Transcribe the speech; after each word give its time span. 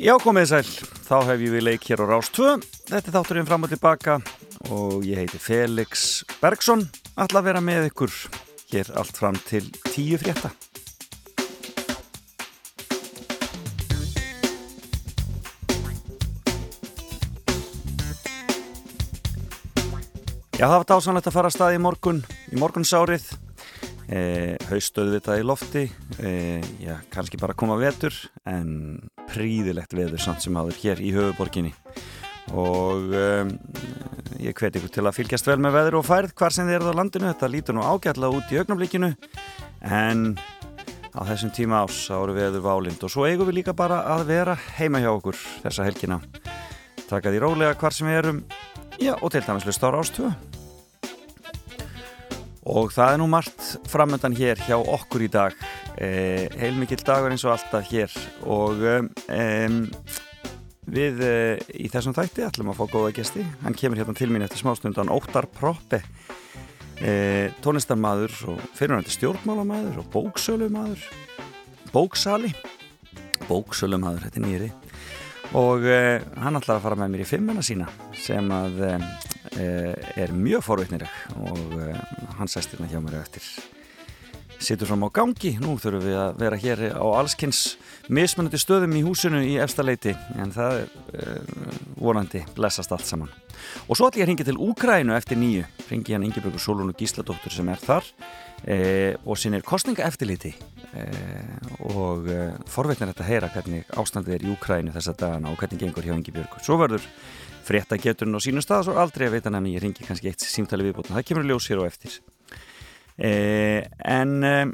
Já, 0.00 0.14
komið 0.16 0.46
sæl. 0.48 0.68
Þá 1.04 1.16
hef 1.28 1.42
ég 1.44 1.50
við 1.52 1.64
leik 1.66 1.82
hér 1.84 2.00
á 2.00 2.06
Rás 2.08 2.30
2. 2.32 2.54
Þetta 2.88 3.10
er 3.10 3.14
þátturinn 3.18 3.48
fram 3.50 3.66
og 3.66 3.68
tilbaka 3.68 4.14
og 4.72 5.04
ég 5.04 5.20
heiti 5.20 5.36
Felix 5.36 6.22
Bergson. 6.40 6.86
Alla 7.20 7.42
vera 7.44 7.60
með 7.60 7.90
ykkur 7.90 8.14
hér 8.72 8.88
allt 8.96 9.20
fram 9.20 9.36
til 9.44 9.66
tíu 9.90 10.16
frétta. 10.16 10.54
Já, 20.56 20.64
það 20.64 20.78
var 20.78 20.90
dásanlegt 20.94 21.28
að 21.28 21.36
fara 21.36 21.52
að 21.52 21.58
staði 21.58 21.76
í 21.76 21.84
morgun, 21.84 22.24
í 22.48 22.56
morgunsárið. 22.56 23.28
Eh, 24.10 24.56
haustöðu 24.66 25.14
þetta 25.14 25.36
í 25.38 25.42
lofti. 25.46 25.84
Eh, 26.18 26.64
já, 26.82 26.96
kannski 27.14 27.38
bara 27.38 27.54
koma 27.54 27.76
vetur 27.78 28.14
en 28.48 28.98
príðilegt 29.30 29.94
veður 29.94 30.18
samt 30.18 30.42
sem 30.42 30.56
áður 30.58 30.80
hér 30.82 31.02
í 31.04 31.12
höfuborginni 31.14 31.70
og 32.50 33.12
um, 33.14 33.52
ég 34.42 34.56
hveti 34.58 34.80
ykkur 34.80 34.90
til 34.90 35.04
að 35.04 35.14
fylgjast 35.20 35.46
vel 35.46 35.60
með 35.62 35.76
veður 35.76 36.00
og 36.00 36.06
færð 36.08 36.34
hvar 36.40 36.56
sem 36.56 36.66
þið 36.66 36.80
eruð 36.80 36.90
á 36.90 36.98
landinu. 36.98 37.30
Þetta 37.30 37.52
lítur 37.54 37.78
nú 37.78 37.86
ágætlega 37.86 38.40
út 38.40 38.50
í 38.50 38.58
augnablíkinu 38.58 39.12
en 39.86 40.26
á 41.14 41.20
þessum 41.30 41.54
tíma 41.54 41.84
ás 41.84 42.02
áru 42.10 42.34
veður 42.34 42.66
válind 42.66 43.06
og 43.06 43.14
svo 43.14 43.30
eigum 43.30 43.46
við 43.46 43.60
líka 43.60 43.78
bara 43.78 44.02
að 44.16 44.26
vera 44.32 44.58
heima 44.80 44.98
hjá 44.98 45.12
okkur 45.12 45.38
þessa 45.62 45.86
helgina. 45.86 46.18
Taka 47.06 47.30
því 47.30 47.46
rólega 47.46 47.78
hvar 47.78 47.94
sem 47.94 48.10
við 48.10 48.24
erum. 48.24 48.46
Já, 48.98 49.14
og 49.14 49.30
til 49.30 49.46
dæmis 49.46 49.70
hlusta 49.70 49.86
á 49.86 49.94
rástöðu 49.94 50.49
og 52.68 52.90
það 52.92 53.14
er 53.14 53.20
nú 53.20 53.28
margt 53.30 53.68
framöndan 53.88 54.36
hér 54.36 54.60
hjá 54.66 54.76
okkur 54.76 55.24
í 55.24 55.30
dag. 55.32 55.54
Eh, 55.96 56.48
heilmikill 56.60 57.00
dagur 57.06 57.32
eins 57.32 57.44
og 57.46 57.54
alltaf 57.54 57.88
hér. 57.88 58.12
Og 58.44 58.82
um, 58.84 59.78
við 60.90 61.22
eh, 61.24 61.62
í 61.80 61.88
þessum 61.92 62.16
þætti 62.16 62.44
ætlum 62.44 62.72
að 62.72 62.82
fá 62.82 62.84
góða 62.92 63.14
gesti. 63.16 63.46
Hann 63.64 63.78
kemur 63.78 64.02
hérna 64.02 64.16
til 64.18 64.28
mín 64.32 64.44
eftir 64.44 64.60
smástundan 64.60 65.12
Óttar 65.12 65.48
Proppe. 65.48 66.02
Eh, 67.00 67.48
tónlistarmadur 67.64 68.34
og 68.52 68.60
fyrirhandi 68.76 69.14
stjórnmálamadur 69.14 70.02
og 70.02 70.10
bóksölumadur 70.12 71.00
bóksali. 71.94 72.52
Bóksölumadur, 73.48 74.26
þetta 74.26 74.42
er 74.42 74.44
nýri 74.44 74.72
og 75.56 75.86
eh, 75.88 76.22
hann 76.38 76.58
ætlar 76.60 76.78
að 76.78 76.84
fara 76.84 76.98
með 77.00 77.14
mér 77.14 77.24
í 77.24 77.26
fimmuna 77.26 77.62
sína 77.64 77.88
sem 78.14 78.46
að 78.54 78.84
er 79.56 80.30
mjög 80.36 80.62
forveitnileg 80.62 81.10
og 81.42 81.76
hann 82.38 82.50
sæst 82.50 82.76
hérna 82.76 82.90
hjá 82.90 83.00
mér 83.02 83.20
eftir 83.24 83.46
sittur 84.60 84.90
fram 84.90 85.06
á 85.08 85.08
gangi, 85.08 85.54
nú 85.60 85.76
þurfum 85.80 86.04
við 86.04 86.16
að 86.20 86.40
vera 86.42 86.58
hér 86.60 86.82
á 86.92 87.06
allskynns 87.16 87.60
mismunandi 88.12 88.60
stöðum 88.60 88.96
í 88.98 89.04
húsinu 89.06 89.40
í 89.46 89.56
efstaleiti 89.62 90.12
en 90.36 90.52
það 90.52 90.82
er 90.82 90.90
uh, 91.16 91.78
vonandi 91.96 92.42
blessast 92.56 92.92
allt 92.92 93.08
saman. 93.08 93.32
Og 93.88 93.96
svo 93.96 94.08
ætlum 94.08 94.22
ég 94.22 94.26
að 94.26 94.30
ringa 94.30 94.46
til 94.48 94.60
Úkrænu 94.60 95.16
eftir 95.16 95.40
nýju 95.40 95.64
ringi 95.90 96.14
hann 96.14 96.24
Ingeborgur 96.26 96.62
Solónu 96.62 96.94
Gísladóttur 96.96 97.52
sem 97.52 97.68
er 97.72 97.80
þar 97.82 98.06
eh, 98.64 99.16
og 99.24 99.38
sinir 99.40 99.64
kostninga 99.66 100.06
eftirliti 100.06 100.52
eh, 100.96 101.58
og 101.90 102.28
eh, 102.30 102.56
forveitnir 102.70 103.12
þetta 103.12 103.24
að 103.24 103.30
heyra 103.30 103.52
hvernig 103.54 103.92
ástandið 104.00 104.36
er 104.36 104.46
í 104.46 104.52
Úkrænu 104.54 104.94
þessa 104.96 105.16
dagana 105.18 105.52
og 105.52 105.60
hvernig 105.60 105.82
gengur 105.82 106.06
hjá 106.06 106.16
Ingeborgur 106.16 106.64
svo 106.64 106.78
verður 106.80 107.06
frétta 107.66 107.98
geturinn 108.00 108.36
á 108.36 108.40
sínum 108.42 108.64
stað 108.64 108.92
og 108.92 109.00
aldrei 109.02 109.28
að 109.28 109.38
veita 109.38 109.52
nefni 109.52 109.76
ég 109.76 109.84
ringi 109.84 110.06
kannski 110.06 110.30
eitt 110.30 110.44
símtali 110.44 110.86
viðbútna, 110.88 111.18
það 111.18 111.28
kemur 111.30 111.48
ljós 111.48 111.70
hér 111.70 111.82
og 111.82 111.90
eftir. 111.90 112.20
Eh, 113.20 113.84
en 114.08 114.38
eh, 114.46 114.66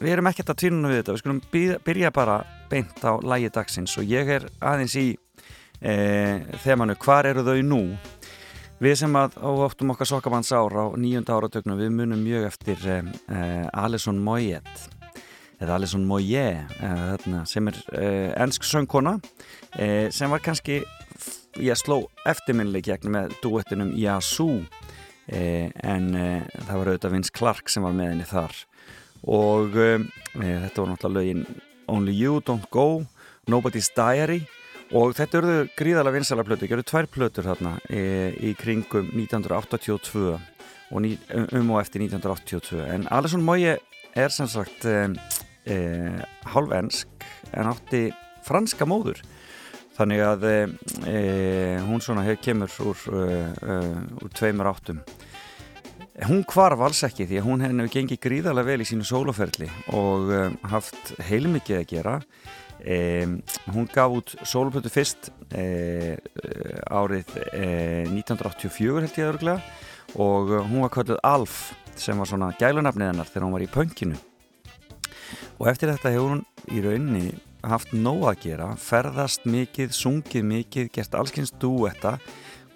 við 0.00 0.14
erum 0.14 0.30
ekkert 0.30 0.54
að 0.54 0.62
tvínuna 0.62 0.90
við 0.92 1.02
þetta. 1.02 1.16
Við 1.16 1.22
skulum 1.24 1.42
byrja 1.84 2.12
bara 2.16 2.38
beint 2.70 3.02
á 3.04 3.12
lægi 3.20 3.50
dagsins. 3.52 3.96
Og 4.00 4.08
ég 4.08 4.30
er 4.38 4.46
aðeins 4.64 4.96
í 4.96 5.08
eh, 5.84 6.40
þemanu 6.64 6.96
hvar 7.02 7.28
eru 7.28 7.44
þau 7.44 7.60
nú? 7.66 7.82
Við 8.80 8.94
sem 8.96 9.16
að 9.20 9.34
áttum 9.44 9.92
okkar 9.92 10.08
sokkamanns 10.08 10.54
ára 10.56 10.86
á 10.88 10.96
nýjunda 10.96 11.34
áratögnum 11.36 11.76
við 11.76 11.90
munum 11.92 12.22
mjög 12.24 12.46
eftir 12.48 12.86
eh, 12.88 13.10
eh, 13.28 13.66
Alison 13.76 14.16
Moyet. 14.24 14.86
Eða 15.60 15.74
Alison 15.76 16.06
Moyet 16.08 16.72
eh, 16.80 17.42
sem 17.44 17.68
er 17.68 17.82
ennsk 18.40 18.64
söngkona 18.64 19.18
sem 20.10 20.32
var 20.32 20.40
kannski 20.40 20.80
ég 21.58 21.78
sló 21.78 22.04
eftirminni 22.28 22.82
gegn 22.84 23.10
með 23.14 23.34
duettinum 23.42 23.92
Yazoo. 23.98 24.60
Eh, 25.30 25.70
en 25.86 26.10
eh, 26.18 26.46
það 26.66 26.76
var 26.76 26.90
auðvitað 26.90 27.14
Vince 27.14 27.34
Clark 27.34 27.70
sem 27.70 27.84
var 27.86 27.94
með 27.96 28.12
henni 28.12 28.28
þar. 28.28 28.56
Og 29.30 29.76
eh, 29.78 30.06
þetta 30.34 30.82
var 30.82 30.90
náttúrulega 30.90 31.18
lögin 31.18 31.44
Only 31.90 32.14
You, 32.16 32.40
Don't 32.46 32.66
Go, 32.74 33.04
Nobody's 33.50 33.90
Diary. 33.94 34.42
Og 34.90 35.14
þetta 35.14 35.38
eruðu 35.38 35.66
gríðalega 35.78 36.16
vinsala 36.16 36.44
plötu, 36.46 36.66
ekki 36.66 36.74
eru 36.74 36.86
tvær 36.86 37.06
plötur 37.14 37.46
þarna 37.46 37.76
í 37.94 38.50
kringum 38.58 39.12
1982 39.14 40.32
og 40.34 41.04
ný, 41.04 41.12
um 41.30 41.70
og 41.70 41.78
eftir 41.78 42.02
1982 42.02 42.80
en 42.96 43.04
Alison 43.14 43.44
Moye 43.46 43.76
er 44.18 44.34
sem 44.34 44.50
sagt 44.50 44.82
hálf 46.50 46.74
ennsk 46.74 47.28
en 47.54 47.70
átti 47.70 48.02
franska 48.42 48.88
móður 48.90 49.22
þannig 50.00 50.22
að 50.24 50.46
e, 50.48 51.18
hún 51.84 52.00
svona 52.02 52.24
hef 52.24 52.40
kemur 52.44 52.72
úr, 52.84 53.02
e, 53.12 53.76
úr 54.20 54.32
tveimur 54.36 54.70
áttum. 54.70 55.02
Hún 56.28 56.42
kvarf 56.48 56.82
alls 56.84 57.02
ekki 57.06 57.26
því 57.28 57.40
að 57.40 57.46
hún 57.46 57.64
hefði 57.64 57.88
gengið 57.94 58.22
gríðarlega 58.24 58.68
vel 58.68 58.84
í 58.84 58.88
sínu 58.88 59.06
sóloferli 59.08 59.68
og 59.96 60.32
e, 60.32 60.40
haft 60.72 61.14
heilmikið 61.28 61.82
að 61.82 61.88
gera. 61.94 62.16
Hún 62.80 63.88
gaf 63.92 64.14
út 64.16 64.30
sólopötu 64.48 64.88
fyrst 64.88 65.28
árið 65.52 67.34
1984 68.08 69.02
held 69.04 69.18
ég 69.20 69.26
aðurglega 69.26 70.16
og 70.16 70.54
hún 70.70 70.86
var 70.86 70.94
kallið 70.94 71.20
Alf 71.28 71.58
sem 72.00 72.16
var 72.16 72.30
svona 72.30 72.48
gælunafnið 72.56 73.10
hennar 73.10 73.28
þegar 73.28 73.44
hún 73.44 73.52
var 73.58 73.66
í 73.66 73.68
pönginu 73.74 74.16
og 75.60 75.68
eftir 75.68 75.92
þetta 75.92 76.14
hefur 76.14 76.38
hún 76.38 76.42
í 76.72 76.80
rauninni 76.86 77.34
haft 77.66 77.92
nóg 77.96 78.24
að 78.30 78.44
gera, 78.44 78.68
ferðast 78.80 79.46
mikið, 79.48 79.92
sungið 79.94 80.46
mikið, 80.46 80.90
gert 80.94 81.16
allskynst 81.18 81.58
dúetta, 81.60 82.16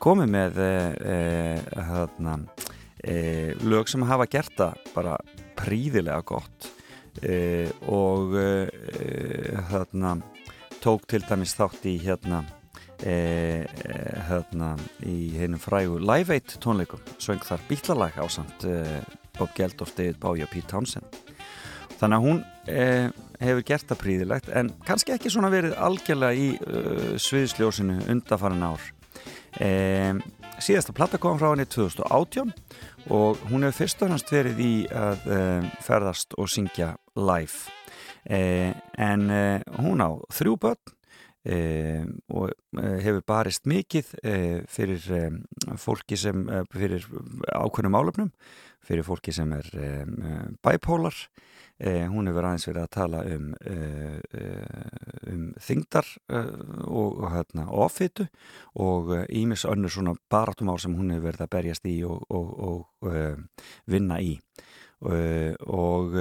komið 0.02 0.32
með 0.34 0.60
e, 0.60 0.70
e, 1.14 1.18
hérna, 1.88 2.36
e, 3.00 3.16
lög 3.64 3.88
sem 3.90 4.04
hafa 4.08 4.28
gert 4.30 4.52
það 4.58 4.88
bara 4.96 5.18
príðilega 5.58 6.20
gott 6.26 6.70
og 7.94 8.32
hérna, 9.70 10.16
tók 10.82 11.04
til 11.06 11.20
dæmis 11.22 11.54
þátt 11.54 11.84
í 11.86 11.92
hérna, 12.02 12.40
hérna 12.98 14.72
í 15.06 15.30
hennum 15.38 15.62
frægu 15.62 16.00
Live 16.02 16.34
8 16.34 16.58
tónleikum, 16.64 17.04
söng 17.22 17.44
þar 17.46 17.62
bítlalag 17.70 18.18
á 18.18 18.26
samt 18.26 18.66
Bob 19.38 19.54
Geldof, 19.54 19.94
David 19.94 20.18
Bowie 20.18 20.42
og 20.42 20.50
Pete 20.50 20.72
Townsend. 20.74 21.22
Þannig 22.00 22.18
að 22.18 22.26
hún 22.26 22.42
hefur 23.40 23.64
gert 23.66 23.88
það 23.90 24.02
príðilegt 24.02 24.50
en 24.54 24.72
kannski 24.86 25.14
ekki 25.14 25.32
svona 25.32 25.52
verið 25.52 25.76
algjörlega 25.78 26.34
í 26.34 26.50
uh, 26.58 27.14
sviðsljósinu 27.20 28.02
undafarin 28.12 28.66
ár. 28.66 28.92
E, 29.62 30.14
síðasta 30.62 30.94
platta 30.94 31.20
kom 31.22 31.38
frá 31.38 31.52
henni 31.52 31.66
2018 31.70 32.50
og 33.14 33.38
hún 33.50 33.66
hefur 33.66 33.84
fyrst 33.84 34.02
og 34.02 34.10
hannst 34.10 34.32
verið 34.32 34.62
í 34.64 34.72
að 34.90 35.28
e, 35.30 35.38
ferðast 35.84 36.34
og 36.40 36.50
syngja 36.50 36.94
live. 37.18 37.70
E, 38.24 38.72
en 38.98 39.30
e, 39.30 39.44
hún 39.78 40.02
á 40.02 40.10
þrjú 40.34 40.58
börn 40.66 40.92
og 41.44 42.54
hefur 43.04 43.20
barist 43.28 43.66
mikið 43.68 44.14
fyrir 44.72 45.02
fólki 45.76 46.16
sem 46.16 46.38
fyrir 46.72 47.04
ákveðnum 47.52 47.98
álöfnum 48.00 48.30
fyrir 48.80 49.04
fólki 49.04 49.34
sem 49.36 49.52
er 49.52 49.68
bipolar 50.64 51.12
Eh, 51.82 52.04
hún 52.06 52.28
hefur 52.30 52.46
aðeins 52.46 52.68
verið 52.68 52.84
að 52.84 52.92
tala 52.94 53.20
um, 53.26 53.48
uh, 53.66 54.18
um 55.26 55.46
þingdar 55.58 56.06
uh, 56.30 56.52
og, 56.86 57.24
hérna, 57.32 57.64
ofitu 57.66 58.28
og 58.78 59.10
ímis 59.26 59.64
önnur 59.66 59.90
svona 59.90 60.14
baratumál 60.30 60.78
sem 60.78 60.94
hún 60.94 61.10
hefur 61.10 61.32
verið 61.32 61.42
að 61.42 61.50
berjast 61.56 61.88
í 61.90 61.96
og, 62.06 62.22
og, 62.30 62.52
og 62.68 63.10
uh, 63.10 63.66
vinna 63.90 64.20
í. 64.22 64.36
Og 65.04 66.14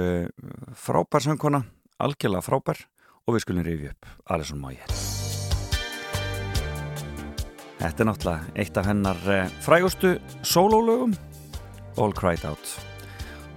frábær 0.76 1.22
söngkona, 1.24 1.62
algjörlega 2.04 2.44
frábær 2.44 2.82
og 3.24 3.38
við 3.38 3.44
skulum 3.46 3.64
rifja 3.64 3.94
upp 3.94 4.10
Alison 4.34 4.60
Moyer 4.60 4.90
Þetta 7.78 8.04
er 8.04 8.10
náttúrulega 8.10 8.56
eitt 8.60 8.80
af 8.82 8.90
hennar 8.90 9.22
frægustu 9.64 10.18
sólólögum 10.44 11.16
All 11.96 12.12
Cried 12.12 12.44
Out 12.44 12.93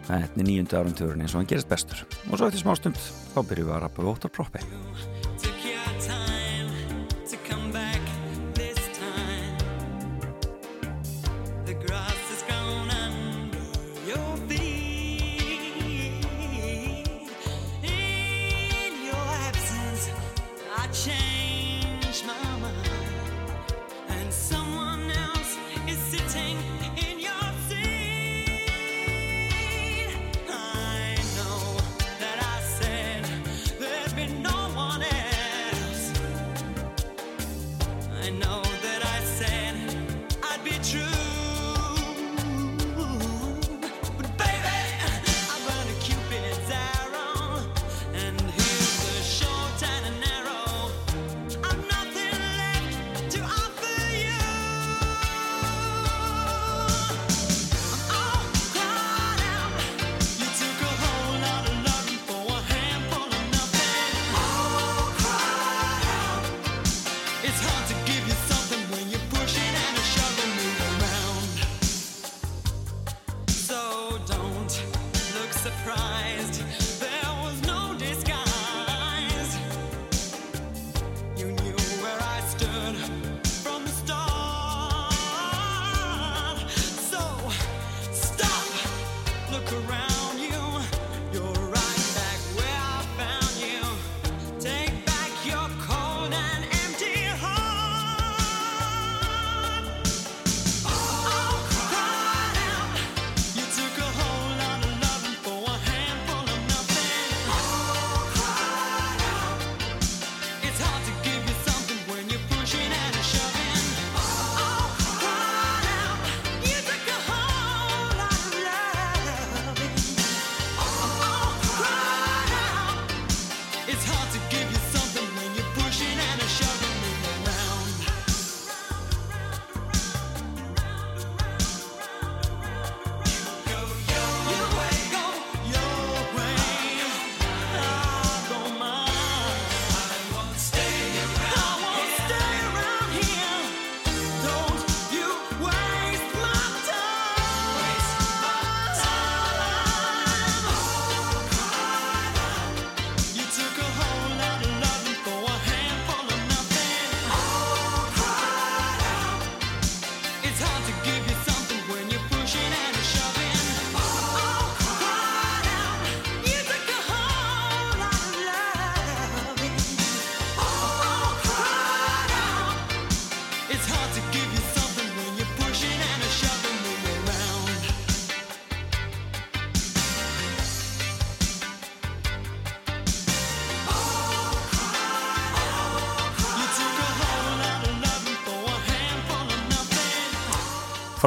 Þetta 0.07 0.39
er 0.39 0.48
nýjundu 0.48 0.80
árum 0.80 0.95
törun 0.95 1.24
eins 1.24 1.36
og 1.36 1.42
hann 1.42 1.51
gerist 1.51 1.69
bestur. 1.71 2.06
Og 2.31 2.39
svo 2.39 2.48
eftir 2.48 2.63
smá 2.63 2.75
stund 2.80 2.98
þá 2.98 3.39
byrjum 3.44 3.69
við 3.69 3.75
að 3.75 3.83
rappa 3.83 4.06
við 4.06 4.13
óttar 4.15 5.17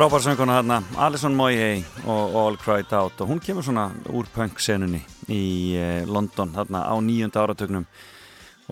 Frábærsönguna 0.00 0.54
hérna, 0.54 0.82
Alison 0.96 1.34
Moyey 1.36 1.82
og 2.06 2.36
All 2.36 2.56
Cried 2.56 2.92
Out 2.92 3.20
og 3.20 3.28
hún 3.28 3.40
kemur 3.44 3.60
svona 3.60 3.90
úr 4.08 4.24
punk-senunni 4.32 5.02
í 5.28 5.76
eh, 5.76 6.06
London 6.08 6.54
þarna 6.54 6.86
á 6.88 6.96
nýjunda 7.04 7.42
áratögnum 7.42 7.84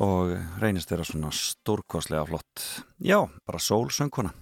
og 0.01 0.33
reynist 0.57 0.89
þeirra 0.89 1.05
svona 1.05 1.29
stórkoslega 1.29 2.25
flott. 2.31 2.65
Já, 2.97 3.29
bara 3.45 3.61
sólsönguna. 3.61 4.33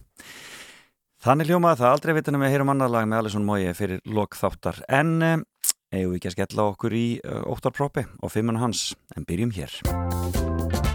Þannig 1.26 1.50
hljómaði 1.50 1.82
það 1.82 1.96
aldrei 1.96 2.14
vitunum 2.20 2.46
við 2.46 2.54
heyrum 2.54 2.70
annar 2.76 2.94
lag 2.94 3.10
með 3.10 3.24
Alison 3.24 3.48
Moyey 3.50 3.74
fyrir 3.74 3.98
lokþáttar 4.06 4.84
en 4.86 5.16
eh, 5.26 5.40
eigum 5.90 6.14
við 6.14 6.20
ekki 6.20 6.30
að 6.30 6.38
skella 6.38 6.68
okkur 6.70 6.94
í 6.94 7.06
uh, 7.18 7.42
óttarprópi 7.50 8.06
og 8.22 8.30
fimmuna 8.30 8.62
hans 8.62 8.92
en 9.18 9.26
byrjum 9.26 9.58
hér. 9.58 10.94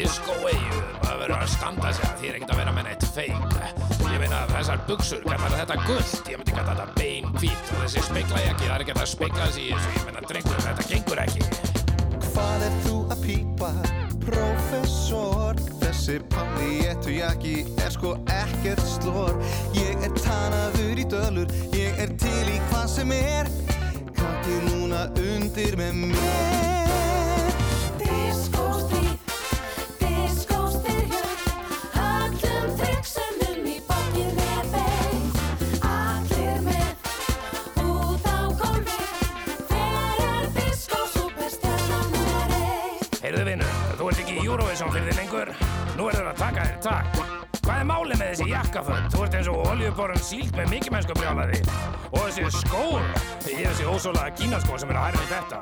Disco-eyju 0.00 0.84
það 1.04 1.22
verður 1.22 1.38
að 1.38 1.54
standa 1.54 1.92
að 1.92 2.04
því 2.20 2.32
er 2.32 2.40
ekkert 2.40 2.54
að 2.56 2.62
vera 2.64 2.76
með 2.76 2.90
neitt 2.90 3.08
feik 3.14 3.90
ég 4.10 4.20
meina 4.22 4.40
þessar 4.50 4.80
buksur, 4.88 5.22
kallar 5.24 5.54
þetta 5.54 5.76
gullt 5.86 6.30
ég 6.30 6.40
myndi 6.40 6.54
kalla 6.56 6.74
þetta 6.74 6.98
bein 6.98 7.28
hvít. 7.38 7.70
Og 7.74 7.84
þessi 7.84 8.02
speiklajaki, 8.08 8.66
það 8.66 8.74
er 8.74 8.84
ekkert 8.84 9.02
að 9.02 9.10
speikla 9.12 9.46
þessi 9.46 9.66
ég 9.70 10.06
meina 10.08 10.24
drengur, 10.26 10.60
þetta 10.66 10.86
gengur 10.90 11.22
ekki. 11.24 11.46
Hvað 12.30 12.66
er 12.66 12.76
þú 12.86 12.96
að 13.14 13.24
pípa, 13.24 13.70
professor? 14.26 15.62
Þessi 15.80 16.18
palli 16.32 16.74
ettu 16.90 17.16
jaki 17.16 17.56
er 17.84 17.94
sko 17.94 18.14
ekkert 18.34 18.84
slor. 18.96 19.40
Ég 19.78 20.06
er 20.06 20.14
tanaður 20.20 21.02
í 21.04 21.08
dölur, 21.14 21.56
ég 21.76 22.04
er 22.04 22.14
til 22.20 22.44
í 22.50 22.60
hvað 22.70 22.86
sem 22.98 23.16
er. 23.16 23.50
Kakki 24.20 24.60
núna 24.68 25.06
undir 25.16 25.80
með 25.80 26.04
mér 26.04 26.89
Eurovision 44.50 44.90
fyrir 44.90 45.12
þig 45.12 45.20
lengur. 45.22 45.54
Nú 46.00 46.08
er 46.08 46.16
það 46.16 46.28
að 46.30 46.38
taka 46.40 46.62
þér 46.64 46.78
takk 46.84 47.40
Hvað 47.60 47.76
er 47.76 47.86
málið 47.90 48.18
með 48.20 48.28
þessi 48.30 48.46
jakkaföld? 48.50 49.08
Þú 49.12 49.22
ert 49.26 49.34
eins 49.36 49.48
og 49.52 49.58
oljuborun 49.68 50.22
sílt 50.24 50.54
með 50.56 50.70
mikið 50.72 50.94
mennsku 50.94 51.16
brjálaði 51.18 51.58
Og 52.08 52.22
þessi 52.24 52.62
skór 52.64 53.04
Ég 53.50 53.60
er 53.60 53.74
þessi 53.74 53.88
ósólaða 53.90 54.32
kínaskór 54.38 54.80
sem 54.80 54.92
er 54.94 54.98
að 55.00 55.06
hærna 55.10 55.26
þetta. 55.30 55.60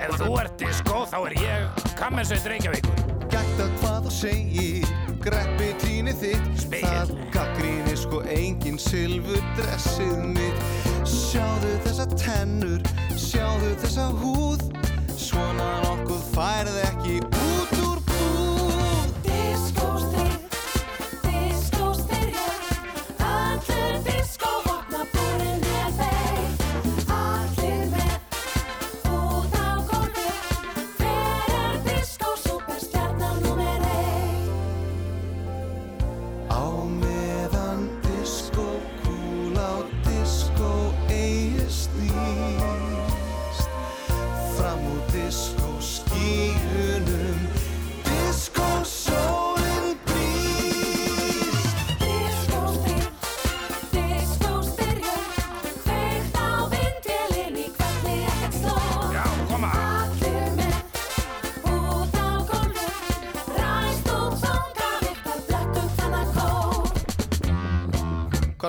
Ef 0.00 0.16
þú 0.20 0.30
ert 0.40 0.64
í 0.64 0.72
skó 0.80 1.04
þá 1.06 1.16
er 1.20 1.36
ég 1.38 1.86
Kammersveit 2.00 2.48
Reykjavíkur. 2.50 3.04
Gætt 3.30 3.62
að 3.62 3.72
hvað 3.78 4.08
þú 4.08 4.14
segir 4.16 4.92
Greppi 5.20 5.70
klínið 5.84 6.22
þitt. 6.24 6.50
Spegil. 6.64 6.90
Það 6.90 7.14
gaggrínir 7.36 7.98
sko 8.00 8.24
engin 8.34 8.80
silfur 8.80 9.48
dressið 9.60 10.18
mitt. 10.34 10.66
Sjáðu 11.06 11.76
þessa 11.86 12.10
tennur 12.16 12.92
Sjáðu 13.14 13.74
þessa 13.84 14.10
húð. 14.24 14.66
Svona 15.20 15.70
nokkuð 15.86 16.28
færð 16.34 16.84
ekki 16.88 17.20
út. 17.22 17.40
úr 17.44 17.59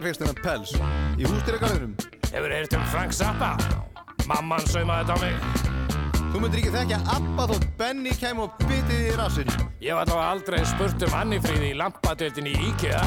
þar 0.02 0.10
hegst 0.10 0.24
hennar 0.24 0.40
pels 0.42 0.72
í 1.22 1.28
hústýragarðinum. 1.30 1.92
Hefur 2.32 2.50
þið 2.50 2.56
heyrt 2.58 2.74
um 2.74 2.86
Frank 2.90 3.14
Zappa? 3.14 3.54
Mamman 4.26 4.66
saumaði 4.66 5.06
þetta 5.06 5.14
á 5.14 5.18
mig. 5.22 5.38
Þú 6.32 6.38
myndir 6.42 6.60
ekki 6.62 6.72
þekkja 6.74 7.00
Abba 7.18 7.44
þótt 7.52 7.68
Benny 7.78 8.14
kem 8.18 8.40
og 8.42 8.50
bitið 8.64 9.02
í 9.12 9.14
rassinn. 9.20 9.52
Ég 9.84 9.94
var 10.00 10.08
þá 10.10 10.18
aldrei 10.24 10.66
spurt 10.66 11.04
um 11.06 11.14
Annifríði 11.22 11.68
í 11.74 11.76
lampadeltin 11.78 12.50
í 12.50 12.54
IKEA. 12.72 13.02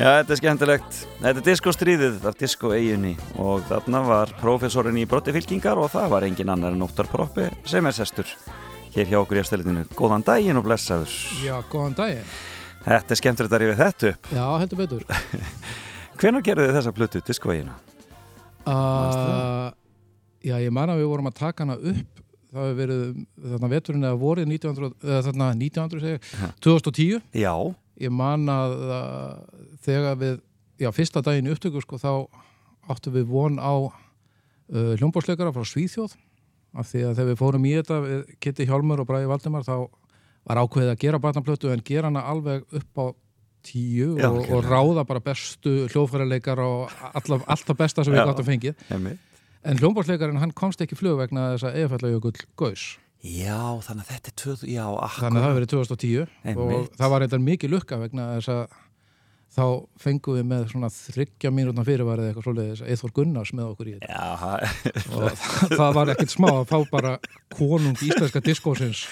Já, 0.00 0.08
þetta 0.20 0.30
er 0.30 0.38
skemmtilegt. 0.44 0.99
Þetta 1.20 1.36
er 1.36 1.44
diskostríðið 1.44 2.22
af 2.30 2.36
diskoeiginni 2.40 3.10
og 3.44 3.66
þarna 3.68 4.00
var 4.06 4.30
profesorinn 4.40 4.96
í 4.96 5.04
brottifylkingar 5.08 5.76
og 5.76 5.90
það 5.92 6.06
var 6.14 6.24
engin 6.24 6.48
annar 6.48 6.72
en 6.72 6.86
Óttar 6.86 7.10
Proppi 7.12 7.44
sem 7.68 7.84
er 7.84 7.92
sestur 7.92 8.30
hér 8.94 9.10
hjá 9.10 9.18
okkur 9.20 9.36
í 9.36 9.42
afstæðinu. 9.42 9.82
Góðan 9.98 10.24
daginn 10.24 10.56
og 10.56 10.64
blessaður. 10.64 11.12
Já, 11.44 11.58
góðan 11.68 11.98
daginn. 11.98 12.32
Þetta 12.86 13.12
er 13.12 13.20
skemmtilegt 13.20 13.52
að 13.58 13.62
rífa 13.66 13.76
þetta 13.82 14.14
upp. 14.14 14.32
Já, 14.32 14.46
heldur 14.62 14.80
betur. 14.80 15.04
Hvenær 16.22 16.46
gerðu 16.48 16.70
þið 16.70 16.78
þessa 16.78 16.94
plötu, 16.96 17.22
diskoeigina? 17.28 17.76
Uh, 18.64 19.68
já, 20.40 20.56
ég 20.56 20.72
man 20.72 20.94
að 20.94 21.04
við 21.04 21.12
vorum 21.12 21.28
að 21.28 21.38
taka 21.42 21.66
hana 21.66 21.76
upp 21.76 22.20
það 22.50 22.64
hefur 22.66 22.78
verið 22.80 23.02
þarna 23.52 23.70
veturinn 23.70 24.06
eða 24.08 24.20
vorið 24.20 24.48
1900, 24.56 24.94
eða 25.04 25.24
þarna 25.28 25.50
1900 25.54 26.04
segja, 26.04 26.52
2010 26.64 27.20
Já. 27.38 27.52
ég 28.00 28.14
man 28.14 28.48
að 28.50 28.74
þegar 29.84 30.18
við, 30.20 30.40
já, 30.80 30.90
fyrsta 30.96 31.22
daginn 31.24 31.50
í 31.50 31.54
upptöku 31.54 31.82
sko, 31.84 32.00
þá 32.00 32.12
áttum 32.90 33.14
við 33.14 33.30
von 33.30 33.60
á 33.60 33.74
uh, 33.86 34.92
hljómbórsleikara 34.98 35.52
frá 35.54 35.64
Svíþjóð 35.68 36.16
af 36.80 36.86
því 36.90 37.02
að 37.06 37.16
þegar 37.18 37.30
við 37.30 37.40
fórum 37.40 37.66
í 37.66 37.72
þetta 37.78 37.98
við 38.04 38.20
Kitty 38.42 38.66
Hjálmur 38.68 39.02
og 39.02 39.08
Bræði 39.08 39.30
Valdimar 39.30 39.66
þá 39.66 39.74
var 40.46 40.60
ákveðið 40.62 40.92
að 40.92 41.02
gera 41.02 41.20
barnaplötu 41.22 41.72
en 41.72 41.82
gera 41.84 42.10
hana 42.10 42.22
alveg 42.30 42.64
upp 42.78 43.02
á 43.02 43.06
tíu 43.66 44.14
Já, 44.16 44.30
og, 44.30 44.46
og 44.48 44.64
ráða 44.64 45.04
bara 45.04 45.20
bestu 45.20 45.84
hljóðfærarleikar 45.90 46.62
og 46.64 46.94
alltaf, 47.10 47.44
alltaf 47.44 47.76
besta 47.76 48.04
sem 48.06 48.14
við 48.14 48.22
Já. 48.22 48.28
gáttum 48.30 48.48
fengið. 48.48 48.86
En 49.60 49.76
hljómbórsleikarinn 49.76 50.40
hann 50.40 50.54
komst 50.56 50.80
ekki 50.80 50.96
flug 50.96 51.18
vegna 51.20 51.50
þess 51.52 51.68
að 51.68 51.80
eðfællajökull 51.82 52.46
gaus. 52.56 52.86
Já, 53.20 53.76
þannig 53.84 54.06
að 54.06 54.12
þetta 54.14 54.30
er 54.30 54.36
tvöð, 54.40 54.62
já, 54.72 54.84
akkur. 54.88 55.24
Þannig 55.26 55.36
að 55.36 55.42
það 55.42 55.50
hefur 55.50 55.58
verið 55.58 55.72
2010 55.74 56.30
Einmitt. 56.48 56.62
og 56.64 56.94
það 56.96 57.10
var 57.12 57.24
eitthvað 57.26 57.42
mikið 57.50 57.74
lukka 57.74 57.98
vegna 58.00 58.28
þess 58.38 58.52
að 58.54 58.78
þá 59.50 59.64
fengum 59.98 60.36
við 60.38 60.44
með 60.46 60.64
svona 60.70 60.88
þryggja 60.94 61.50
mínútna 61.54 61.82
fyrirvarið 61.86 62.28
eitthvað 62.30 62.46
svoleiðis 62.46 62.82
Eithor 62.86 63.12
Gunnars 63.16 63.50
með 63.58 63.72
okkur 63.72 63.90
í 63.90 63.94
þetta 63.98 64.22
og 65.16 65.26
það, 65.26 65.76
það 65.76 65.94
var 65.98 66.12
ekkert 66.14 66.34
smá 66.36 66.48
að 66.54 66.64
fá 66.70 66.78
bara 66.92 67.12
konung 67.58 67.98
íslenska 68.06 68.42
diskósins 68.46 69.04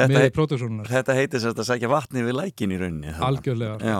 með 0.00 0.16
hei- 0.26 0.32
pródúsurunar. 0.36 0.88
þetta 0.88 1.16
heitir 1.16 1.42
sérst 1.42 1.58
að 1.60 1.70
sækja 1.72 1.88
vatni 1.92 2.22
við 2.24 2.36
lækin 2.38 2.72
í 2.72 2.78
rauninni. 2.80 3.10
Algjörlega. 3.20 3.74
Já, 3.84 3.98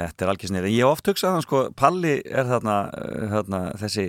þetta 0.00 0.24
er 0.26 0.32
algjör 0.32 0.50
snið. 0.50 0.66
Ég 0.72 0.82
hef 0.84 0.90
oft 0.96 1.08
hugsað 1.08 1.34
hann 1.36 1.44
sko, 1.46 1.60
Palli 1.76 2.12
er 2.24 2.48
þarna, 2.50 2.74
uh, 2.92 3.24
þarna 3.32 3.60
þessi 3.80 4.04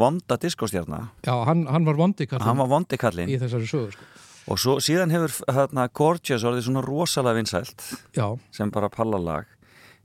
vonda 0.00 0.38
diskostjarna. 0.40 1.00
Já, 1.26 1.34
hann, 1.48 1.66
hann 1.68 1.84
var 1.88 1.98
vondi 2.00 2.24
Hann 2.30 2.40
kallinn 2.40 2.62
var 2.62 2.70
vondi 2.72 3.00
kallinn 3.00 3.32
í 3.32 3.36
þessari 3.42 3.68
sögu 3.68 3.92
sko. 3.96 4.08
og 4.50 4.58
svo 4.62 4.78
síðan 4.84 5.12
hefur 5.12 5.34
þarna 5.60 5.88
Gorgeous 5.92 6.44
orðið 6.48 6.66
svona 6.70 6.84
rosalega 6.88 7.36
vinsælt 7.40 7.84
Já, 8.16 8.26
sem 8.56 8.72
bara 8.72 8.88
pallalag. 8.92 9.48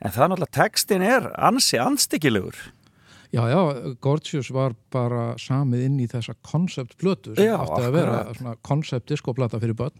En 0.04 0.12
það 0.12 0.24
er 0.25 0.32
náttúrulega, 0.34 0.56
textin 0.60 1.06
er 1.06 1.30
ansi 1.40 1.78
anstíkilegur. 1.80 2.56
já, 3.32 3.42
já, 3.50 3.62
Gorgeous 4.02 4.50
var 4.52 4.75
bara 4.92 5.36
samið 5.42 5.86
inn 5.88 6.00
í 6.00 6.08
þessa 6.08 6.36
konceptplötu 6.46 7.36
sem 7.36 7.46
Já, 7.50 7.56
átti 7.60 7.82
að 7.84 7.96
vera 7.96 8.20
akkurat. 8.20 8.38
svona 8.40 8.56
koncept 8.62 9.10
diskoplata 9.10 9.60
fyrir 9.60 9.75
börn 9.75 9.96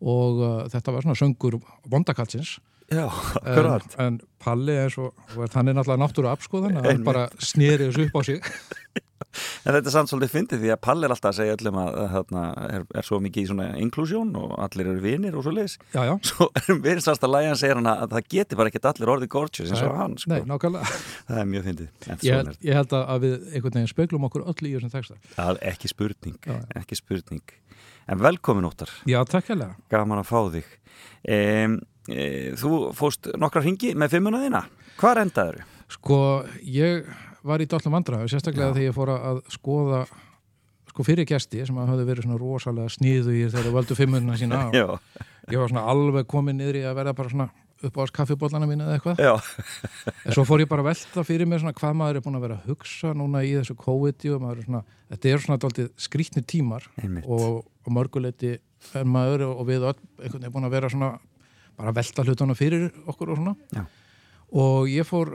og 0.00 0.40
uh, 0.40 0.68
þetta 0.72 0.92
var 0.92 1.04
svona 1.04 1.16
söngur 1.20 1.60
vondakallsins 1.88 2.58
Já, 2.90 3.06
en, 3.06 3.52
akkurat. 3.54 3.94
en 4.02 4.20
Palli 4.42 4.74
er 4.74 4.90
svo, 4.92 5.12
hann 5.54 5.68
er 5.70 5.76
náttúrulega 5.78 6.02
náttúru 6.02 6.28
afskoðan 6.32 6.80
hann 6.82 7.04
bara 7.06 7.28
snýri 7.38 7.86
þessu 7.90 8.08
upp 8.08 8.18
á 8.18 8.22
sig 8.26 8.40
En 9.20 9.74
þetta 9.76 9.90
er 9.90 9.92
samt 9.94 10.10
svolítið 10.10 10.32
fyndið 10.32 10.62
því 10.64 10.70
að 10.74 10.78
Palli 10.86 11.04
er 11.06 11.12
alltaf 11.14 11.30
að 11.30 11.36
segja 11.36 11.54
öllum 11.58 11.76
að, 11.82 11.96
þarna 12.14 12.42
er, 12.76 12.84
er 12.96 13.06
svo 13.06 13.18
mikið 13.20 13.42
í 13.42 13.48
svona 13.50 13.66
inklusjón 13.82 14.30
og 14.40 14.54
allir 14.64 14.88
eru 14.90 15.02
vinir 15.04 15.36
og 15.36 15.44
svo 15.44 15.52
leiðis. 15.54 15.74
já, 15.92 16.00
já, 16.08 16.14
Svo 16.30 16.48
erum 16.62 16.80
við 16.86 17.00
sannst 17.04 17.26
að 17.26 17.34
lægjan 17.34 17.60
segir 17.60 17.78
hann 17.80 17.90
að 17.92 18.06
það 18.14 18.28
geti 18.34 18.58
bara 18.60 18.72
ekkert 18.72 18.88
allir 18.90 19.12
orðið 19.14 19.32
Gorgeous 19.36 19.70
eins 19.74 19.84
og 19.84 19.94
hann. 20.00 20.16
Sko. 20.22 20.32
nei, 20.32 20.40
nákvæmlega 20.48 20.98
Það 21.28 21.40
er 21.42 21.48
mjög 21.52 21.66
fyndið. 21.68 21.90
En 22.08 22.24
ég, 22.26 22.50
ég 22.70 22.78
held 22.80 22.96
að 23.00 23.24
við 23.26 23.36
einhvern 23.52 23.76
veginn 23.78 23.92
speglum 23.92 24.26
okkur 24.30 24.46
öll 24.50 24.66
í 24.70 24.74
þessum 24.74 24.94
texta 24.96 25.18
Það 25.36 25.52
er 25.52 25.62
ekki 25.74 25.92
spurning, 25.92 26.38
Já. 26.48 26.58
ekki 26.80 26.98
spurning. 26.98 27.44
En 28.10 28.18
velkomin 28.24 28.66
Óttar, 28.66 28.90
já, 29.06 29.20
takk 29.28 29.52
hérlega 29.52 29.76
gaman 29.92 30.24
að 30.24 30.30
fá 30.32 30.40
þig. 30.56 30.70
E, 31.22 31.36
e, 32.10 32.24
þú 32.58 32.70
fóst 32.96 33.28
nokkra 33.38 33.62
ringi 33.62 33.92
með 33.94 34.16
fimmuna 34.16 34.40
þína. 34.42 34.64
Hvar 34.98 35.20
endaður? 35.22 35.60
sko, 35.90 36.16
ég 36.62 37.06
var 37.46 37.62
í 37.62 37.68
dálum 37.70 37.96
vandræðu 37.96 38.28
sérstaklega 38.32 38.74
þegar 38.74 38.88
ég 38.88 38.96
fór 38.96 39.14
að 39.14 39.40
skoða 39.54 40.04
sko 40.90 41.06
fyrir 41.06 41.28
gesti 41.28 41.64
sem 41.66 41.78
að 41.78 41.92
höfðu 41.94 42.06
verið 42.08 42.26
svona 42.26 42.38
rosalega 42.40 42.92
sníðu 42.92 43.34
í 43.36 43.42
þegar 43.48 43.68
þau 43.68 43.76
völdu 43.78 43.96
fimmuna 43.98 44.38
sína 44.40 44.62
og 44.90 45.52
ég 45.52 45.60
var 45.60 45.70
svona 45.72 45.86
alveg 45.92 46.28
komin 46.30 46.58
niður 46.58 46.80
í 46.80 46.86
að 46.88 46.96
verða 46.98 47.16
bara 47.20 47.32
svona 47.32 47.50
upp 47.80 47.96
á 47.96 48.02
kaffibóllana 48.12 48.66
mín 48.68 48.82
eða 48.84 48.98
eitthvað. 48.98 49.20
Já, 49.24 49.34
En 50.26 50.34
svo 50.34 50.44
fór 50.44 50.60
ég 50.60 50.68
bara 50.68 50.84
að 50.84 50.90
velta 50.90 51.24
fyrir 51.24 51.48
mér 51.48 51.62
svona 51.62 51.76
hvað 51.76 51.94
maður 51.96 52.18
er 52.18 52.24
búin 52.26 52.36
að 52.36 52.44
vera 52.44 52.58
að 52.58 52.66
hugsa 52.68 53.12
núna 53.16 53.40
í 53.46 53.54
þessu 53.56 53.76
COVID-i 53.80 54.32
og 54.34 54.42
maður 54.42 54.60
er 54.60 54.66
svona, 54.66 54.82
þetta 55.14 55.30
er 55.30 55.44
svona 55.46 55.86
skrýtnir 56.04 56.44
tímar 56.44 56.88
Einmitt. 57.00 57.24
og, 57.24 57.62
og 57.64 57.96
mörguleiti 57.96 58.58
en 59.00 59.12
maður 59.12 59.46
og 59.48 59.64
við 59.68 59.86
öll 59.88 59.96
einhvern 59.96 60.36
veginn 60.42 60.54
búin 60.58 60.68
að 60.68 60.76
vera 60.76 60.92
svona 60.92 61.10
bara 61.80 61.92
að 61.92 62.00
velta 62.02 62.26
hlutana 62.26 62.58
fyrir 62.58 62.88
okkur 63.08 63.32
og 63.32 63.40
svona. 63.40 63.56
Já. 63.72 63.84
og 64.52 64.90
ég 64.92 65.08
fór 65.08 65.32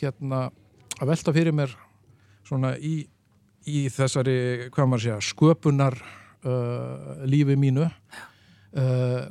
hérna 0.00 0.48
að 1.00 1.10
velta 1.12 1.34
fyrir 1.36 1.56
mér 1.56 1.74
svona 2.46 2.74
í, 2.78 2.98
í 3.66 3.86
þessari, 3.92 4.36
hvað 4.74 4.90
maður 4.90 5.04
segja, 5.06 5.18
sköpunar 5.30 5.98
uh, 5.98 7.24
lífi 7.28 7.56
mínu. 7.58 7.88
Uh, 8.76 9.26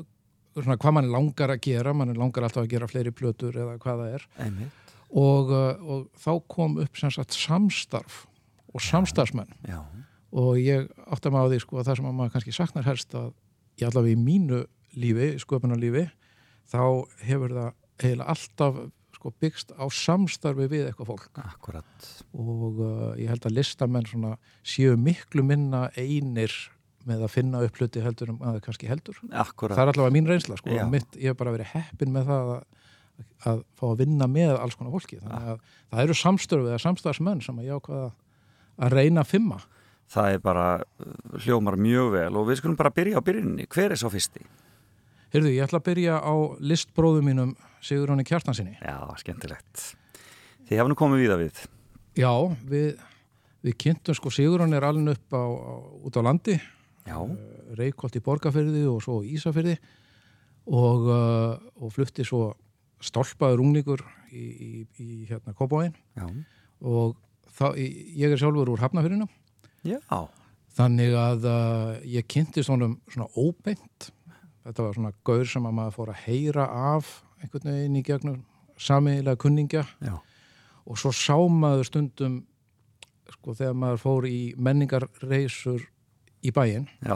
svona 0.56 0.80
hvað 0.80 0.98
mann 0.98 1.12
langar 1.12 1.54
að 1.56 1.64
gera, 1.68 1.94
mann 1.96 2.16
langar 2.16 2.48
alltaf 2.48 2.64
að 2.64 2.72
gera 2.76 2.90
fleiri 2.90 3.14
plötur 3.16 3.56
eða 3.56 3.78
hvað 3.82 4.04
það 4.04 4.18
er. 4.20 4.28
Og, 5.16 5.52
uh, 5.52 5.86
og 5.86 6.08
þá 6.20 6.32
kom 6.52 6.80
upp 6.84 7.00
sem 7.00 7.14
sagt 7.14 7.36
samstarf 7.38 8.24
og 8.76 8.84
samstarfsmenn. 8.84 9.52
Já, 9.68 9.80
og 10.36 10.60
ég 10.60 10.88
átti 11.08 11.30
að 11.30 11.36
maður 11.36 11.48
á 11.48 11.52
því 11.54 11.60
sko 11.64 11.80
að 11.80 11.88
það 11.88 11.98
sem 12.00 12.08
að 12.10 12.16
maður 12.18 12.34
kannski 12.34 12.54
saknar 12.56 12.88
helst 12.90 13.16
að 13.16 13.30
ég 13.80 13.88
allavega 13.90 14.16
í 14.16 14.24
mínu 14.26 14.62
lífi, 15.00 15.30
sköpunarlífi 15.44 16.06
þá 16.72 16.82
hefur 17.24 17.56
það 17.56 17.70
eiginlega 18.02 18.34
alltaf 18.34 18.80
sko 19.26 19.34
byggst 19.42 19.74
á 19.74 19.86
samstarfi 19.90 20.68
við 20.70 20.92
eitthvað 20.92 21.10
fólk 21.10 21.40
akkurat. 21.42 22.10
og 22.38 22.78
uh, 22.78 23.14
ég 23.18 23.32
held 23.32 23.46
að 23.48 23.58
listamenn 23.58 24.06
svona 24.06 24.36
séu 24.62 24.94
miklu 24.98 25.42
minna 25.42 25.88
einir 25.98 26.54
með 27.06 27.26
að 27.26 27.34
finna 27.34 27.62
upp 27.66 27.80
hluti 27.80 28.02
heldur 28.02 28.34
um 28.34 28.42
að 28.42 28.58
það 28.58 28.64
kannski 28.66 28.90
heldur 28.90 29.18
Akkurat. 29.32 29.78
það 29.78 29.84
er 29.84 29.92
allavega 29.94 30.14
mín 30.14 30.30
reynsla 30.30 30.58
sko. 30.58 30.78
Mitt, 30.90 31.18
ég 31.18 31.34
hef 31.34 31.38
bara 31.38 31.54
verið 31.54 31.72
heppin 31.74 32.14
með 32.14 32.30
það 32.30 32.52
að, 32.56 32.62
að 33.46 33.64
fá 33.78 33.86
að 33.90 33.98
vinna 34.04 34.28
með 34.30 34.54
alls 34.58 34.78
konar 34.78 34.94
fólki 34.94 35.20
þannig 35.22 35.50
að 35.56 35.64
það 35.90 36.04
eru 36.04 36.18
samstörfið 36.22 36.72
eða 36.74 36.84
samstafsmenn 36.86 37.42
sem 37.46 37.64
ég 37.66 37.80
ákvaða 37.80 38.12
að 38.76 38.98
reyna 39.00 39.26
að 39.26 39.34
fimma 39.34 39.62
Það 40.06 40.36
er 40.36 40.42
bara 40.46 40.66
uh, 40.78 41.14
hljómar 41.42 41.80
mjög 41.82 42.12
vel 42.14 42.32
og 42.38 42.44
við 42.46 42.60
skulum 42.60 42.78
bara 42.78 42.94
byrja 42.94 43.18
á 43.18 43.26
byrjunni. 43.26 43.66
Hver 43.74 43.96
er 43.96 43.98
svo 43.98 44.12
fyrsti? 44.14 44.44
Heyrðu, 45.34 45.50
ég 45.56 45.66
ætla 45.66 45.80
að 45.82 45.88
byrja 45.88 46.20
á 46.22 46.34
listbróðu 46.62 47.24
mínum 47.26 47.56
Sigurjóni 47.86 48.26
Kjartansinni 48.26 48.78
Já, 48.80 48.98
skemmtilegt. 49.22 49.92
Þið 50.66 50.80
hafa 50.82 50.90
nú 50.90 50.98
komið 50.98 51.22
víða 51.22 51.36
við. 51.38 51.60
Já, 52.18 52.32
við, 52.66 52.88
við 53.66 53.76
kynntum 53.84 54.18
sko 54.18 54.32
Sigurjón 54.34 54.74
er 54.74 54.88
alveg 54.88 55.20
upp 55.20 55.36
á, 55.38 55.46
á, 55.46 55.74
út 56.10 56.18
á 56.18 56.22
landi. 56.26 56.56
Já, 57.06 57.20
Reykholt 57.78 58.18
í 58.18 58.24
Borgarfyrði 58.26 58.86
og 58.90 59.04
svo 59.06 59.20
Ísafyrði 59.22 59.76
og, 60.66 61.06
uh, 61.06 61.60
og 61.78 61.92
flutti 61.94 62.26
svo 62.26 62.56
stálpaður 63.06 63.62
ungningur 63.62 64.02
í, 64.32 64.46
í, 64.46 64.72
í 64.98 65.10
hérna 65.30 65.54
Kópáin 65.54 65.94
já, 66.18 66.26
og 66.82 67.20
þá, 67.54 67.76
ég 67.78 68.32
er 68.32 68.42
sjálfur 68.42 68.72
úr 68.74 68.82
Hafnafyrinu 68.82 69.28
já, 69.86 70.00
þannig 70.74 71.14
að 71.20 71.46
uh, 71.52 71.92
ég 72.10 72.26
kynntist 72.26 72.72
honum 72.74 72.98
svona 73.12 73.30
óbeint. 73.38 74.10
Þetta 74.66 74.82
var 74.82 74.98
svona 74.98 75.14
gaur 75.28 75.46
sem 75.46 75.70
að 75.70 75.78
maður 75.78 75.98
fór 76.00 76.12
að 76.16 76.24
heyra 76.26 76.66
af 76.96 77.14
einhvern 77.44 77.72
veginn 77.72 78.00
í 78.00 78.04
gegnum 78.06 78.42
samiðilega 78.82 79.40
kunningja. 79.42 79.86
Já, 80.04 80.16
og 80.86 81.00
svo 81.00 81.12
sá 81.16 81.38
maður 81.50 81.90
stundum 81.90 82.42
sko 83.32 83.56
þegar 83.58 83.78
maður 83.82 84.02
fór 84.04 84.28
í 84.30 84.40
menningarreysur 84.62 85.86
í 86.46 86.52
bæinn. 86.54 86.90
Já, 87.06 87.16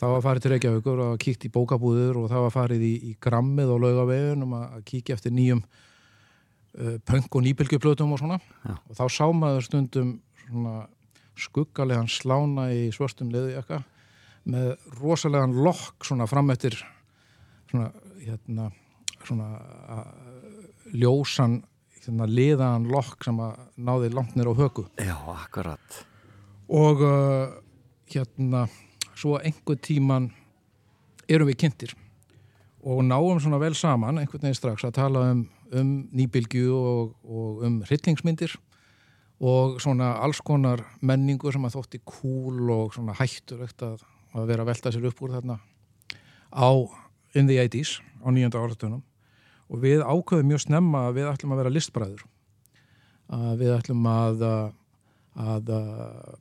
þá 0.00 0.06
var 0.14 0.24
farið 0.26 0.44
til 0.44 0.52
Reykjavíkur 0.54 1.04
og 1.06 1.22
kíkt 1.22 1.46
í 1.48 1.52
bókabúður 1.52 2.22
og 2.22 2.28
það 2.32 2.44
var 2.46 2.56
farið 2.56 2.84
í, 2.88 2.92
í 3.10 3.14
grammið 3.22 3.72
og 3.74 3.84
laugavegin 3.86 4.44
um 4.46 4.58
að 4.58 4.82
kíkja 4.88 5.16
eftir 5.16 5.34
nýjum 5.36 5.62
uh, 5.62 6.98
punk 7.08 7.38
og 7.38 7.46
nýbylgjuplötum 7.46 8.12
og 8.12 8.20
svona. 8.22 8.40
Já. 8.66 8.76
og 8.76 8.98
þá 8.98 9.04
sá 9.08 9.24
maður 9.32 9.68
stundum 9.68 10.12
svona 10.42 10.76
skuggalegan 11.38 12.10
slána 12.12 12.68
í 12.74 12.90
svörstum 12.92 13.32
leðujakka 13.32 13.80
með 14.52 14.74
rosalegan 14.98 15.54
lokk 15.64 16.04
svona 16.04 16.26
fram 16.28 16.50
eftir 16.52 16.76
svona 17.70 17.88
hérna 18.20 18.68
svona 19.28 20.04
ljósan 20.92 21.60
hérna, 22.02 22.26
liðan 22.26 22.88
lokk 22.90 23.24
sem 23.24 23.38
að 23.42 23.58
náði 23.76 24.12
langt 24.12 24.36
nýr 24.36 24.50
á 24.50 24.54
höku 24.58 24.86
já, 24.98 25.16
akkurat. 25.16 25.98
og 26.68 27.02
uh, 27.06 27.54
hérna 28.10 28.66
svo 29.14 29.38
einhver 29.38 29.78
tíman 29.78 30.30
erum 31.30 31.48
við 31.50 31.60
kynntir 31.64 31.94
og 32.82 33.04
náum 33.06 33.38
svona 33.40 33.60
vel 33.62 33.74
saman 33.78 34.18
einhvern 34.18 34.42
veginn 34.42 34.58
strax 34.58 34.84
að 34.84 34.96
tala 34.98 35.24
um, 35.30 35.46
um 35.72 35.92
nýbylgju 36.10 36.74
og, 36.74 37.14
og 37.22 37.62
um 37.66 37.80
hryllingsmyndir 37.86 38.56
og 39.42 39.78
svona 39.82 40.16
alls 40.22 40.42
konar 40.44 40.84
menningu 41.02 41.50
sem 41.52 41.64
að 41.66 41.78
þótti 41.78 42.02
kúl 42.06 42.70
og 42.70 42.92
svona 42.94 43.14
hættur 43.18 43.64
að, 43.66 44.02
að 44.34 44.50
vera 44.50 44.66
að 44.66 44.72
velta 44.72 44.92
sér 44.94 45.08
upp 45.10 45.22
úr 45.22 45.36
þarna 45.38 45.58
á 46.52 46.70
in 47.38 47.48
the 47.48 47.58
80s 47.62 48.00
á 48.22 48.28
nýjönda 48.30 48.60
áratunum 48.60 49.02
og 49.72 49.80
við 49.80 50.04
ákveðum 50.04 50.52
mjög 50.52 50.64
snemma 50.66 51.06
að 51.08 51.18
við 51.18 51.28
ætlum 51.32 51.54
að 51.54 51.62
vera 51.62 51.72
listbræður 51.72 52.24
að 53.32 53.62
við 53.62 53.74
ætlum 53.76 54.08
að, 54.10 54.44
að, 55.40 55.70
að 55.72 55.72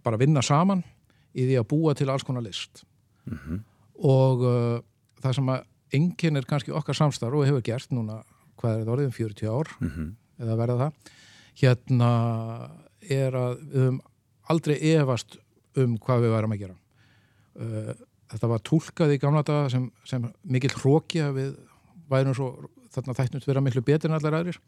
bara 0.03 0.19
vinna 0.19 0.43
saman 0.43 0.83
í 1.31 1.45
því 1.47 1.59
að 1.61 1.69
búa 1.71 1.95
til 1.95 2.09
alls 2.11 2.25
konar 2.27 2.43
list 2.43 2.83
mm 3.25 3.37
-hmm. 3.37 3.59
og 4.03 4.43
uh, 4.43 4.77
það 5.23 5.37
sem 5.37 5.51
að 5.53 5.63
enginn 5.95 6.37
er 6.37 6.47
kannski 6.47 6.75
okkar 6.75 6.95
samstarf 6.95 7.35
og 7.35 7.47
hefur 7.47 7.63
gert 7.63 7.91
núna, 7.91 8.21
hvað 8.59 8.71
er 8.71 8.79
þetta 8.79 8.91
orðið, 8.91 9.11
40 9.15 9.47
ár 9.47 9.67
mm 9.79 9.89
-hmm. 9.89 10.11
eða 10.43 10.57
verða 10.57 10.77
það 10.81 10.91
hérna 11.61 12.11
er 13.01 13.33
að 13.35 13.57
við 13.71 13.81
höfum 13.81 14.01
aldrei 14.49 14.75
efast 14.95 15.37
um 15.75 15.97
hvað 15.97 16.21
við 16.21 16.33
værum 16.35 16.51
að 16.51 16.59
gera 16.59 16.75
uh, 17.55 17.93
þetta 18.31 18.47
var 18.47 18.59
tólkað 18.59 19.13
í 19.15 19.19
gamla 19.19 19.43
daga 19.43 19.69
sem, 19.69 19.91
sem 20.03 20.27
mikill 20.43 20.75
hróki 20.75 21.21
að 21.23 21.33
við 21.35 21.55
værum 22.09 22.35
svo 22.35 22.69
þarna 22.91 23.17
þættnum 23.17 23.43
vera 23.47 23.63
miklu 23.63 23.83
betur 23.85 24.11
en 24.11 24.17
allar 24.17 24.39
aðrir. 24.39 24.59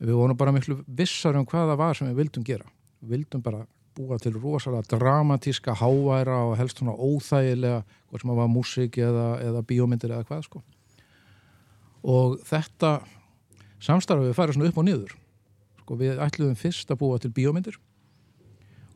Við 0.00 0.16
vorum 0.16 0.38
bara 0.40 0.54
miklu 0.56 0.78
vissar 0.86 1.36
um 1.36 1.46
hvað 1.48 1.72
það 1.72 1.80
var 1.82 1.98
sem 1.98 2.08
við 2.08 2.20
vildum 2.22 2.46
gera. 2.46 2.66
Við 3.00 3.14
vildum 3.16 3.44
bara 3.44 3.64
búa 3.96 4.18
til 4.22 4.32
rosalega 4.36 4.96
dramatíska 4.96 5.74
háværa 5.76 6.38
og 6.48 6.56
helst 6.60 6.80
svona 6.80 6.94
óþægilega 6.96 7.82
hvort 8.08 8.22
sem 8.22 8.32
að 8.32 8.40
var 8.40 8.50
músík 8.52 8.98
eða, 9.02 9.26
eða 9.44 9.64
bíómyndir 9.66 10.14
eða 10.14 10.28
hvað 10.28 10.46
sko. 10.46 10.62
Og 12.08 12.38
þetta 12.48 13.00
samstarfið 13.82 14.36
farið 14.36 14.56
svona 14.56 14.70
upp 14.70 14.80
og 14.80 14.88
niður. 14.88 15.14
Sko 15.82 15.98
við 16.00 16.20
ætluðum 16.22 16.58
fyrst 16.60 16.92
að 16.92 17.00
búa 17.02 17.20
til 17.20 17.32
bíómyndir 17.36 17.76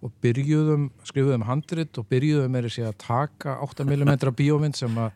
og 0.04 0.12
byrjuðum, 0.20 0.90
skrifuðum 1.08 1.46
handrit 1.48 1.96
og 2.00 2.08
byrjuðum 2.10 2.52
með 2.52 2.68
þessi 2.68 2.84
að 2.84 2.98
taka 3.00 3.56
8mm 3.64 4.34
bíómynd 4.36 4.76
sem 4.76 4.98
að 5.00 5.14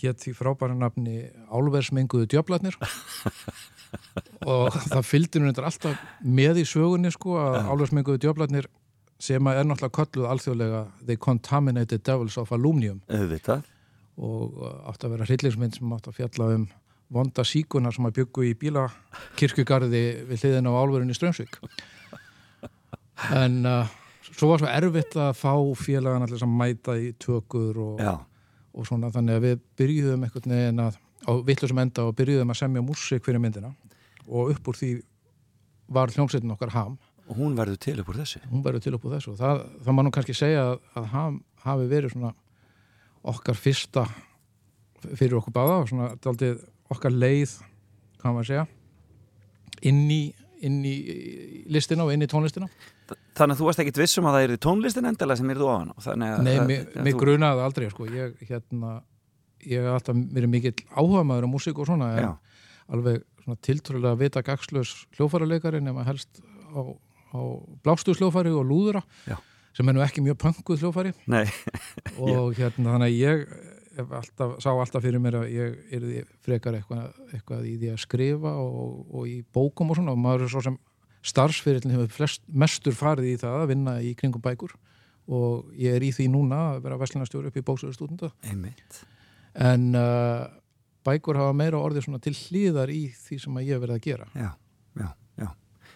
hétt 0.00 0.22
því 0.22 0.34
frábæra 0.36 0.76
nafni 0.78 1.26
Álversmenguðu 1.52 2.28
djöflatnir 2.32 2.78
og 4.52 4.72
það 4.88 5.08
fylgdi 5.08 5.42
nú 5.42 5.52
alltaf 5.52 5.98
með 6.24 6.62
í 6.62 6.68
sögunni 6.68 7.12
sko 7.12 7.36
að 7.40 7.58
Álversmenguðu 7.72 8.22
djöflatnir 8.24 8.68
sem 9.22 9.46
er 9.52 9.66
náttúrulega 9.68 9.96
kolluð 10.00 10.30
alþjóðlega 10.32 10.82
The 11.06 11.16
Contaminated 11.20 12.02
Devils 12.06 12.38
of 12.40 12.52
Alumnium 12.54 13.02
og 14.18 14.56
uh, 14.60 14.90
átt 14.90 15.04
að 15.04 15.14
vera 15.16 15.28
hryllingsmynd 15.28 15.78
sem 15.78 15.94
átt 15.94 16.08
að 16.10 16.18
fjalla 16.18 16.48
um 16.56 16.66
vonda 17.12 17.44
síkunar 17.44 17.94
sem 17.94 18.08
að 18.08 18.22
byggu 18.22 18.46
í 18.48 18.52
bílakirkugarði 18.60 20.02
við 20.28 20.44
hliðin 20.44 20.68
á 20.68 20.72
álverðin 20.72 21.12
í 21.12 21.16
Strömsvík 21.16 21.58
en 23.36 23.60
uh, 23.68 23.92
svo 24.32 24.50
var 24.50 24.62
svo 24.62 24.70
erfitt 24.72 25.16
að 25.20 25.32
fá 25.38 25.52
félagan 25.78 26.24
allir 26.26 26.40
sem 26.40 26.58
mæta 26.58 26.96
í 26.98 27.12
tökur 27.20 27.78
og, 27.84 28.00
og 28.72 28.88
svona 28.88 29.12
þannig 29.12 29.38
að 29.38 29.46
við 29.46 29.62
byrjuðum 29.80 30.26
einhvern 30.26 30.54
veginn 30.56 30.82
að 30.82 30.98
á 31.28 31.32
vittlusum 31.46 31.80
enda 31.82 32.04
og 32.08 32.16
byrjuðum 32.18 32.52
að 32.52 32.60
semja 32.62 32.84
músik 32.84 33.24
fyrir 33.26 33.42
myndina. 33.42 33.72
Og 34.26 34.52
upp 34.54 34.68
úr 34.72 34.78
því 34.78 34.92
var 35.92 36.12
hljómsveitin 36.14 36.54
okkar 36.54 36.74
ham. 36.74 36.98
Og 37.30 37.38
hún 37.38 37.56
verður 37.56 37.78
til 37.80 37.98
upp 38.02 38.10
úr 38.10 38.20
þessu? 38.22 38.42
Hún 38.50 38.64
verður 38.64 38.84
til 38.84 38.94
upp 38.96 39.06
úr 39.06 39.16
þessu 39.16 39.32
og 39.34 39.40
það, 39.40 39.62
það 39.84 39.96
má 39.96 40.02
nú 40.02 40.12
kannski 40.14 40.36
segja 40.36 40.64
að, 40.72 40.78
að 40.98 41.08
haf, 41.12 41.40
hafi 41.66 41.88
verið 41.92 42.14
svona 42.16 42.32
okkar 43.32 43.58
fyrsta 43.58 44.06
fyrir 45.02 45.38
okkur 45.38 45.54
báða 45.54 45.80
og 45.82 45.90
svona 45.90 46.08
daldið 46.22 46.64
okkar 46.92 47.14
leið, 47.14 47.54
hvað 48.22 48.34
maður 48.36 48.50
segja 48.50 48.66
inn 49.88 50.02
í, 50.10 50.22
inn 50.62 50.82
í 50.86 50.94
listina 51.72 52.06
og 52.06 52.12
inn 52.14 52.24
í 52.24 52.30
tónlistina 52.30 52.68
Þannig 53.32 53.56
að 53.56 53.60
þú 53.60 53.68
varst 53.68 53.82
ekkit 53.82 54.00
vissum 54.02 54.28
að 54.28 54.36
það 54.36 54.46
er 54.46 54.58
tónlistin 54.66 55.08
endala 55.08 55.36
sem 55.38 55.52
er 55.52 55.60
þú 55.60 55.68
á? 55.72 55.76
Nei, 56.20 56.56
mig 57.06 57.16
grunaði 57.20 57.64
aldrei 57.64 57.88
sko. 57.92 58.08
ég, 58.12 58.34
hérna, 58.48 58.98
ég 59.64 59.80
hef 59.80 59.94
alltaf 59.96 60.18
verið 60.36 60.52
mikill 60.52 60.74
áhuga 60.92 61.22
maður 61.24 61.48
á 61.48 61.52
músík 61.54 61.80
og 61.80 61.88
svona 61.88 62.10
en 62.16 62.26
Já. 62.26 62.32
alveg 62.92 63.22
tiltrúlega 63.64 64.20
vita 64.20 64.42
gagslös 64.44 64.92
hljófaraleikari 65.16 65.80
nema 65.82 66.04
helst 66.06 66.42
á 66.76 66.92
á 67.32 67.40
blástuðsljófari 67.84 68.52
og 68.52 68.66
lúðura 68.68 69.02
Já. 69.26 69.38
sem 69.72 69.88
er 69.88 69.96
nú 69.96 70.04
ekki 70.04 70.24
mjög 70.24 70.38
punkuð 70.42 70.84
hljófari 70.84 71.12
og 72.18 72.52
hérna 72.58 72.96
þannig 72.96 73.08
að 73.08 73.16
ég 73.16 73.44
alltaf, 74.12 74.56
sá 74.60 74.70
alltaf 74.72 75.04
fyrir 75.04 75.22
mér 75.22 75.40
að 75.42 75.52
ég 75.52 75.78
er 75.92 76.28
frekar 76.44 76.76
eitthvað, 76.78 77.10
eitthvað 77.32 77.68
í 77.68 77.76
því 77.80 77.92
að 77.94 78.02
skrifa 78.04 78.54
og, 78.60 79.02
og 79.08 79.28
í 79.28 79.40
bókum 79.52 79.92
og 79.92 80.00
svona 80.00 80.14
og 80.14 80.20
maður 80.20 80.46
er 80.46 80.52
svo 80.54 80.64
sem 80.68 80.78
starfsfyrirlin 81.26 81.94
hefur 81.94 82.16
flest, 82.16 82.42
mestur 82.48 82.96
farið 82.96 83.32
í 83.32 83.36
það 83.42 83.58
að 83.60 83.70
vinna 83.72 83.98
í 84.02 84.14
kringum 84.18 84.42
bækur 84.42 84.74
og 85.32 85.70
ég 85.78 85.94
er 85.96 86.02
í 86.02 86.10
því 86.14 86.28
núna 86.32 86.58
að 86.72 86.82
vera 86.88 86.98
veslinastjóri 87.00 87.52
upp 87.52 87.60
í 87.60 87.64
bóksöðustúdunda 87.68 88.32
en 89.52 89.86
uh, 89.94 90.48
bækur 91.06 91.38
hafa 91.38 91.54
meira 91.56 91.78
orðið 91.78 92.18
til 92.24 92.34
hlýðar 92.34 92.90
í 92.90 93.04
því 93.14 93.38
sem 93.44 93.62
ég 93.62 93.74
hef 93.76 93.84
verið 93.84 93.98
að 94.00 94.06
gera. 94.08 94.28
Já, 94.34 94.50
já 94.98 95.10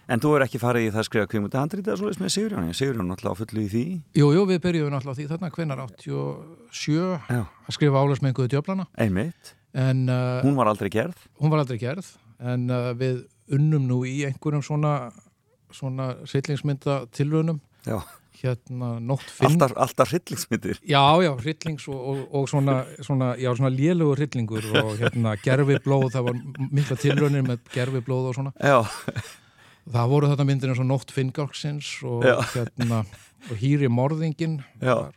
En 0.07 0.23
þú 0.23 0.37
er 0.37 0.45
ekki 0.45 0.61
farið 0.63 0.85
í 0.87 0.91
það 0.95 1.01
að 1.01 1.07
skrifa 1.09 1.29
kvímuta 1.33 1.63
handrið 1.63 1.89
eða 1.89 1.99
svolítið 1.99 2.23
með 2.23 2.33
Sigurjón, 2.35 2.67
Sigurjón 2.79 3.09
náttúrulega 3.11 3.39
fullu 3.41 3.63
í 3.65 3.71
því. 3.73 3.85
Jú, 4.15 4.27
jú, 4.37 4.43
við 4.47 4.61
byrjuðum 4.63 4.93
náttúrulega 4.95 5.19
því 5.19 5.27
þarna 5.33 5.51
hvenar 5.57 5.81
87 5.83 6.99
Já. 7.27 7.41
að 7.43 7.75
skrifa 7.75 8.03
álagsmenguðu 8.05 8.53
djöflana. 8.53 8.87
Einmitt, 9.03 9.51
en, 9.75 10.05
uh, 10.07 10.39
hún 10.47 10.55
var 10.61 10.71
aldrei 10.71 10.93
gerð. 10.95 11.27
Hún 11.43 11.51
var 11.51 11.65
aldrei 11.65 11.81
gerð, 11.83 12.13
en 12.39 12.71
uh, 12.71 12.93
við 13.01 13.25
unnum 13.53 13.87
nú 13.87 14.03
í 14.09 14.19
einhverjum 14.29 14.65
svona 14.65 14.97
svona 15.75 16.15
sillingsmynda 16.27 17.07
tilvönum 17.15 17.61
Já. 17.87 18.01
Hérna 18.37 18.99
nótt 19.01 19.25
finn 19.33 19.55
Alltaf, 19.55 19.73
alltaf 19.81 20.11
hryllingsmyndir. 20.13 20.81
Já, 20.85 21.01
já, 21.25 21.31
hryllings 21.41 21.87
og, 21.89 22.01
og, 22.11 22.19
og 22.37 22.49
svona, 22.51 22.75
svona, 23.01 23.31
já, 23.41 23.49
svona 23.57 23.71
lélugur 23.73 24.19
hryllingur 24.21 24.67
og 24.83 24.91
hérna 25.01 25.33
gerfi 25.41 25.79
blóð, 25.85 26.11
það 26.13 26.27
var 26.29 26.41
mikla 26.69 26.99
tilvönir 27.01 27.47
með 27.47 27.63
gerfi 27.73 28.03
blóð 28.05 28.29
og 28.31 28.37
svona. 28.37 28.53
Já. 28.61 28.83
Það 29.87 30.11
voru 30.13 30.29
þetta 30.33 30.47
myndir 30.49 30.73
eins 30.73 30.83
og 30.83 30.89
Nótt 30.91 31.15
Finngarksins 31.15 31.93
og, 32.05 32.27
hérna, 32.53 33.05
og 33.47 33.55
Hýri 33.63 33.89
Morðingin 33.89 34.59
var, 34.83 35.15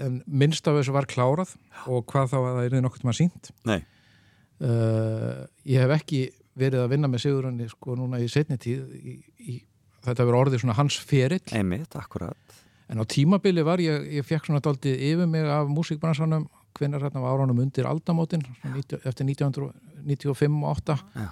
en 0.00 0.22
minnst 0.26 0.66
af 0.66 0.80
þessu 0.80 0.96
var 0.96 1.06
klárað 1.10 1.52
og 1.84 2.02
hvað 2.10 2.32
þá 2.32 2.36
að 2.40 2.48
það 2.48 2.64
er 2.66 2.84
nokkurt 2.86 3.06
maður 3.06 3.20
sínt 3.20 3.52
uh, 3.68 5.44
ég 5.68 5.84
hef 5.84 5.94
ekki 6.00 6.22
verið 6.56 6.82
að 6.82 6.92
vinna 6.94 7.10
með 7.12 7.24
Sigurðurni 7.24 7.70
sko 7.70 7.96
núna 7.98 8.20
í 8.22 8.28
setni 8.32 8.58
tíð 8.60 8.84
í, 8.96 9.16
í, 9.38 9.56
þetta 10.06 10.26
verið 10.26 10.40
orðið 10.40 10.62
svona 10.64 10.78
hans 10.78 10.98
ferill. 11.00 11.42
Einmitt, 11.56 11.96
en 12.86 13.02
á 13.02 13.04
tímabili 13.10 13.64
var 13.66 13.82
ég, 13.82 14.06
ég 14.18 14.26
fekk 14.26 14.48
svona 14.48 14.62
daldið 14.64 15.00
yfir 15.08 15.30
mig 15.30 15.48
af 15.50 15.70
músikbransanum 15.72 16.46
hvenar 16.76 17.02
hérna 17.06 17.22
var 17.24 17.36
áraunum 17.36 17.62
undir 17.64 17.88
aldamótin 17.88 18.44
eftir 18.76 19.26
1995 19.26 20.62
og 20.62 20.70
8 20.76 20.96
Já. 21.16 21.28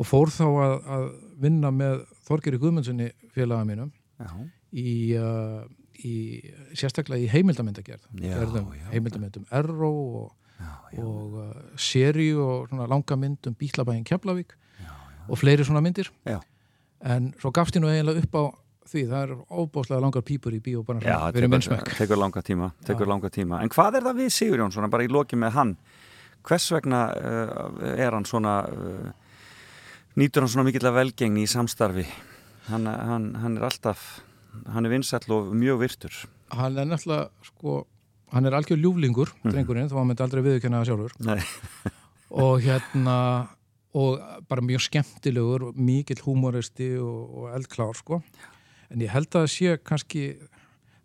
Og 0.00 0.06
fór 0.08 0.30
þá 0.32 0.46
að, 0.46 0.74
að 0.94 1.02
vinna 1.42 1.70
með 1.74 2.04
Þorgeri 2.24 2.60
Guðmundssoni 2.62 3.10
félaga 3.34 3.66
mínum 3.68 3.90
í, 4.72 4.92
uh, 5.18 5.66
í 6.00 6.14
sérstaklega 6.78 7.26
í 7.26 7.28
heimildamöndagerð 7.28 8.06
heimildamöndum 8.94 9.44
Erro 9.60 9.90
og, 9.90 10.30
og 11.00 11.36
uh, 11.40 11.52
seri 11.76 12.32
og 12.34 12.72
langa 12.72 13.16
mynd 13.16 13.50
um 13.50 13.54
Bílabægin 13.54 14.04
Keflavík 14.04 14.56
og 15.28 15.38
fleiri 15.38 15.64
svona 15.64 15.80
myndir. 15.80 16.10
Já. 16.26 16.40
en 17.00 17.32
svo 17.40 17.50
gafst 17.50 17.76
ég 17.76 17.80
nú 17.80 17.88
eiginlega 17.88 18.20
upp 18.20 18.34
á 18.36 18.44
því 18.90 19.02
það 19.08 19.22
er 19.22 19.32
óbáslega 19.48 20.00
langar 20.02 20.24
pípur 20.26 20.52
í 20.52 20.60
bíó 20.60 20.82
bara 20.84 21.00
Já, 21.00 21.30
fyrir 21.32 21.48
minnsmæk 21.48 21.92
tekur 21.96 22.18
langa 22.18 22.42
tíma, 22.42 22.72
tíma. 23.30 23.60
En 23.62 23.70
hvað 23.70 23.96
er 23.96 24.06
það 24.08 24.18
við 24.20 24.32
Sigur 24.34 24.58
Jónsson, 24.58 24.90
bara 24.90 25.06
í 25.06 25.08
loki 25.08 25.36
með 25.36 25.54
hann? 25.54 25.76
Hvers 26.42 26.70
vegna 26.72 27.04
uh, 27.14 27.94
er 27.94 28.16
hann 28.16 28.26
svona 28.26 28.56
uh, 28.66 29.12
nýtur 30.16 30.44
hann 30.44 30.52
svona 30.52 30.66
mikill 30.66 30.88
að 30.90 30.98
velgengni 30.98 31.44
í 31.46 31.50
samstarfi? 31.50 32.06
Hann, 32.68 32.86
hann, 32.86 33.34
hann 33.40 33.56
er 33.56 33.68
alltaf 33.70 34.20
hann 34.74 34.86
er 34.86 34.94
vinsall 34.94 35.36
og 35.36 35.54
mjög 35.56 35.80
virtur. 35.84 36.20
Hann 36.50 36.78
er 36.78 36.88
náttúrulega 36.90 37.30
sko 37.46 37.84
hann 38.32 38.46
er 38.46 38.56
algjör 38.56 38.80
ljúflingur, 38.80 39.32
mm. 39.40 39.52
drengurinn 39.52 39.88
þá 39.90 39.96
hann 40.00 40.10
myndi 40.10 40.24
aldrei 40.24 40.44
viðkjöna 40.46 40.82
það 40.82 40.90
sjálfur. 40.90 41.96
Og 42.44 42.60
hérna 42.62 43.16
og 43.98 44.20
bara 44.46 44.62
mjög 44.62 44.84
skemmtilegur 44.86 45.72
mikill 45.74 46.20
humoristi 46.22 46.92
og, 47.02 47.32
og 47.40 47.56
eldklár 47.56 47.96
sko. 47.98 48.20
En 48.90 49.02
ég 49.02 49.10
held 49.10 49.34
að 49.34 49.48
sé 49.50 49.74
kannski 49.82 50.36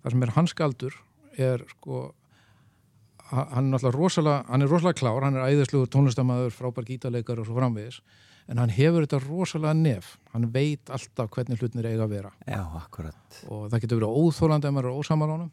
það 0.03 0.13
sem 0.13 0.25
er 0.25 0.33
hans 0.35 0.53
galdur 0.57 0.99
er 1.41 1.65
sko 1.71 2.03
hann 3.31 3.65
er 3.65 3.71
náttúrulega 3.73 3.97
rosalega 3.97 4.45
hann 4.51 4.61
er 4.61 4.69
rosalega 4.69 4.99
klár, 4.99 5.25
hann 5.25 5.39
er 5.39 5.49
æðisluður 5.49 5.89
tónlistamæður 5.95 6.53
frábær 6.53 6.85
gítarleikar 6.85 7.41
og 7.41 7.49
svo 7.49 7.57
framvegis. 7.57 7.99
En 8.45 8.61
hann 8.61 8.69
hefur 8.69 9.01
þetta 9.01 9.23
rosalega 9.25 9.73
nef. 9.73 10.11
Hann 10.29 10.51
veit 10.53 10.93
alltaf 10.93 11.31
hvernig 11.33 11.57
hlutinir 11.57 11.89
eiga 11.89 12.05
að 12.05 12.11
vera. 12.19 12.31
Já, 12.45 12.61
akkurat. 12.77 13.39
Og 13.49 13.65
það 13.71 13.81
getur 13.81 14.03
verið 14.03 14.19
óþólandi 14.21 14.69
ef 14.69 14.75
maður 14.75 14.91
er 14.91 14.99
ósamalánum 15.01 15.49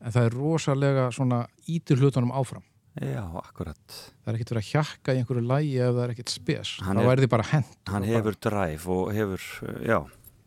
en 0.00 0.12
það 0.14 0.26
er 0.28 0.36
rosalega 0.38 1.08
svona 1.14 1.42
ítur 1.70 2.00
hlutunum 2.02 2.32
áfram 2.34 2.64
Já, 2.94 3.24
akkurat. 3.40 3.82
það 4.22 4.28
er 4.30 4.36
ekkert 4.38 4.50
verið 4.54 4.60
að 4.62 4.68
hjakka 4.70 5.14
í 5.14 5.18
einhverju 5.18 5.46
lægi 5.50 5.72
ef 5.82 5.94
það 5.96 6.02
er 6.04 6.12
ekkert 6.14 6.30
spes 6.30 6.74
Hann 6.86 6.96
þá 7.02 7.08
er- 7.10 7.22
því 7.24 7.28
bara 7.32 7.46
hent 7.50 7.78
Hann 7.90 8.04
hefur 8.06 8.36
dræf 8.46 8.84
og 8.94 9.08
hefur, 9.16 9.46
já, 9.82 9.98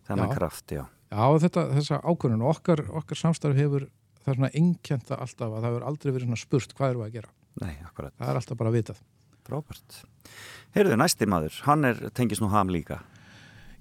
þennan 0.07 0.31
kraft, 0.37 0.71
já. 0.71 0.85
bara, 1.11 1.17
já 1.33 1.39
þetta, 1.43 1.65
þessa 1.75 1.99
ákvörðun 2.07 2.45
og 2.47 2.53
okkar, 2.55 2.83
okkar 3.01 3.19
samstarf 3.19 3.55
hefur 3.59 3.87
það 4.23 4.31
er 4.31 4.39
svona 4.39 4.53
einkjönda 4.55 5.17
alltaf 5.19 5.51
að 5.51 5.57
það 5.59 5.67
hefur 5.69 5.85
aldrei 5.91 6.11
verið 6.15 6.27
svona 6.29 6.39
spurt 6.45 6.73
hvað 6.77 6.89
eru 6.95 7.03
að 7.03 7.11
gera 7.17 7.29
Nei, 7.61 7.75
akkurat. 7.83 8.13
það 8.19 8.29
er 8.31 8.39
alltaf 8.41 8.57
bara 8.63 8.71
vitað 8.75 9.03
Frábært. 9.47 10.01
Heyrðu, 10.75 10.95
næsti 10.99 11.25
maður, 11.31 11.53
hann 11.63 11.85
er, 11.87 11.99
tengist 12.11 12.41
nú 12.43 12.49
ham 12.51 12.67
líka. 12.67 12.97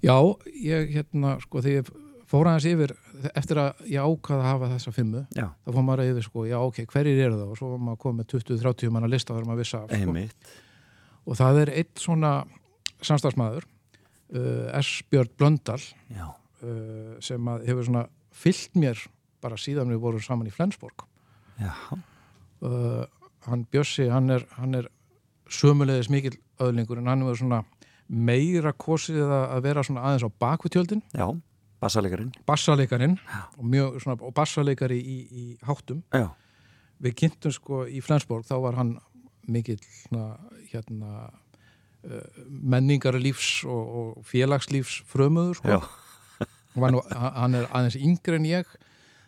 já, 0.03 0.15
ég 0.63 0.91
hérna 0.95 1.33
sko 1.43 1.59
þegar 1.61 1.89
fór 2.27 2.47
aðeins 2.47 2.67
yfir 2.71 2.93
eftir 3.33 3.59
að 3.61 3.81
ég 3.91 4.03
ákvaða 4.03 4.43
að 4.43 4.49
hafa 4.51 4.69
þessa 4.75 4.93
fimmu 4.95 5.23
Já, 5.35 5.47
þá 5.63 5.71
fór 5.71 5.85
maður 5.87 6.11
yfir 6.11 6.25
sko, 6.27 6.45
já 6.49 6.57
ok, 6.59 6.83
hverjir 6.91 7.23
eru 7.25 7.39
það 7.39 7.53
og 7.53 7.59
svo 7.59 7.71
var 7.73 7.83
maður 7.87 8.01
komið 8.03 8.19
með 8.21 8.29
20-30 8.33 8.93
manna 8.93 9.09
lista 9.11 9.35
þar 9.35 9.47
maður 9.49 9.61
vissi 9.63 9.77
af 9.79 9.91
sko. 9.93 10.15
og 11.25 11.39
það 11.41 11.61
er 11.63 11.73
eitt 11.81 12.03
svona 12.03 12.31
samstagsmaður 13.05 13.67
uh, 13.67 14.81
S. 14.81 15.03
Björn 15.11 15.31
Blöndal 15.37 15.79
uh, 15.81 17.15
sem 17.23 17.51
að 17.53 17.67
hefur 17.69 17.87
svona 17.89 18.05
fyllt 18.37 18.77
mér 18.77 19.01
bara 19.43 19.59
síðan 19.59 19.91
við 19.93 20.01
vorum 20.01 20.23
saman 20.23 20.49
í 20.49 20.53
Flensborg. 20.53 21.05
Uh, 21.61 23.05
hann 23.47 23.65
Bjössi, 23.71 24.07
hann 24.09 24.31
er, 24.33 24.45
er 24.77 24.89
sömulegis 25.49 26.09
mikill 26.11 26.37
öðlingur 26.61 27.01
en 27.01 27.09
hann 27.11 27.25
hefur 27.25 27.41
svona 27.43 27.63
meira 28.07 28.71
kosið 28.73 29.25
að 29.25 29.45
að 29.57 29.63
vera 29.67 29.83
svona 29.83 30.03
aðeins 30.07 30.25
á 30.25 30.31
bakvitjöldin 30.41 31.03
já, 31.11 31.27
bassalegarinn. 31.83 32.31
bassaleikarin 32.47 33.17
og, 33.57 33.65
mjög, 33.65 33.99
svona, 34.03 34.17
og 34.21 34.33
bassaleikari 34.37 34.97
í, 34.97 35.17
í 35.27 35.45
háttum. 35.67 36.03
Já, 36.15 36.29
við 37.03 37.17
kynntum 37.21 37.53
sko 37.53 37.83
í 37.85 38.01
Flensborg 38.05 38.47
þá 38.47 38.57
var 38.63 38.79
hann 38.79 38.95
mikill 39.47 39.79
hérna 40.71 41.27
uh, 41.27 42.41
menningarlífs 42.47 43.61
og, 43.69 43.93
og 44.01 44.25
félagslífs 44.27 45.03
frömuður 45.07 45.61
sko. 45.61 45.77
já, 45.77 45.79
nú, 46.93 47.01
hann 47.13 47.57
er 47.57 47.69
aðeins 47.71 47.99
yngri 47.99 48.41
en 48.41 48.49
ég 48.49 48.77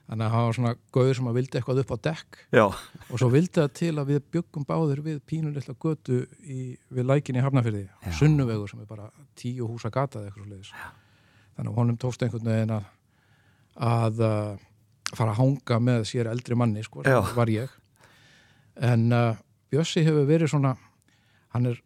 þannig 0.10 0.26
að 0.26 0.34
hann 0.34 0.48
var 0.48 0.56
svona 0.58 0.72
gauður 0.96 1.18
sem 1.20 1.28
að 1.30 1.36
vildi 1.38 1.60
eitthvað 1.60 1.82
upp 1.84 1.92
á 1.94 1.98
dekk. 2.08 2.40
Já, 2.58 2.64
og 2.66 3.22
svo 3.22 3.30
vildi 3.30 3.60
það 3.60 3.76
til 3.78 3.92
að 3.94 4.10
við 4.10 4.24
byggum 4.34 4.66
báður 4.66 5.04
við 5.06 5.20
pínulitla 5.30 5.76
götu 5.78 6.24
í, 6.42 6.74
við 6.90 7.06
lækinni 7.06 7.44
Já. 7.46 8.16
sunnuvegur 8.18 8.72
sem 8.72 8.82
er 8.82 8.90
bara 8.90 9.12
tíu 9.38 9.70
húsa 9.70 9.94
gata 9.94 10.24
eða 10.24 10.32
eitthvað 10.32 10.48
svo 10.48 10.56
leiðis 10.56 10.74
þannig 11.60 11.74
að 11.74 11.80
honum 11.82 12.00
tókst 12.00 12.24
einhvern 12.24 12.50
veginn 12.50 12.74
að 12.80 12.88
að 13.80 14.22
uh, 14.26 14.56
fara 15.16 15.34
að 15.34 15.40
hanga 15.40 15.80
með 15.84 16.06
sér 16.10 16.30
eldri 16.32 16.58
manni 16.60 16.84
sko, 16.84 17.04
var 17.36 17.52
ég. 17.52 17.72
En 18.76 19.08
uh, 19.16 19.40
Bjössi 19.70 20.04
hefur 20.06 20.28
verið 20.28 20.52
svona 20.54 20.74
hann 21.54 21.70
er 21.70 21.80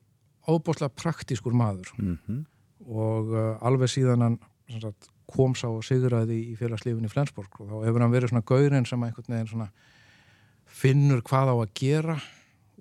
óbúslega 0.49 0.91
praktískur 0.95 1.55
maður. 1.55 1.91
Mhm, 1.99 2.43
og 2.91 3.31
uh, 3.31 3.49
alveg 3.63 3.91
síðan 3.93 4.25
hann 4.25 4.39
sagt, 4.81 5.09
kom 5.29 5.53
sá 5.55 5.69
og 5.69 5.83
sigraði 5.88 6.39
í 6.51 6.57
félagslífin 6.59 7.07
í 7.07 7.12
Flensborg 7.12 7.62
og 7.62 7.69
þá 7.69 7.75
hefur 7.88 8.03
hann 8.03 8.13
verið 8.13 8.33
svona 8.33 8.47
gaurinn 8.47 8.88
sem 8.89 9.05
einhvern 9.05 9.36
veginn 9.38 9.51
svona 9.53 9.69
finnur 10.73 11.21
hvað 11.23 11.53
á 11.53 11.55
að 11.55 11.73
gera 11.79 12.17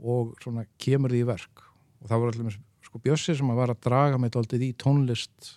og 0.02 0.32
svona 0.42 0.64
kemur 0.80 1.12
því 1.12 1.22
í 1.22 1.28
verk. 1.28 1.66
Og 2.02 2.10
það 2.10 2.22
var 2.22 2.32
allir 2.32 2.56
sko 2.82 3.02
Bjössi 3.04 3.36
sem 3.38 3.52
að 3.52 3.60
var 3.62 3.74
að 3.74 3.82
draga 3.86 4.18
mig 4.18 4.32
daldið 4.34 4.66
í 4.66 4.72
tónlist 4.80 5.52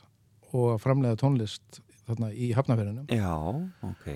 og 0.54 0.74
að 0.76 0.82
framlega 0.84 1.20
tónlist 1.22 1.82
þarna 2.06 2.32
í 2.34 2.52
Hafnafjörðinum 2.54 3.08
já, 3.10 3.32
ok. 3.90 4.08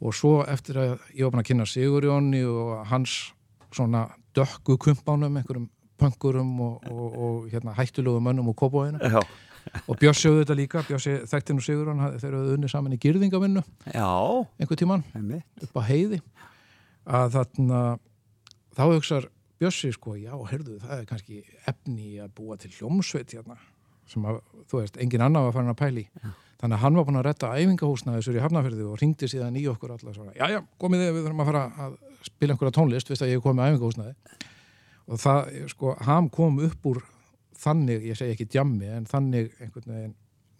og 0.00 0.14
svo 0.16 0.38
eftir 0.48 0.78
að 0.80 0.92
ég 1.14 1.24
var 1.26 1.34
búin 1.34 1.42
að 1.44 1.48
kynna 1.50 1.66
Sigurjóni 1.68 2.44
og 2.48 2.86
hans 2.90 3.16
svona 3.74 4.06
dökku 4.36 4.76
kumpánum, 4.80 5.36
einhverjum 5.40 5.68
pöngurum 6.00 6.54
og, 6.60 6.86
og, 6.92 7.18
og 7.26 7.50
hérna, 7.52 7.72
hættulegu 7.76 8.20
mönnum 8.20 8.48
og 8.52 8.56
kópóinu 8.60 9.00
Já, 9.00 9.20
og 9.88 9.96
auðvitað 9.98 10.42
þetta 10.44 10.56
líka, 10.60 10.82
þekkti 11.26 11.54
nú 11.56 11.64
Sigurjón 11.64 12.00
hafði- 12.04 12.20
þeir 12.22 12.34
eru 12.36 12.52
unni 12.56 12.68
saman 12.70 12.92
í 12.96 12.98
gyrðingavinnu 13.02 13.62
já, 13.92 14.08
einhver 14.60 14.76
tíman 14.78 15.02
einmitt. 15.16 15.44
upp 15.64 15.76
á 15.76 15.82
heiði. 15.88 16.20
Að 17.06 17.32
þarna 17.36 17.80
þá 18.76 18.82
hugsar 18.92 19.26
Bjössi 19.56 19.88
sko 19.96 20.12
já, 20.20 20.34
heyrðu, 20.50 20.74
það 20.82 20.98
er 21.00 21.04
kannski 21.08 21.38
efni 21.66 22.18
að 22.20 22.28
búa 22.36 22.58
til 22.60 22.70
hljómsveit 22.76 23.32
hérna 23.32 23.56
sem 24.10 24.26
að, 24.28 24.42
þú 24.70 24.82
veist, 24.82 24.98
engin 25.02 25.24
annar 25.26 25.48
var 25.48 25.56
farin 25.56 25.72
að 25.72 25.80
pæli 25.80 26.04
þannig 26.60 26.76
að 26.76 26.82
hann 26.82 26.98
var 26.98 27.06
búin 27.06 27.18
að 27.20 27.26
retta 27.26 27.52
æfingahúsnaði 27.52 28.20
þessur 28.20 28.38
í 28.38 28.42
Hafnafjörði 28.44 28.86
og 28.88 29.00
ringdi 29.00 29.28
síðan 29.28 29.58
í 29.60 29.64
okkur 29.70 29.92
alla 29.96 30.14
svona, 30.14 30.32
já, 30.36 30.46
já, 30.54 30.60
komið 30.80 31.02
þið, 31.02 31.10
við 31.12 31.26
þurfum 31.26 31.42
að 31.42 31.50
fara 31.50 31.64
að 31.84 31.96
spila 32.28 32.54
einhverja 32.54 32.76
tónlist, 32.78 33.10
veist 33.12 33.24
að 33.24 33.32
ég 33.32 33.38
hef 33.38 33.44
komið 33.44 33.66
æfingahúsnaði. 33.66 34.14
Og 35.06 35.20
það, 35.22 35.50
sko, 35.70 35.92
hann 36.08 36.30
kom 36.32 36.56
upp 36.66 36.88
úr 36.90 37.02
þannig, 37.60 38.08
ég 38.08 38.18
segi 38.18 38.34
ekki 38.34 38.48
djammi 38.56 38.88
en 38.96 39.06
þannig 39.10 39.52
einhvern 39.60 39.92
veginn 39.92 40.16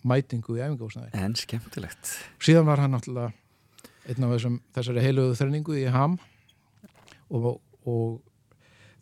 mætingu 0.06 0.58
í 0.58 0.62
æfingahúsnaði. 0.66 1.10
En 1.16 1.34
skemmtilegt. 1.38 2.12
síðan 2.44 2.68
var 2.68 2.84
hann 2.84 2.94
náttúrulega 2.94 3.32
einn 4.06 4.26
af 4.26 4.36
þessum, 4.36 4.60
þessari 4.76 5.02
heilugu 5.02 5.38
þrenningu 5.38 5.78
í 5.80 5.86
ham 5.90 6.20
og, 7.34 7.56
og 7.88 8.20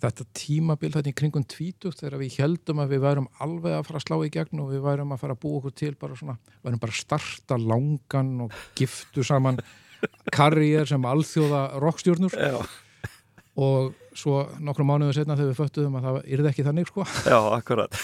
þetta 0.04 0.26
tímabil 0.36 0.90
þetta 0.94 1.10
í 1.10 1.16
kringum 1.16 1.44
tvítugt 1.48 2.02
þegar 2.02 2.20
við 2.20 2.38
heldum 2.42 2.82
að 2.82 2.94
við 2.94 3.02
værum 3.04 3.28
alveg 3.44 3.76
að 3.76 3.86
fara 3.88 4.00
að 4.00 4.06
slá 4.06 4.16
í 4.26 4.30
gegn 4.34 4.62
og 4.62 4.70
við 4.72 4.82
værum 4.84 5.14
að 5.14 5.22
fara 5.22 5.36
að 5.36 5.42
búa 5.44 5.60
okkur 5.60 5.74
til 5.80 5.92
bara 6.00 6.18
svona, 6.18 6.36
værum 6.64 6.82
bara 6.82 6.94
að 6.94 7.00
starta 7.00 7.58
langan 7.60 8.32
og 8.46 8.58
giftu 8.78 9.24
saman 9.26 9.60
karriér 10.36 10.88
sem 10.90 11.08
alþjóða 11.10 11.62
rockstjórnur. 11.82 12.36
Og 13.54 13.94
svo 14.18 14.42
nokkrum 14.62 14.90
mánuðu 14.90 15.14
setna 15.14 15.36
þegar 15.38 15.52
við 15.52 15.58
föttuðum 15.62 15.98
að 15.98 16.06
það 16.08 16.20
yrði 16.36 16.50
ekki 16.50 16.66
þannig 16.66 16.90
sko. 16.90 17.06
Já, 17.22 17.38
akkurat. 17.54 17.98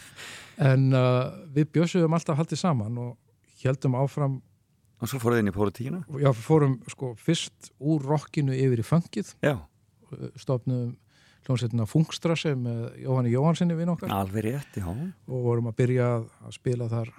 en 0.70 0.88
uh, 0.94 1.34
við 1.54 1.70
bjössuðum 1.74 2.14
alltaf 2.14 2.38
haldið 2.38 2.62
saman 2.62 3.00
og 3.02 3.14
heldum 3.64 3.98
áfram. 3.98 4.40
Og 5.02 5.10
svo 5.10 5.18
fóruð 5.20 5.42
inn 5.42 5.50
í 5.50 5.54
pólitíkina? 5.54 6.04
já, 6.22 6.30
fórum 6.38 6.78
sko 6.88 7.12
fyrst 7.18 7.72
úr 7.82 8.04
rockinu 8.06 8.54
yfir 8.54 8.84
í 8.84 8.86
funkið. 8.86 9.34
Já, 9.42 9.56
stofnum 10.38 10.94
hljómsveitina 11.44 11.86
Fungstrassi 11.88 12.54
með 12.56 13.00
Jóhanni 13.04 13.34
Jóhansinni 13.34 13.76
vinn 13.76 13.92
okkar. 13.92 14.12
Alveg 14.12 14.46
rétt, 14.48 14.78
já. 14.80 14.88
og 14.88 15.44
vorum 15.44 15.68
að 15.70 15.78
byrja 15.82 16.08
að 16.20 16.54
spila 16.56 16.88
þar 16.92 17.12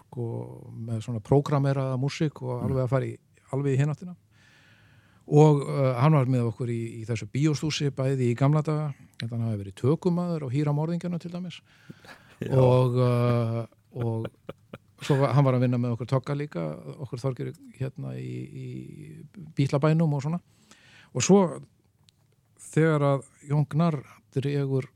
sko 0.00 0.26
með 0.74 1.04
svona 1.06 1.22
prógrameraða 1.22 1.98
músík 2.00 2.42
og 2.42 2.64
alveg 2.64 2.84
að 2.86 2.92
fara 2.94 3.08
í 3.10 3.14
alveg 3.54 3.74
í 3.74 3.80
hináttina 3.80 4.16
og 5.30 5.62
uh, 5.62 5.92
hann 6.00 6.16
var 6.16 6.30
með 6.30 6.48
okkur 6.50 6.70
í, 6.72 6.80
í 7.00 7.02
þessu 7.06 7.28
bíóstúsi 7.30 7.90
bæði 7.94 8.32
í 8.32 8.38
gamla 8.38 8.64
daga. 8.66 8.88
Þetta 9.20 9.36
hann 9.36 9.46
hafi 9.46 9.60
verið 9.60 9.76
tökumadur 9.78 10.46
og 10.46 10.54
hýra 10.54 10.74
morðingjana 10.74 11.20
til 11.22 11.30
dæmis. 11.30 11.60
Og, 12.50 12.96
uh, 12.98 13.60
og 13.94 15.04
svo 15.04 15.20
hann 15.22 15.46
var 15.46 15.56
að 15.56 15.66
vinna 15.66 15.78
með 15.78 15.94
okkur 15.94 16.10
tokka 16.16 16.34
líka 16.34 16.64
okkur 17.04 17.22
þorgir 17.22 17.52
hérna 17.78 18.16
í, 18.18 18.32
í 18.50 19.44
bílabænum 19.54 20.18
og 20.18 20.24
svona. 20.24 20.40
Og 21.14 21.24
svo 21.26 21.44
þegar 22.70 23.06
að 23.06 23.28
Jón 23.50 23.66
Gnar 23.70 23.98
dregur, 24.34 24.88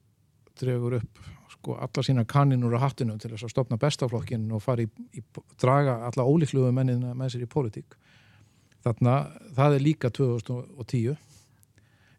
dregur 0.61 0.99
upp 1.01 1.23
sko 1.55 1.79
alla 1.81 2.05
sína 2.05 2.25
kanninur 2.29 2.77
á 2.77 2.85
hattinum 2.85 3.19
til 3.21 3.33
þess 3.33 3.47
að 3.47 3.55
stopna 3.55 3.79
bestaflokkin 3.81 4.51
og 4.53 4.63
fara 4.63 4.85
í, 4.85 4.89
í 5.17 5.23
draga 5.61 6.01
alla 6.09 6.27
ólíkluðu 6.27 6.73
mennina 6.77 7.15
með 7.17 7.35
sér 7.35 7.47
í 7.47 7.51
pólitík. 7.51 7.97
Þarna, 8.85 9.15
það 9.57 9.79
er 9.79 9.85
líka 9.87 10.11
2010 10.13 11.15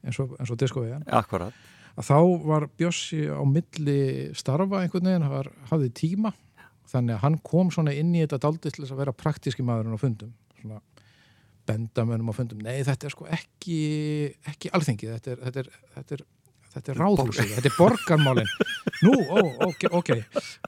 eins 0.05 0.19
og, 0.21 0.33
og 0.39 0.57
diskovegan 0.61 1.05
Akkurat. 1.13 1.53
að 1.93 2.09
þá 2.09 2.17
var 2.45 2.67
Bjössi 2.77 3.25
á 3.29 3.41
milli 3.45 3.99
starfa 4.37 4.81
einhvern 4.81 5.11
veginn, 5.11 5.27
hann 5.27 5.33
var, 5.33 5.51
hafði 5.69 5.91
tíma 6.01 6.33
þannig 6.89 7.15
að 7.15 7.23
hann 7.23 7.37
kom 7.45 7.71
svona 7.73 7.93
inn 7.93 8.13
í 8.15 8.23
þetta 8.23 8.41
daldið 8.47 8.75
til 8.75 8.83
þess 8.83 8.95
að 8.95 9.01
vera 9.03 9.15
praktíski 9.17 9.65
maðurinn 9.65 9.97
á 9.97 10.01
fundum. 10.01 10.33
Svona 10.61 10.81
bendamönnum 11.67 12.31
á 12.31 12.33
fundum. 12.37 12.61
Nei 12.63 12.81
þetta 12.85 13.09
er 13.09 13.13
sko 13.15 13.27
ekki 13.31 13.79
ekki 14.51 14.71
alþengi, 14.75 15.11
þetta 15.15 15.33
er 15.35 15.43
þetta 15.45 15.63
er, 15.63 15.69
þetta 15.95 16.17
er, 16.17 16.23
þetta 16.75 16.93
er 16.93 16.99
ráðhúsið, 17.01 17.53
þetta 17.55 17.71
er 17.71 17.77
borgarmálin. 17.77 18.51
Nú, 19.05 19.13
ó, 19.29 19.39
ok, 19.69 19.87
ok. 19.99 20.11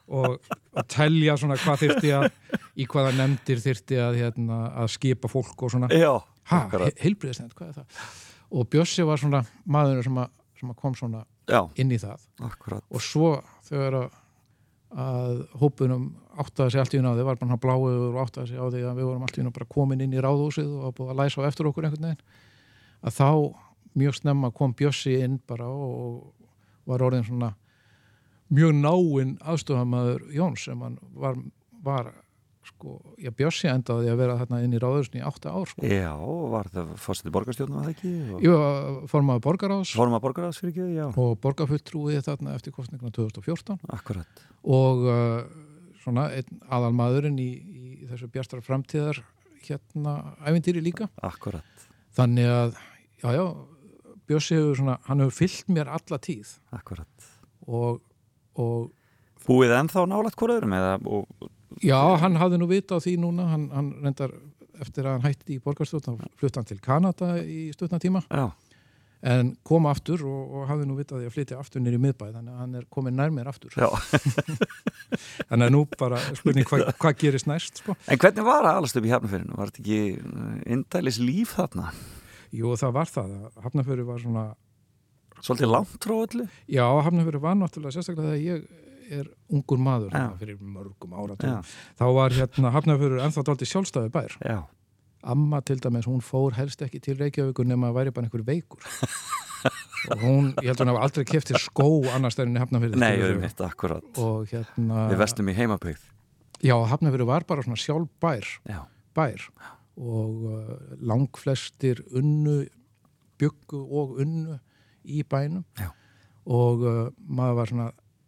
Og 0.08 0.38
að 0.78 0.88
telja 0.94 1.38
svona 1.40 1.58
hvað 1.62 1.84
þyrfti 1.86 2.14
að 2.18 2.28
í 2.78 2.88
hvaða 2.90 3.14
nefndir 3.18 3.62
þyrfti 3.64 4.00
að, 4.04 4.20
hérna, 4.24 4.62
að 4.84 4.92
skipa 4.96 5.32
fólk 5.32 5.66
og 5.68 5.74
svona. 5.74 5.90
Ha, 6.48 6.62
heilbriðisnefnd, 7.04 7.56
hvað 7.58 7.74
er 7.74 7.80
það? 7.82 8.06
Og 8.56 8.70
Bjössi 8.72 9.04
var 9.04 9.20
svona 9.20 9.42
maður 9.68 10.06
sem 10.08 10.22
að, 10.22 10.30
sem 10.60 10.70
að 10.72 10.80
kom 10.80 10.96
svona 10.96 11.26
Já, 11.48 11.62
inn 11.80 11.92
í 11.92 12.00
það. 12.00 12.24
Akkurat. 12.48 12.84
og 12.88 13.04
svo 13.04 13.34
þegar 13.68 14.00
að, 14.02 14.16
að 14.95 15.43
hópunum 15.60 16.10
áttaði 16.39 16.73
sig 16.73 16.82
allt 16.82 16.95
í 16.95 17.02
náði, 17.04 17.26
var 17.28 17.39
bara 17.41 17.58
bláður 17.60 18.13
og 18.13 18.19
áttaði 18.23 18.54
sig 18.54 18.62
á 18.62 18.65
því 18.71 18.84
að 18.88 19.00
við 19.00 19.08
vorum 19.10 19.26
allt 19.26 19.38
í 19.38 19.43
náði 19.43 19.56
bara 19.58 19.71
komin 19.73 20.04
inn 20.06 20.15
í 20.15 20.21
ráðhúsið 20.23 20.69
og 20.80 20.95
búið 20.97 21.13
að 21.13 21.19
læsa 21.21 21.43
á 21.43 21.47
eftir 21.50 21.69
okkur 21.69 21.88
einhvern 21.88 22.08
veginn 22.08 22.21
að 23.04 23.17
þá 23.17 23.30
mjög 23.97 24.17
snemma 24.19 24.52
kom 24.56 24.76
Bjössi 24.78 25.17
inn 25.26 25.39
bara 25.50 25.67
og 25.67 26.32
var 26.88 27.04
orðin 27.04 27.26
svona 27.28 27.52
mjög 28.54 28.78
náinn 28.78 29.36
aðstofamaður 29.43 30.30
Jóns 30.36 30.63
sem 30.67 30.82
hann 30.82 30.97
var, 31.17 31.36
var 31.84 32.13
sko, 32.67 32.95
já, 33.21 33.32
Bjössi 33.36 33.69
endaði 33.71 34.10
að 34.12 34.19
vera 34.21 34.36
þarna 34.41 34.60
inn 34.65 34.75
í 34.75 34.82
ráðursni 34.82 35.21
í 35.21 35.23
átta 35.25 35.53
ár 35.56 35.69
sko. 35.71 35.86
Já, 35.88 36.12
var 36.53 36.69
það 36.73 36.91
fórstætti 37.03 37.34
borgarstjórnum 37.36 37.80
að 37.80 37.88
það 37.88 37.93
ekki? 37.93 38.12
Og... 38.34 38.43
Jú, 38.45 38.58
formaði 39.12 39.43
borgaráðs 39.45 39.93
Forma 39.97 40.19
borgarráðs 40.23 40.60
fyrir 40.62 40.73
ekki, 40.73 40.88
já. 40.97 41.06
og 41.10 41.32
borgarfulltrúið 41.43 42.19
þarna 42.27 42.58
eftir 42.58 42.75
kostninguna 42.75 43.13
2014 43.15 43.80
Akkurat. 43.97 44.43
og 44.63 45.08
uh, 45.08 45.39
svona 46.03 46.27
einn 46.36 46.62
aðalmaðurinn 46.67 47.39
í, 47.41 47.49
í 47.56 48.12
þessu 48.12 48.30
bjastar 48.34 48.63
framtíðar 48.65 49.23
hérna 49.63 50.17
ævindýri 50.43 50.84
líka 50.84 51.10
Akkurat. 51.25 51.88
þannig 52.17 52.51
að, 52.51 52.77
já, 53.23 53.32
já 53.39 53.45
Bjössi 54.27 54.58
hefur 54.60 54.75
svona, 54.75 54.97
hann 55.08 55.23
hefur 55.23 55.38
fyllt 55.38 55.69
mér 55.71 55.89
alla 55.95 56.19
tíð 56.19 56.58
Akkurat. 56.75 57.27
og, 57.63 58.01
og 58.60 58.93
Búið 59.47 59.71
ennþá 59.77 60.03
nálægt 60.12 60.36
hvoraðurum 60.36 60.73
eða, 60.75 60.97
og, 61.08 61.47
já, 61.84 62.00
hann 62.22 62.38
hafði 62.40 62.62
nú 62.62 62.70
vita 62.70 62.98
á 62.98 63.04
því 63.04 63.18
núna 63.24 63.50
hann, 63.52 63.68
hann 63.74 63.92
reyndar 64.06 64.34
eftir 64.82 65.08
að 65.08 65.18
hann 65.18 65.28
hætti 65.28 65.58
í 65.58 65.63
borgarstjórn 65.63 66.06
þá 66.06 66.32
flutt 66.40 66.60
hann 66.60 66.70
til 66.70 66.80
Kanada 66.84 67.36
í 67.42 67.68
stutna 67.74 68.00
tíma 68.02 68.22
já, 68.28 68.50
en 69.34 69.56
kom 69.68 69.88
aftur 69.90 70.22
og, 70.28 70.44
og 70.60 70.68
hafði 70.70 70.90
nú 70.90 70.98
vitað 71.00 71.24
því 71.24 71.30
að 71.30 71.36
flytja 71.38 71.62
aftur 71.62 71.84
nýri 71.84 72.02
miðbæð 72.02 72.36
þannig 72.38 72.54
að 72.54 72.62
hann 72.63 72.78
er 72.82 72.86
komin 72.94 73.18
nær 73.18 73.34
mér 73.34 73.50
aftur 73.52 73.74
þannig 75.50 75.66
að 75.66 75.74
nú 75.74 75.84
bara 75.98 76.22
spurning 76.38 76.68
hvað 76.70 76.92
hva 77.02 77.13
gerist 77.18 77.50
næst 77.50 77.82
sko. 77.82 77.98
En 78.06 78.22
hvernig 78.22 78.46
var 78.46 78.68
það 78.68 78.80
allast 78.82 79.00
upp 79.00 79.08
í 79.08 79.13
Hafnarfyrinu? 79.16 79.58
Var 79.58 79.72
þetta 79.72 79.84
ekki 79.84 80.00
uh, 80.22 80.56
indælis 80.78 81.20
líf 81.24 81.56
þarna? 81.58 81.92
Jú, 82.56 82.72
það 82.80 82.96
var 82.96 83.12
það. 83.12 83.36
Hafnafjöru 83.66 84.08
var 84.08 84.24
svona 84.24 84.48
Svolítið 85.38 85.70
langt 85.70 86.06
öllu? 86.10 86.48
Já, 86.66 86.86
Hafnafjöru 87.06 87.42
var 87.44 87.58
náttúrulega 87.60 87.94
sérstaklega 87.94 88.34
þegar 88.34 88.46
ég 88.48 88.87
er 89.10 89.30
ungur 89.54 89.80
maður 89.82 90.13
þarna 90.13 90.39
fyrir 90.41 90.58
mörgum 90.62 91.13
áratugum. 91.15 91.62
Já. 91.62 91.78
Þá 92.00 92.06
var 92.17 92.36
hérna 92.38 92.74
Hafnafjöru 92.76 93.22
ennþá 93.26 93.46
dálítið 93.48 93.72
sjálfstæði 93.72 94.12
bær. 94.13 94.36
Já. 94.41 94.60
Amma 95.28 95.62
til 95.65 95.80
dæmis, 95.84 96.08
hún 96.08 96.22
fór 96.24 96.56
helst 96.56 96.84
ekki 96.86 97.02
til 97.04 97.17
Reykjavíkur 97.20 97.67
nema 97.67 97.91
að 97.91 97.98
væri 98.02 98.13
bara 98.15 98.30
einhver 98.30 98.46
veikur. 98.48 98.84
og 100.13 100.22
hún, 100.22 100.52
ég 100.62 100.70
held 100.70 100.78
að 100.78 100.84
hún 100.86 100.93
hafa 100.93 101.08
aldrei 101.08 101.26
keftir 101.28 101.60
skó 101.62 101.88
annars 102.15 102.38
stærinn 102.38 102.60
í 102.60 102.62
Hafnafjöru. 102.62 103.00
Nei, 103.02 103.15
auðvitað, 103.17 103.72
akkurat. 103.72 104.22
Og 104.22 104.46
hérna... 104.52 105.08
Við 105.12 105.24
vestum 105.24 105.50
í 105.50 105.58
heimabögð. 105.58 106.06
Já, 106.63 106.78
Hafnafjöru 106.93 107.28
var 107.30 107.48
bara 107.50 107.65
svona 107.65 107.80
sjálf 107.82 108.13
bær. 108.24 108.54
Bær 109.17 109.50
og 109.98 110.43
uh, 110.46 110.74
langflestir 111.02 112.04
unnu, 112.15 112.62
byggu 113.41 113.80
og 113.82 114.20
unnu 114.22 114.58
í 115.08 115.24
bænum 115.26 115.65
Já. 115.80 115.89
og 116.46 116.84
uh, 116.86 117.08
maður 117.17 117.58
var 117.58 117.72
svona 117.72 117.88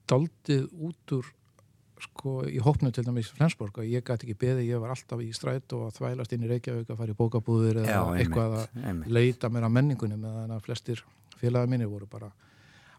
daldið 0.10 0.66
út 0.90 1.16
úr 1.20 1.30
sko 2.00 2.34
í 2.48 2.62
hópnu 2.64 2.94
til 2.96 3.04
dæmis 3.04 3.28
Flensborg 3.36 3.82
og 3.82 3.88
ég 3.88 4.06
gæti 4.08 4.24
ekki 4.30 4.38
beðið, 4.40 4.70
ég 4.72 4.80
var 4.80 4.94
alltaf 4.94 5.20
í 5.20 5.30
stræt 5.36 5.74
og 5.76 5.90
að 5.90 5.98
þvælast 5.98 6.36
inn 6.36 6.46
í 6.48 6.52
Reykjavík 6.54 6.94
að 6.94 7.00
fara 7.02 7.12
í 7.12 7.18
bókabúðir 7.20 7.82
eða 7.82 7.90
Já, 7.92 8.04
eitthvað 8.22 8.54
einmitt, 8.56 8.78
að 8.80 8.86
einmitt. 8.94 9.10
leita 9.18 9.50
mér 9.52 9.66
að 9.68 9.74
menningunni 9.76 10.20
meðan 10.22 10.54
að 10.56 10.62
flestir 10.70 11.02
félagið 11.42 11.74
minni 11.74 11.90
voru 11.92 12.08
bara 12.08 12.30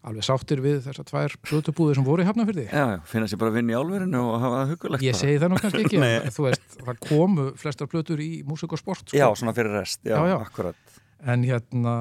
alveg 0.05 0.25
sáttir 0.25 0.61
við 0.61 0.79
þessar 0.85 1.05
tvær 1.09 1.33
blötubúðir 1.45 1.97
sem 1.97 2.05
voru 2.05 2.23
í 2.23 2.27
Hafnafyrði 2.29 2.67
Já, 2.69 2.85
finna 3.09 3.27
sér 3.29 3.41
bara 3.41 3.51
að 3.53 3.57
vinna 3.59 3.73
í 3.73 3.79
álverinu 3.81 4.21
og 4.21 4.37
hafa 4.41 4.61
það 4.63 4.71
hugulegt 4.75 5.05
Ég 5.05 5.17
segi 5.17 5.41
það 5.41 5.51
nú 5.53 5.59
kannski 5.61 5.83
ekki, 5.85 5.99
en 6.05 6.33
þú 6.37 6.45
veist, 6.47 6.77
það 6.85 7.01
komu 7.09 7.45
flestar 7.61 7.89
blötur 7.91 8.21
í 8.25 8.29
músik 8.49 8.73
og 8.77 8.81
sport, 8.81 9.03
sko. 9.09 9.17
Já, 9.17 9.27
svona 9.37 9.53
fyrir 9.57 9.73
rest, 9.77 10.01
já, 10.05 10.15
Já, 10.17 10.29
já. 10.33 10.37
akkurat. 10.45 10.97
en 11.21 11.43
hérna, 11.45 11.95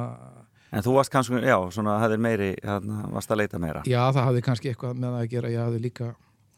En 0.71 0.85
þú 0.87 0.97
varst 0.97 1.11
kannski, 1.11 1.41
já, 1.43 1.57
svona 1.75 1.99
hafðir 1.99 2.21
meiri, 2.23 2.51
varst 3.11 3.31
að 3.31 3.41
leita 3.43 3.59
meira. 3.63 3.83
já, 3.87 4.03
það 4.15 4.27
hafði 4.29 4.43
kannski 4.47 4.71
eitthvað 4.71 5.01
með 5.01 5.15
það 5.15 5.23
að 5.23 5.31
gera, 5.33 5.55
ég 5.55 5.65
hafði 5.65 5.81
líka 5.87 6.11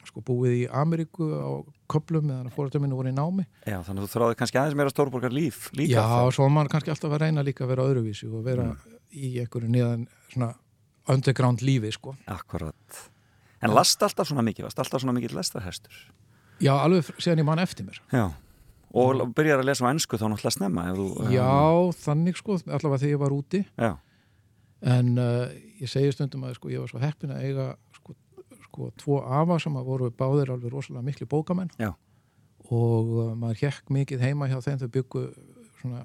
sko 0.02 0.22
búið 0.26 0.56
í 0.56 0.62
Ameríku 0.74 1.28
á 1.30 1.50
köplum 1.92 2.26
meðan 2.26 2.48
að 2.50 2.56
fórhaldar 2.56 2.82
minni 2.82 2.96
voru 2.98 3.12
í 3.12 3.14
námi. 3.16 3.46
Já, 3.62 3.78
þannig 3.86 4.02
að 4.02 4.08
þú 4.08 4.12
þráði 4.16 4.38
kannski 4.40 4.58
aðeins 4.58 4.78
meira 4.80 4.92
stórborgar 4.92 5.34
líf 5.34 5.68
líka. 5.78 5.94
Já, 5.94 6.02
þá. 6.02 6.34
svo 6.34 6.48
var 6.48 6.54
maður 6.56 6.72
kannski 6.74 6.92
alltaf 6.94 7.14
að 7.14 7.22
reyna 7.22 7.46
líka 7.46 7.64
að 7.64 7.72
vera 7.72 7.86
öðruvísi 7.86 8.28
og 8.28 8.44
vera 8.44 8.66
í 9.12 9.30
einhverju 9.44 9.70
niðan 9.70 10.04
svona 10.32 10.50
underground 11.12 11.62
lífi, 11.62 11.92
sko. 11.94 12.16
Akkurat. 12.30 13.02
En 13.62 13.74
last 13.74 14.02
alltaf 14.02 14.28
svona 14.28 14.44
mikið, 14.46 14.66
varst 14.66 14.82
alltaf 14.82 15.02
svona 15.04 15.14
mikið 15.16 15.36
lestarhestur. 15.38 16.02
Já, 16.62 16.74
alveg 16.76 17.10
síðan 17.18 17.42
ég 17.42 17.46
mann 17.46 17.62
eftir 17.62 17.86
mér. 17.86 18.02
Já. 18.10 18.26
Og 18.92 19.22
byrjar 19.32 19.62
að 19.62 19.70
lesa 19.70 19.86
á 19.88 19.92
ennsku 19.92 20.18
þá 20.20 20.26
náttúrulega 20.28 20.52
snemma. 20.58 20.82
Þú, 20.96 21.06
Já, 21.32 21.52
þannig 22.02 22.36
sko, 22.36 22.58
allavega 22.66 23.00
þegar 23.00 23.14
ég 23.14 23.22
var 23.22 23.34
úti 23.36 23.62
Já, 23.80 23.92
en 24.82 25.18
uh, 25.20 25.46
ég 25.80 25.90
segi 25.90 26.12
stundum 26.14 26.46
að 26.46 26.56
sko, 26.58 26.70
ég 26.72 26.82
var 26.82 26.90
svo 26.90 27.00
heppin 27.02 27.32
að 27.34 27.44
eiga 27.46 27.66
sko, 27.96 28.16
sko 28.66 28.88
tvo 28.98 29.20
afa 29.22 29.58
sem 29.62 29.76
að 29.78 29.90
voru 29.92 30.10
báðir 30.18 30.52
alveg 30.54 30.74
rosalega 30.74 31.06
miklu 31.06 31.28
bókamenn 31.30 31.70
Já. 31.78 31.92
og 32.68 33.12
uh, 33.14 33.28
maður 33.38 33.62
hjekk 33.62 33.92
mikið 33.94 34.26
heima 34.26 34.50
hjá 34.50 34.58
þeim 34.64 34.82
þau 34.82 34.90
byggu 34.98 35.24
svona 35.80 36.04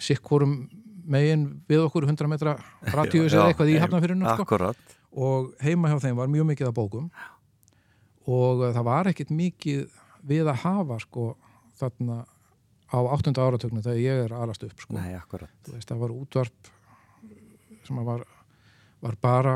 sikkorum 0.00 0.56
megin 1.04 1.46
við 1.68 1.84
okkur 1.84 2.08
100 2.08 2.32
metra 2.32 2.56
Já, 2.88 3.04
eða 3.04 3.46
eitthvað 3.50 3.74
í 3.74 3.76
já, 3.76 3.84
hafnafyrinu 3.84 4.36
sko. 4.40 4.72
og 5.12 5.52
heima 5.62 5.92
hjá 5.92 6.00
þeim 6.06 6.18
var 6.22 6.32
mjög 6.32 6.48
mikið 6.54 6.70
af 6.72 6.76
bókum 6.80 7.10
og 8.24 8.64
uh, 8.64 8.70
það 8.72 8.88
var 8.88 9.12
ekkit 9.12 9.34
mikið 9.34 9.84
við 10.24 10.48
að 10.48 10.62
hafa 10.64 10.96
sko 11.04 11.34
þarna 11.84 12.24
á 12.94 12.98
8. 12.98 13.34
áratögnum 13.34 13.84
þegar 13.84 14.02
ég 14.02 14.24
er 14.26 14.34
alast 14.36 14.64
upp 14.66 14.82
sko. 14.82 14.96
Nei, 14.96 15.14
veist, 15.70 15.88
það 15.88 16.02
var 16.04 16.14
útvarp 16.14 16.74
sem 17.84 18.04
var, 18.06 18.24
var 19.04 19.16
bara 19.20 19.54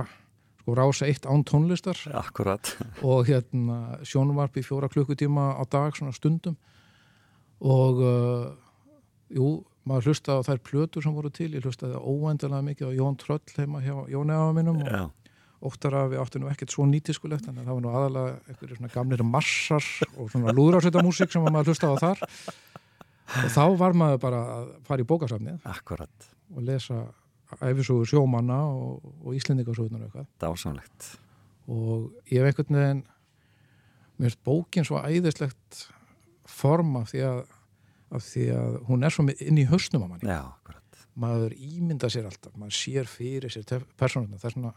sko 0.60 0.76
rása 0.76 1.08
eitt 1.08 1.26
án 1.26 1.44
tónlistar. 1.48 1.96
Akkurat. 2.12 2.76
og 3.02 3.28
hérna 3.28 3.98
sjónvarp 4.04 4.58
í 4.60 4.64
fjóra 4.64 4.88
klukkutíma 4.92 5.54
á 5.56 5.62
dag 5.70 5.96
svona 5.96 6.12
stundum. 6.12 6.58
Og 7.58 8.02
uh, 8.04 8.50
jú, 9.34 9.64
maður 9.88 10.12
hlustaði 10.12 10.44
á 10.44 10.48
þær 10.48 10.60
plötur 10.68 11.02
sem 11.02 11.14
voru 11.14 11.30
til, 11.32 11.54
ég 11.56 11.64
hlustaði 11.64 11.96
óendalega 11.96 12.66
mikið 12.68 12.92
á 12.92 12.98
Jón 13.00 13.16
Tröll 13.18 13.56
heima 13.56 13.80
hjá 13.82 13.94
Jóni 14.12 14.36
afa 14.36 14.52
mínum 14.54 14.82
og 14.84 15.10
óttar 15.58 15.96
að 15.98 16.12
við 16.12 16.22
áttum 16.22 16.44
nú 16.44 16.50
ekkert 16.52 16.74
svo 16.74 16.86
nýtiskulegt 16.86 17.48
en 17.50 17.58
það 17.58 17.70
var 17.72 17.82
nú 17.82 17.92
aðalega 17.92 18.34
einhverjir 18.46 18.78
svona 18.78 18.92
gamlir 18.94 19.24
marsar 19.26 19.86
og 20.14 20.30
svona 20.30 20.54
lúðrásetta 20.54 21.02
músík 21.02 21.34
sem 21.34 21.42
maður 21.42 21.72
hlustaði 21.72 21.98
á 21.98 22.02
þar 22.04 22.22
og 23.42 23.50
þá 23.56 23.64
var 23.80 23.96
maður 23.98 24.20
bara 24.22 24.42
að 24.54 24.68
fara 24.88 25.04
í 25.04 25.08
bókasafnið 25.08 25.66
akkurat. 25.68 26.28
og 26.54 26.62
lesa 26.64 27.02
æfisugur 27.58 28.08
sjómanna 28.08 28.60
og, 28.70 29.04
og 29.24 29.36
íslendingasögurnar 29.36 30.04
og 30.04 30.08
eitthvað 30.08 30.26
Dásamlegt. 30.44 31.12
og 31.66 32.10
ég 32.30 32.44
hef 32.44 32.50
einhvern 32.52 32.80
veginn 32.80 33.04
mér 34.18 34.28
finnst 34.28 34.44
bókin 34.46 34.86
svo 34.86 35.02
æðislegt 35.02 35.86
form 36.48 36.96
af 37.00 37.12
því 37.12 37.24
að, 37.28 37.40
af 38.14 38.26
því 38.30 38.48
að 38.56 38.78
hún 38.88 39.06
er 39.06 39.14
svo 39.14 39.26
inn 39.26 39.60
í 39.60 39.66
hausnum 39.68 40.06
á 40.06 40.08
manni 40.08 40.28
Já, 40.30 40.42
maður 41.18 41.54
ímynda 41.56 42.10
sér 42.12 42.28
alltaf, 42.28 42.54
maður 42.54 42.76
sér 42.78 43.08
fyrir 43.10 43.50
sér 43.50 43.84
persónuna, 43.98 44.38
þess 44.38 44.54
vegna 44.54 44.74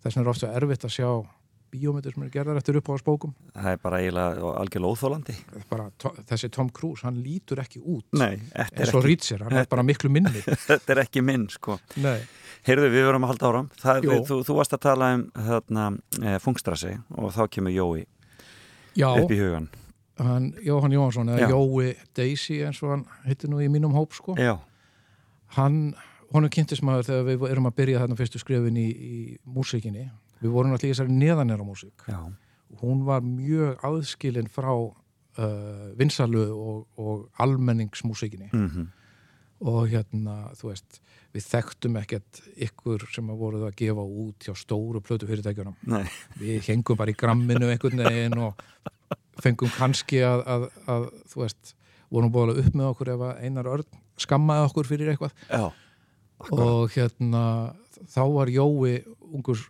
þess 0.00 0.16
vegna 0.16 0.24
er 0.26 0.32
ofta 0.32 0.50
erfitt 0.56 0.84
að 0.88 0.94
sjá 0.96 1.10
bíómyndir 1.70 2.14
sem 2.16 2.22
eru 2.24 2.32
gerðar 2.34 2.58
eftir 2.58 2.78
uppáhaldsbókum 2.80 3.30
Það 3.54 3.68
er 3.70 3.76
bara 3.84 3.98
eiginlega 4.02 4.52
algjörlega 4.58 4.94
óþólandi. 4.96 5.34
þessi 6.26 6.48
Tom 6.50 6.70
Cruise, 6.74 7.04
hann 7.06 7.20
lítur 7.22 7.60
ekki 7.62 7.78
út 7.78 8.06
Nei, 8.18 8.40
þetta 8.50 8.82
er, 8.82 8.88
ekki, 8.90 9.02
Rítsir, 9.06 9.44
hann 9.46 9.60
er 9.60 9.68
bara 9.70 9.84
miklu 9.86 10.10
minni 10.10 10.42
þetta 10.68 10.96
er 10.96 11.02
ekki 11.04 11.22
minn, 11.22 11.46
sko. 11.52 11.78
Nei. 12.02 12.18
Heyrðu, 12.66 12.88
við 12.92 13.06
verum 13.06 13.24
að 13.24 13.30
halda 13.32 13.46
áram. 13.52 13.68
Það, 13.80 14.00
við, 14.04 14.24
þú, 14.28 14.40
þú 14.44 14.56
varst 14.58 14.74
að 14.76 14.82
tala 14.84 15.12
um 15.14 15.22
þarna, 15.46 15.84
e, 16.20 16.34
fungstrassi 16.44 16.90
og 17.16 17.30
þá 17.38 17.40
kemur 17.54 17.72
Jói 17.76 18.02
Já, 18.98 19.06
upp 19.14 19.30
í 19.30 19.38
hugan. 19.38 19.70
hann, 20.18 20.50
Jóhann 20.66 20.92
Jóhansson 20.92 21.30
eða 21.32 21.46
Já. 21.46 21.54
Jói 21.54 21.94
Daisy 22.18 22.58
eins 22.66 22.82
og 22.82 22.96
hann 22.96 23.06
heitir 23.28 23.48
nú 23.48 23.62
í 23.62 23.70
mínum 23.70 23.94
hóp 23.94 24.12
sko 24.18 24.34
Já, 24.36 24.56
hann, 25.56 25.94
honum 26.34 26.52
kynntist 26.52 26.84
maður 26.86 27.08
þegar 27.08 27.26
við 27.28 27.44
erum 27.50 27.68
að 27.70 27.76
byrja 27.80 28.02
þarna 28.02 28.18
fyrstu 28.20 28.42
skrefin 28.42 28.78
í, 28.80 28.86
í 28.90 29.18
músíkinni 29.44 30.06
við 30.40 30.54
vorum 30.54 30.74
alltaf 30.74 30.88
í 30.88 30.92
þessari 30.92 31.16
neðanera 31.16 31.66
músík 31.66 32.06
já, 32.08 32.20
hún 32.82 33.04
var 33.08 33.24
mjög 33.26 33.82
aðskilin 33.86 34.50
frá 34.52 34.72
uh, 34.72 35.84
vinsalu 35.98 36.46
og, 36.54 36.86
og 37.00 37.42
almenningsmúsíkinni 37.42 38.50
mhm, 38.52 38.88
og 39.60 39.90
hérna, 39.92 40.36
þú 40.56 40.70
veist 40.70 41.02
við 41.34 41.44
þekktum 41.46 41.98
ekkert 42.00 42.40
ykkur 42.68 43.04
sem 43.12 43.26
að 43.30 43.42
voruð 43.42 43.66
að 43.68 43.76
gefa 43.82 44.06
út 44.24 44.46
hjá 44.46 44.54
stóru 44.58 45.02
plötu 45.04 45.28
fyrirtækjunum 45.28 45.76
nei, 45.92 46.06
við 46.40 46.64
hengum 46.70 46.98
bara 46.98 47.12
í 47.12 47.18
gramminu 47.18 47.68
einhvern 47.68 48.06
veginn 48.06 48.40
og 48.40 48.64
fengum 49.40 49.70
kannski 49.74 50.22
að, 50.26 50.42
að, 50.48 50.66
að 50.90 51.06
þú 51.32 51.44
veist, 51.44 51.74
vorum 52.12 52.32
búin 52.34 52.54
upp 52.56 52.74
með 52.74 52.88
okkur 52.92 53.12
ef 53.14 53.24
að 53.28 53.44
einar 53.44 53.70
örn 53.70 54.00
skammaði 54.20 54.66
okkur 54.68 54.88
fyrir 54.88 55.12
eitthvað. 55.12 55.36
Já, 55.48 55.70
og 56.48 56.90
hérna 56.94 57.44
þá 58.08 58.22
var 58.32 58.50
Jói 58.52 59.00
ungur 59.30 59.60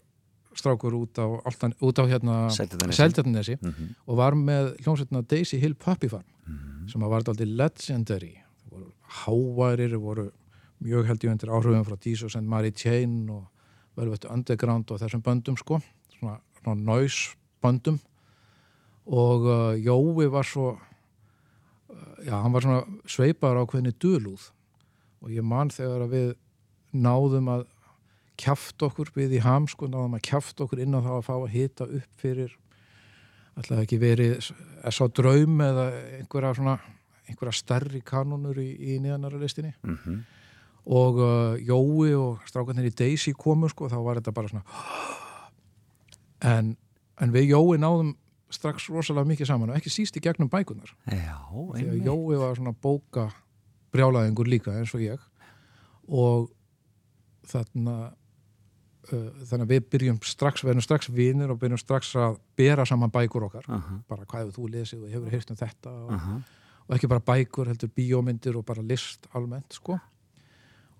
strákur 0.55 0.95
út 0.99 1.19
á, 1.19 1.27
Altan, 1.47 1.75
út 1.81 1.99
á 1.99 2.05
hérna 2.11 2.37
Seltjarnarnesi. 2.53 2.99
Seltjarnesi 2.99 3.57
mhm, 3.61 3.95
og 4.07 4.19
var 4.19 4.37
með 4.39 4.75
hljómsveitna 4.83 5.23
Daisy 5.27 5.61
Hill 5.63 5.77
Puppy 5.79 6.11
Farm 6.11 6.27
sem 6.91 7.03
að 7.05 7.13
var 7.13 7.25
aldrei 7.31 7.47
legendary. 7.47 8.35
Voru 8.71 8.91
háværir, 9.23 9.97
voru 10.01 10.29
mjög 10.83 11.09
held 11.11 11.25
ég 11.25 11.35
undir 11.35 11.53
áhrifum 11.53 11.87
frá 11.87 11.97
Jesus 12.03 12.37
and 12.39 12.49
Mary 12.49 12.73
Chain 12.73 13.29
og 13.31 13.47
Velvet 13.99 14.27
Underground 14.31 14.91
og 14.91 15.01
þessum 15.03 15.23
böndum 15.25 15.59
sko. 15.61 15.81
Svona, 16.17 16.39
svona 16.61 16.79
noise 16.81 17.37
böndum. 17.63 18.01
Og 19.11 19.47
uh, 19.47 19.75
Jói 19.79 20.29
var 20.33 20.47
svo 20.49 20.73
uh, 20.75 22.17
já, 22.25 22.35
hann 22.37 22.55
var 22.55 22.65
svona 22.67 22.83
sveipar 23.07 23.59
á 23.59 23.63
hvernig 23.65 23.99
dölúð 24.03 24.51
og 25.21 25.33
ég 25.35 25.45
man 25.45 25.71
þegar 25.73 26.07
að 26.07 26.15
við 26.15 26.31
náðum 26.93 27.49
að 27.53 27.67
kjaft 28.41 28.83
okkur 28.83 29.11
við 29.15 29.35
í 29.37 29.43
ham 29.45 29.67
sko, 29.69 29.87
náðum 29.93 30.15
að 30.17 30.23
kjaft 30.31 30.61
okkur 30.65 30.81
inn 30.81 30.97
á 30.97 31.01
það 31.05 31.17
að 31.19 31.27
fá 31.29 31.35
að 31.37 31.51
hita 31.55 31.85
upp 31.85 32.23
fyrir 32.23 32.55
alltaf 33.61 33.83
ekki 33.83 33.99
verið 34.01 34.39
S.A. 34.89 35.09
Draum 35.13 35.61
eða 35.61 35.85
einhverja 36.21 36.55
svona 36.57 36.79
einhverja 37.29 37.53
stærri 37.59 38.01
kanonur 38.07 38.57
í, 38.63 38.71
í 38.95 38.99
niðanara 39.03 39.39
listinni 39.43 39.75
Mhm. 39.85 40.23
og 40.91 41.19
uh, 41.21 41.59
Jói 41.61 42.15
og 42.17 42.41
strákarnir 42.49 42.89
í 42.89 42.95
Daisy 42.97 43.35
komu 43.37 43.69
sko, 43.69 43.89
þá 43.93 43.99
var 44.03 44.17
þetta 44.23 44.33
bara 44.33 44.49
svona 44.49 44.65
en, 46.55 46.73
en 47.21 47.35
við 47.35 47.51
Jói 47.53 47.77
náðum 47.83 48.15
strax 48.51 48.89
rosalega 48.91 49.29
mikið 49.31 49.47
saman 49.53 49.71
og 49.71 49.77
ekki 49.79 49.93
síst 49.93 50.17
í 50.19 50.23
gegnum 50.25 50.49
bækunar 50.51 50.91
Já, 51.07 51.37
að 51.53 51.77
einmitt. 51.79 52.07
Jói 52.09 52.39
var 52.41 52.57
svona 52.59 52.73
bóka 52.75 53.29
brjálaðingur 53.95 54.49
líka 54.51 54.75
eins 54.79 54.95
og 54.97 55.05
ég 55.05 55.21
og 56.11 56.49
þarna 57.51 57.95
uh, 58.11 59.29
þannig 59.49 59.65
að 59.67 59.73
við 59.75 59.89
byrjum 59.95 60.21
strax, 60.27 60.65
verðum 60.67 60.85
strax 60.87 61.11
vinir 61.15 61.51
og 61.53 61.59
byrjum 61.63 61.81
strax 61.81 62.15
að 62.21 62.39
bera 62.59 62.87
saman 62.89 63.13
bækur 63.15 63.49
okkar 63.49 63.69
Aha, 63.69 63.99
bara 64.09 64.25
hvað 64.27 64.45
hefur 64.47 64.57
þú 64.59 64.71
lesið 64.77 65.05
og 65.07 65.15
hefur 65.17 65.35
heyrt 65.37 65.51
um 65.55 65.61
þetta 65.61 65.91
og, 66.05 66.13
aha. 66.17 66.39
og 66.89 66.97
ekki 66.97 67.11
bara 67.13 67.25
bækur, 67.33 67.71
heldur 67.73 67.93
bíómyndir 67.97 68.57
og 68.61 68.67
bara 68.69 68.83
list 68.87 69.27
almennt 69.35 69.73
sko 69.81 69.99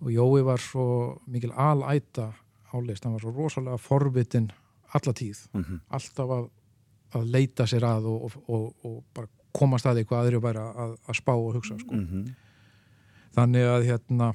og 0.01 0.09
Jói 0.15 0.41
var 0.47 0.63
svo 0.65 0.85
mikil 1.29 1.51
alæta 1.53 2.31
á 2.73 2.77
list, 2.81 3.05
hann 3.05 3.13
var 3.13 3.21
svo 3.21 3.33
rosalega 3.37 3.77
forvitin 3.77 4.47
alla 4.95 5.13
tíð, 5.15 5.43
Mhm. 5.55 5.81
alltaf 5.91 6.31
að, 6.35 6.47
að 7.15 7.27
leita 7.31 7.67
sér 7.69 7.85
að 7.85 8.07
og, 8.11 8.23
og, 8.25 8.49
og, 8.49 8.75
og 8.87 9.05
bara 9.15 9.29
komast 9.53 9.87
að 9.87 9.99
því 10.01 10.05
hvað 10.09 10.23
aðri 10.25 10.41
væri 10.43 10.63
að, 10.63 10.95
að 11.11 11.19
spá 11.19 11.33
og 11.35 11.55
hugsa 11.59 11.77
sko. 11.79 11.95
Mhm. 11.95 12.25
þannig 13.37 13.67
að 13.75 13.85
hérna 13.91 14.31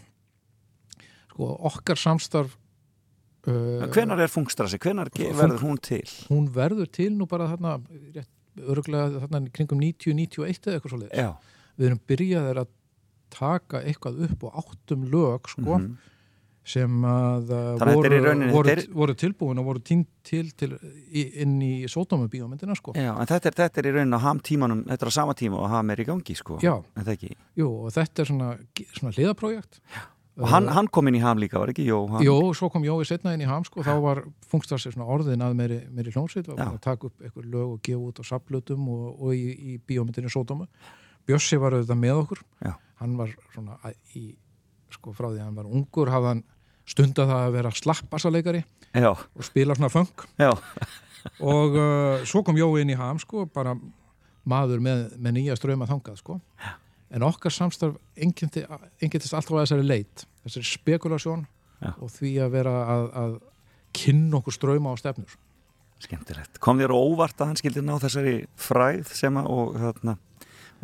sko 1.35 1.49
okkar 1.67 1.99
samstarf 1.99 2.55
uh, 3.47 3.85
Hvenar 3.91 4.23
er 4.23 4.31
fungstrassi? 4.31 4.79
Hvenar 4.81 5.11
Fung- 5.13 5.35
verður 5.41 5.61
hún 5.67 5.77
til? 5.83 6.05
hún 6.31 6.47
verður 6.55 6.89
til 6.95 7.11
nú 7.19 7.27
bara 7.29 7.49
þarna 7.51 7.75
rétt, 8.15 8.31
örgulega 8.63 9.21
þarna 9.27 9.43
kringum 9.51 9.83
90-91 9.83 10.71
eða 10.71 10.79
eitthvað 10.79 10.95
svo 10.95 11.03
Já. 11.11 11.29
við 11.77 11.89
erum 11.91 12.01
byrjaðir 12.07 12.63
að 12.63 12.73
taka 13.35 13.81
eitthvað 13.83 14.21
upp 14.29 14.43
og 14.47 14.59
áttum 14.63 15.07
lög 15.11 15.49
sko, 15.51 15.79
Mhm. 15.81 15.95
sem 16.65 17.01
að 17.05 17.49
uh, 17.53 17.75
að 17.77 17.91
voru, 17.93 18.19
voru, 18.55 18.69
er- 18.71 18.87
voru 18.95 19.13
tilbúin 19.13 19.59
og 19.61 19.65
voru 19.67 19.81
tínt 19.85 20.07
til, 20.23 20.47
til 20.57 20.71
inn 21.13 21.59
í 21.61 21.83
sódómubíómyndina 21.85 22.73
sko. 22.79 22.93
Já, 22.97 23.11
en 23.19 23.27
þetta 23.29 23.51
er, 23.51 23.57
þetta 23.59 23.77
er 23.83 23.89
í 23.89 23.93
rauninni 23.93 24.17
á 24.17 24.21
ham 24.23 24.39
tímanum, 24.39 24.81
þetta 24.87 25.05
er 25.05 25.11
á 25.11 25.17
sama 25.19 25.35
tíma 25.37 25.59
og 25.61 25.69
ham 25.69 25.91
er 25.93 26.01
í 26.01 26.05
gangi, 26.07 26.33
sko. 26.39 26.57
Já. 26.63 26.79
Jú, 27.59 27.67
og 27.85 27.91
þetta 27.93 28.23
er 28.23 28.25
svona, 28.31 28.49
svona 28.97 29.13
hliðaprójekt 29.13 29.77
Og 30.35 30.49
hann, 30.51 30.65
hann 30.67 30.87
kom 30.91 31.07
inn 31.07 31.15
í 31.15 31.21
ham 31.23 31.39
líka, 31.39 31.61
var 31.61 31.71
ekki? 31.71 31.85
Jó, 31.87 32.01
hann. 32.11 32.23
Jó, 32.25 32.35
svo 32.57 32.67
kom 32.71 32.83
Jói 32.83 33.05
setna 33.07 33.31
inn 33.35 33.43
í 33.45 33.47
ham 33.47 33.63
sko, 33.63 33.83
þá 33.85 33.93
var 34.03 34.19
fungstarsi 34.51 34.91
svona 34.91 35.07
orðin 35.15 35.43
að 35.45 35.53
meiri, 35.55 35.77
meiri 35.95 36.11
hljómsveit 36.11 36.49
og 36.51 36.59
Já. 36.59 36.65
að 36.65 36.81
taka 36.83 37.07
upp 37.07 37.23
eitthvað 37.23 37.45
lög 37.53 37.69
og 37.77 37.79
gefa 37.85 38.09
út 38.09 38.19
á 38.19 38.23
saplutum 38.27 38.89
og, 38.91 39.05
og 39.15 39.31
í, 39.37 39.45
í 39.55 39.77
bíómyndinu 39.79 40.31
Sódóma 40.33 40.67
Bjössi 41.25 41.59
var 41.61 41.77
auðvitað 41.77 42.01
með 42.03 42.19
okkur 42.25 42.43
Já. 42.67 42.73
hann 42.99 43.15
var 43.21 43.31
svona 43.53 43.79
í, 44.11 44.25
sko 44.91 45.15
frá 45.15 45.29
því 45.29 45.39
að 45.39 45.45
hann 45.45 45.59
var 45.61 45.71
ungur 45.71 46.11
hafði 46.11 46.33
hann 46.33 46.45
stundað 46.85 47.31
að 47.37 47.55
vera 47.55 47.75
slappbassaleikari 47.79 48.65
Já, 48.91 49.11
og 49.15 49.43
spila 49.47 49.79
svona 49.79 49.93
funk 49.93 50.27
já, 50.35 50.51
og 51.55 51.79
uh, 51.79 52.25
svo 52.27 52.43
kom 52.43 52.59
Jói 52.59 52.83
inn 52.83 52.91
í 52.91 52.99
ham 52.99 53.23
sko, 53.23 53.47
bara 53.47 53.77
maður 54.43 54.83
með, 54.83 55.07
með 55.15 55.39
nýja 55.39 55.55
ströma 55.57 55.87
þangað 55.87 56.19
sko 56.19 56.41
en 57.13 57.25
okkar 57.25 57.53
samstarf 57.53 57.97
engintist 58.17 59.33
alltaf 59.33 59.53
að 59.53 59.65
þessari 59.65 59.85
leit 59.85 60.25
þessari 60.45 60.69
spekulasjón 60.69 61.45
Já. 61.81 61.91
og 61.99 62.11
því 62.13 62.31
að 62.45 62.53
vera 62.55 62.75
að, 62.85 63.09
að 63.21 63.35
kynna 63.95 64.39
okkur 64.39 64.55
ströma 64.55 64.93
á 64.93 64.95
stefnur 64.99 65.35
skemmtilegt. 66.03 66.59
Kom 66.63 66.79
þér 66.81 66.93
óvart 66.95 67.39
að 67.39 67.51
hann 67.51 67.59
skildi 67.59 67.83
ná 67.85 67.95
þessari 68.03 68.35
fræð 68.59 69.11
sem 69.15 69.37
að, 69.39 69.47
og, 69.51 69.77
þarna, 69.79 70.15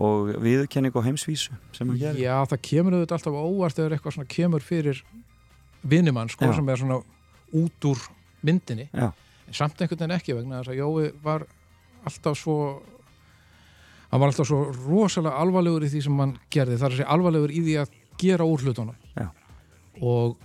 og 0.01 0.31
viðurkenning 0.43 0.95
og 0.95 1.05
heimsvísu 1.05 1.57
sem 1.75 1.89
hann 1.89 1.99
gerir? 1.99 2.21
Já, 2.23 2.37
það 2.51 2.63
kemur 2.69 2.97
auðvitað 2.97 3.17
alltaf 3.17 3.39
óvart 3.41 3.81
eða 3.81 3.97
eitthvað 3.97 4.15
svona 4.17 4.31
kemur 4.31 4.65
fyrir 4.65 5.03
vinnumann 5.81 6.31
sko, 6.31 6.47
Já. 6.47 6.55
sem 6.57 6.71
er 6.71 6.81
svona 6.81 7.01
út 7.61 7.89
úr 7.89 8.05
myndinni 8.45 8.87
Já. 8.93 9.09
en 9.11 9.57
samt 9.57 9.81
einhvern 9.81 9.99
veginn 9.99 10.17
ekki 10.17 10.37
vegna 10.37 10.61
þess 10.61 10.73
að 10.73 10.81
Jói 10.81 11.11
var 11.25 11.45
alltaf 12.07 12.39
svo 12.39 12.57
hann 14.11 14.21
var 14.21 14.31
alltaf 14.31 14.47
svo 14.49 14.61
rosalega 14.75 15.39
alvarlegur 15.41 15.85
í 15.87 15.91
því 15.91 16.03
sem 16.05 16.21
hann 16.23 16.35
gerði, 16.53 16.77
það 16.79 16.87
er 16.87 16.95
að 16.95 16.99
segja 17.01 17.11
alvarlegur 17.15 17.53
í 17.55 17.61
því 17.65 17.77
að 17.81 17.93
gera 18.21 18.47
úr 18.47 18.65
hlutunum 18.65 18.97
og 20.01 20.37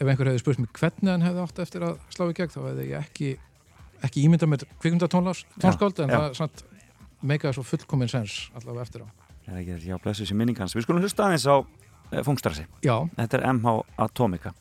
ef 0.00 0.08
einhver 0.08 0.30
hefði 0.30 0.42
spurt 0.42 0.60
mig 0.62 0.72
hvernig 0.76 1.12
hann 1.12 1.24
hefði 1.26 1.44
átt 1.44 1.62
eftir 1.64 1.86
að 1.86 1.98
slá 2.12 2.26
í 2.30 2.36
gegn 2.38 2.52
þá 2.54 2.60
hefði 2.64 2.86
ég 2.88 2.98
ekki, 3.04 3.30
ekki 4.06 4.24
ímynda 4.26 4.48
með 4.48 4.66
kvikmyndatónskáld 4.80 6.04
en 6.04 6.14
Já. 6.14 6.20
það 6.38 6.64
meikaði 7.20 7.58
svo 7.58 7.66
fullkomin 7.68 8.08
sens 8.10 8.48
allavega 8.56 8.86
eftir 8.86 9.04
á. 9.04 9.08
Já, 9.50 9.96
blessu 10.00 10.26
sér 10.28 10.38
minning 10.38 10.58
hans. 10.60 10.76
Við 10.76 10.86
skulum 10.86 11.02
hlusta 11.04 11.26
aðeins 11.26 11.46
á 11.48 11.56
eh, 11.60 12.22
fungstrassi. 12.24 12.66
Já, 12.86 12.96
Þetta 13.18 13.40
er 13.40 13.46
MH 13.52 13.76
Atomica. 14.06 14.54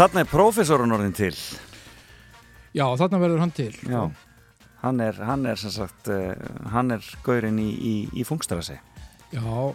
Þarna 0.00 0.22
er 0.24 0.28
prófessorun 0.30 0.96
orðin 0.96 1.12
til. 1.12 1.34
já 2.72 2.86
þarna 2.96 3.18
verður 3.20 3.42
hann 3.44 3.50
til 3.52 3.72
Já. 3.84 4.10
Hann 4.80 5.00
er, 5.04 5.12
hann 5.28 5.44
er 5.44 5.58
sem 5.60 5.72
sagt, 5.74 6.08
uh, 6.08 6.32
hann 6.72 6.94
er 6.94 7.04
gaurinn 7.20 7.58
í, 7.60 7.68
í, 7.68 7.94
í 8.16 8.24
fungstrassi. 8.24 8.78
Já, 9.28 9.74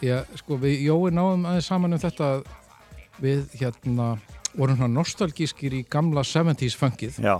ég, 0.00 0.30
sko, 0.40 0.56
við 0.62 0.86
Jói 0.86 1.10
náðum 1.12 1.44
aðeins 1.50 1.68
saman 1.68 1.92
um 1.92 2.00
þetta 2.00 2.30
við 3.20 3.44
hérna 3.60 4.14
vorum 4.56 4.78
svona 4.78 4.94
nostalgískir 4.94 5.76
í 5.76 5.82
gamla 5.84 6.24
70s 6.24 6.78
funkið 6.80 7.20
Já, 7.20 7.36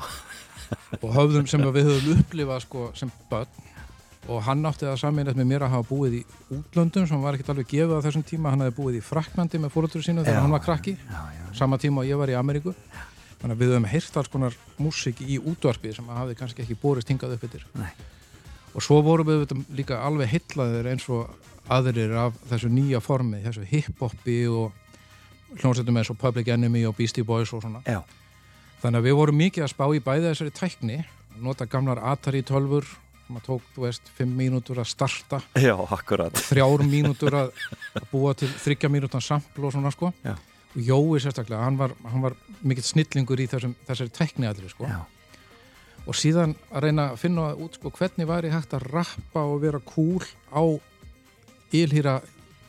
og 1.01 1.09
höfðum 1.17 1.49
sem 1.49 1.65
við 1.65 1.89
höfum 1.89 2.21
upplifað 2.21 2.63
sko 2.67 2.91
sem 2.99 3.13
börn 3.31 3.65
og 4.29 4.43
hann 4.47 4.65
átti 4.67 4.87
það 4.87 4.99
saminlega 5.01 5.39
með 5.39 5.49
mér 5.53 5.65
að 5.67 5.75
hafa 5.77 5.89
búið 5.91 6.17
í 6.19 6.23
útlöndum 6.57 7.07
sem 7.09 7.23
var 7.23 7.37
ekkert 7.37 7.53
alveg 7.55 7.69
gefið 7.71 7.95
á 7.99 8.05
þessum 8.07 8.25
tíma. 8.27 8.53
Hann 8.53 8.65
hefði 8.65 8.77
búið 8.79 8.99
í 8.99 9.05
Fraklandi 9.07 9.61
með 9.63 9.75
fóröldur 9.75 10.05
sínu 10.07 10.25
þegar 10.27 10.39
Já. 10.39 10.43
hann 10.45 10.55
var 10.57 10.65
krakki, 10.65 10.97
já, 10.97 11.23
já. 11.37 11.45
sama 11.59 11.79
tíma 11.79 12.03
og 12.03 12.11
ég 12.11 12.19
var 12.19 12.33
í 12.33 12.37
Ameríku. 12.39 12.75
Þannig 13.41 13.55
að 13.55 13.63
við 13.63 13.73
höfum 13.75 13.89
heyrt 13.93 14.17
alls 14.17 14.31
konar 14.33 14.59
músík 14.81 15.21
í 15.23 15.39
útvarpi 15.39 15.93
sem 15.95 16.07
hafði 16.09 16.39
kannski 16.39 16.65
ekki 16.65 16.79
borist 16.81 17.11
hingað 17.13 17.37
upp 17.37 17.45
yfir 17.47 17.67
og 18.77 18.85
svo 18.85 18.99
vorum 19.01 19.29
við 19.29 19.53
líka 19.73 20.03
alveg 20.05 20.29
heillaðir 20.35 20.91
eins 20.91 21.07
og 21.09 21.31
aðrir 21.73 22.13
af 22.21 22.35
þessu 22.51 22.69
nýja 22.69 23.01
formi, 23.01 23.41
þessu 23.45 23.65
hip-hopi 23.71 24.39
og 24.53 24.73
hljómsveitum 25.57 25.97
eins 25.97 26.11
og 26.13 26.19
Public 26.21 26.51
Enemy 26.53 26.85
og 26.85 26.97
Beastie 26.99 27.25
Boys 27.25 27.53
og 27.57 27.63
svona. 27.65 27.81
Þannig 28.83 29.01
að 29.01 29.07
við 29.09 29.17
vorum 29.17 29.39
mikið 29.41 29.65
að 29.65 29.73
spá 29.73 29.87
í 29.97 30.03
bæði 30.05 30.29
þessari 30.29 30.53
tækni 30.59 30.99
nota 31.41 31.67
gamlar 31.69 32.01
Atari 32.05 32.43
tölfur 32.47 32.85
maður 33.29 33.47
tók, 33.49 33.71
þú 33.75 33.87
veist, 33.87 34.13
fimm 34.19 34.37
mínútur 34.39 34.81
að 34.83 34.91
starta. 34.93 35.41
Já, 35.59 35.75
akkurat. 35.75 36.39
Þrjár 36.49 36.85
mínútur 36.87 37.39
að, 37.43 37.51
að 37.97 38.07
búa 38.13 38.37
til 38.39 38.51
þryggja 38.53 38.93
mínútan 38.93 39.25
sampl 39.25 39.67
og 39.67 39.75
svona 39.75 39.93
sko. 39.95 40.13
Já. 40.27 40.37
og 40.77 40.81
Jói 40.87 41.21
sérstaklega, 41.25 41.65
hann 41.65 41.79
var, 41.81 41.97
hann 42.05 42.25
var 42.25 42.39
mikill 42.63 42.87
snillingur 42.87 43.41
í 43.41 43.49
þessum, 43.51 43.77
þessari 43.89 44.13
tekni 44.15 44.49
allir 44.49 44.73
sko. 44.73 44.89
Já, 44.89 45.05
og 46.07 46.15
síðan 46.15 46.55
að 46.71 46.87
reyna 46.87 47.11
að 47.13 47.21
finna 47.25 47.51
út 47.59 47.77
sko 47.79 47.91
hvernig 47.95 48.29
væri 48.29 48.53
hægt 48.53 48.75
að 48.77 48.87
rappa 48.93 49.43
og 49.43 49.61
vera 49.65 49.81
cool 49.91 50.23
á 50.55 50.63
ylhýra 51.75 52.21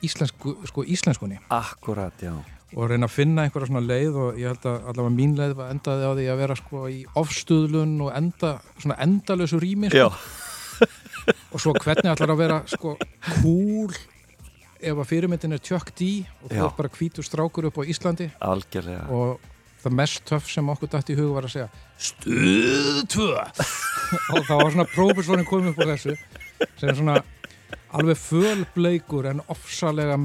íslensku, 0.06 0.56
sko, 0.70 0.84
íslenskunni. 0.84 1.40
Akkurat, 1.54 2.18
já. 2.22 2.34
Og 2.76 2.90
reyna 2.90 3.08
að 3.08 3.14
finna 3.16 3.46
einhverja 3.46 3.70
svona 3.70 3.86
leið 3.86 4.18
og 4.20 4.40
ég 4.42 4.52
held 4.52 4.66
að 4.68 4.90
allavega 4.92 5.14
mín 5.16 5.38
leið 5.38 5.54
var 5.56 5.70
endaði 5.72 6.10
á 6.10 6.12
því 6.18 6.26
að 6.34 6.42
vera 6.42 6.58
sko 6.60 6.82
í 6.92 6.98
ofstuðlun 7.22 7.94
og 8.04 8.12
enda, 8.18 8.58
svona 8.82 8.98
endalösu 9.06 9.62
rými 9.62 9.92
sko. 9.94 10.10
Og 11.58 11.62
svo 11.64 11.72
hvernig 11.74 12.12
ætlar 12.12 12.30
að 12.30 12.38
vera 12.38 12.56
sko 12.70 12.92
cool 13.42 13.94
ef 14.78 14.94
að 14.94 15.08
fyrirmyndin 15.10 15.56
er 15.56 15.62
Chuck 15.66 15.90
D 15.98 16.22
og 16.44 16.52
þú 16.52 16.60
er 16.68 16.76
bara 16.78 16.92
hvítur 16.94 17.26
strákur 17.26 17.66
upp 17.72 17.80
á 17.82 17.90
Íslandi? 17.90 18.28
Algjörlega. 18.46 19.08
Og 19.10 19.42
það 19.82 19.96
mest 19.98 20.22
töff 20.30 20.52
sem 20.54 20.70
okkur 20.70 20.92
dætt 20.94 21.10
í 21.10 21.18
hug 21.18 21.34
var 21.34 21.48
að 21.50 21.56
segja 21.56 21.72
stuð 21.98 23.02
tvö! 23.10 23.32
Og 24.38 24.46
það 24.46 24.62
var 24.62 24.72
svona 24.76 24.88
prófessorin 24.94 25.50
komið 25.50 25.74
upp 25.74 25.82
á 25.82 25.88
þessu 25.96 26.16
sem 26.78 26.94
er 26.94 27.02
svona 27.02 27.18
alveg 27.98 28.22
fölbleikur 28.22 29.32
en 29.34 29.42
ofsalega 29.50 30.22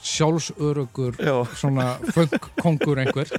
sjálfsörugur 0.00 1.20
Já, 1.20 1.36
svona 1.60 1.90
funkkongur 2.16 3.04
einhver 3.04 3.36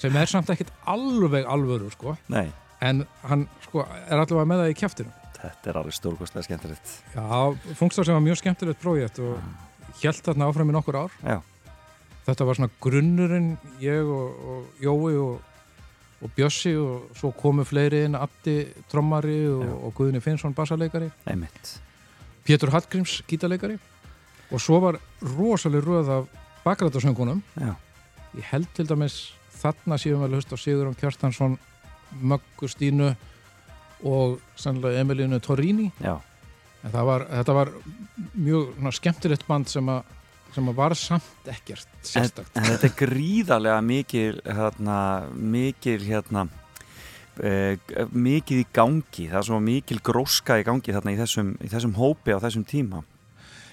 sem 0.00 0.16
er 0.16 0.30
samt 0.30 0.48
ekkit 0.56 0.72
alveg 0.88 1.44
alvöru 1.44 1.92
sko. 1.92 2.16
Nei, 2.32 2.46
en 2.80 3.04
hann 3.28 3.50
sko 3.68 3.84
er 3.84 4.16
allavega 4.16 4.48
með 4.48 4.64
það 4.64 4.72
í 4.72 4.80
kjæftinu 4.80 5.18
þetta 5.42 5.70
er 5.70 5.78
alveg 5.80 5.96
stórkostlega 5.96 6.46
skemmtilegt. 6.46 6.96
Já, 7.14 7.74
Fungstar 7.78 8.06
sem 8.06 8.16
var 8.16 8.24
mjög 8.24 8.40
skemmtilegt 8.42 8.82
prójekt 8.82 9.20
og 9.22 9.38
held 10.02 10.20
þarna 10.26 10.48
áfram 10.50 10.72
í 10.72 10.76
nokkur 10.76 11.00
ár. 11.04 11.16
Já, 11.22 11.38
þetta 12.26 12.48
var 12.48 12.58
svona 12.58 12.72
grunnurinn 12.82 13.54
ég 13.82 14.12
og, 14.16 14.42
og 14.52 14.82
Jói 14.82 15.14
og, 15.20 15.40
og 16.22 16.34
Bjössi 16.36 16.74
og 16.78 17.08
svo 17.18 17.32
komu 17.36 17.66
fleiri 17.66 18.04
inn 18.06 18.18
Addi 18.18 18.58
trommari 18.90 19.40
og, 19.50 19.64
og 19.88 19.96
Guðni 19.98 20.22
Finnsson 20.24 20.54
bassaleikari. 20.56 21.10
Einmitt. 21.26 21.76
Pétur 22.46 22.72
Hallgríms 22.74 23.20
gítarleikari. 23.30 23.78
Og 24.52 24.60
svo 24.60 24.78
var 24.82 24.98
rosalega 25.22 25.86
röð 25.86 26.10
af 26.18 26.38
bakrætarsöngunum 26.62 27.42
ég 27.58 28.44
held 28.48 28.68
til 28.74 28.86
dæmis 28.88 29.32
þarna 29.60 29.98
við 30.00 30.22
að 30.24 30.36
hlusta 30.36 30.56
á 30.56 30.62
Sigurðan 30.62 30.98
Kjartansson 30.98 31.58
Möggu 32.20 32.68
Stínu 32.68 33.12
og 34.08 34.40
sannlega 34.58 35.02
Emilínu 35.04 35.40
Torrini. 35.42 35.90
Var, 36.02 37.26
þetta 37.30 37.54
var 37.54 37.70
mjög 38.34 38.72
svona, 38.74 38.92
skemmtilegt 38.98 39.46
band 39.46 39.70
sem 39.70 39.92
að 39.92 40.18
sem 40.52 40.66
að 40.68 40.74
var 40.76 40.92
samt 41.00 41.46
ekkert 41.48 42.10
en, 42.20 42.26
en 42.60 42.66
þetta 42.66 42.84
er 42.84 42.96
gríðarlega 42.98 43.76
mikil 43.86 44.34
hérna, 44.44 44.96
mikil 45.32 46.02
hérna 46.04 46.48
Uh, 47.32 47.78
mikið 48.12 48.58
í 48.60 48.64
gangi. 48.76 49.22
Það 49.30 49.38
er 49.38 49.46
svo 49.46 49.58
mikil 49.64 49.96
gróska 50.04 50.58
í 50.60 50.64
gangi 50.66 50.92
þarna 50.92 51.14
í 51.14 51.16
þessum, 51.16 51.54
í 51.64 51.70
þessum 51.72 51.94
hópi 51.96 52.34
á 52.36 52.44
þessum 52.44 52.66
tíma. 52.68 53.00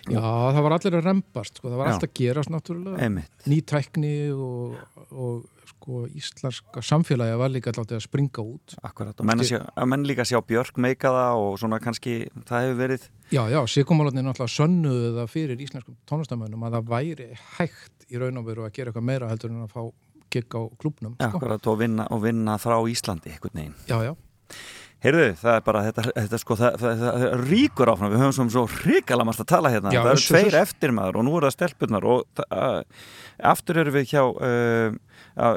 Já, 0.07 0.21
það 0.23 0.59
var 0.63 0.75
allir 0.77 0.95
að 0.95 1.03
rempast 1.09 1.59
sko. 1.59 1.67
það 1.67 1.81
var 1.81 1.89
Já. 1.89 1.91
allt 1.91 2.05
að 2.07 2.13
gerast 2.21 2.53
náttúrulega. 2.53 3.25
Ný 3.51 3.57
tækni 3.67 4.13
og, 4.31 4.77
og 5.11 5.58
sko 5.89 6.03
íslenska 6.13 6.81
samfélagi 6.85 7.37
var 7.39 7.49
líka 7.49 7.71
alltaf 7.73 7.97
að 7.97 8.03
springa 8.05 8.43
út. 8.45 8.75
Akkurat, 8.85 9.15
og 9.17 9.25
menn, 9.25 9.41
að 9.41 9.49
sjá, 9.49 9.59
að 9.73 9.87
menn 9.89 10.03
líka 10.05 10.25
sjá 10.27 10.37
Björk 10.45 10.77
meika 10.77 11.09
það 11.15 11.41
og 11.45 11.55
svona 11.61 11.79
kannski 11.81 12.17
það 12.45 12.65
hefur 12.67 12.77
verið 12.83 13.07
Já, 13.33 13.41
já, 13.49 13.59
Sigurmálarnir 13.69 14.25
náttúrulega 14.25 14.53
sönnuðu 14.55 15.09
það 15.17 15.31
fyrir 15.33 15.63
íslenskum 15.65 15.97
tónlistamönnum 16.09 16.65
að 16.69 16.77
það 16.77 16.91
væri 16.93 17.27
hægt 17.57 18.05
í 18.09 18.21
raun 18.21 18.37
og 18.41 18.45
veru 18.49 18.65
að 18.67 18.73
gera 18.77 18.91
eitthvað 18.93 19.07
meira 19.09 19.29
heldur 19.29 19.53
en 19.53 19.65
að 19.65 19.73
fá 19.73 19.81
gigg 20.29 20.53
á 20.53 20.61
klubnum 20.81 21.15
sko. 21.17 21.29
akkurat 21.31 21.67
og 21.73 21.79
vinna, 21.81 22.05
og 22.13 22.21
vinna 22.25 22.57
frá 22.61 22.77
Íslandi 22.89 23.33
einhvern 23.33 23.57
veginn. 23.63 23.75
Já, 23.89 23.97
já, 24.05 24.13
Heyrðu, 24.99 25.29
það 25.39 25.53
er 25.55 25.61
bara, 25.63 25.81
þetta, 25.87 26.03
þetta 26.11 26.37
sko, 26.41 26.55
það, 26.59 26.73
það, 26.81 26.97
það, 26.99 27.13
það 27.21 27.43
ríkur 27.47 27.89
áfram, 27.93 28.09
við 28.11 28.19
höfum 28.19 28.33
svo, 28.35 28.45
svo 28.51 28.63
ríkalamast 28.89 29.39
að 29.45 29.47
tala 29.53 29.69
hérna, 29.71 29.93
Já, 29.95 30.01
það 30.03 30.09
eru 30.11 30.23
tveir 30.25 30.49
svo- 30.51 30.63
eftir 30.65 30.93
maður 30.97 31.19
og 31.21 31.23
nú 31.23 31.35
eru 31.37 31.47
það 31.47 31.53
stelpunar 31.55 32.07
og 32.11 32.41
uh, 32.43 32.81
aftur 33.53 33.79
eru 33.79 33.93
við 33.95 34.09
hjá 34.11 34.23
uh, 34.27 34.97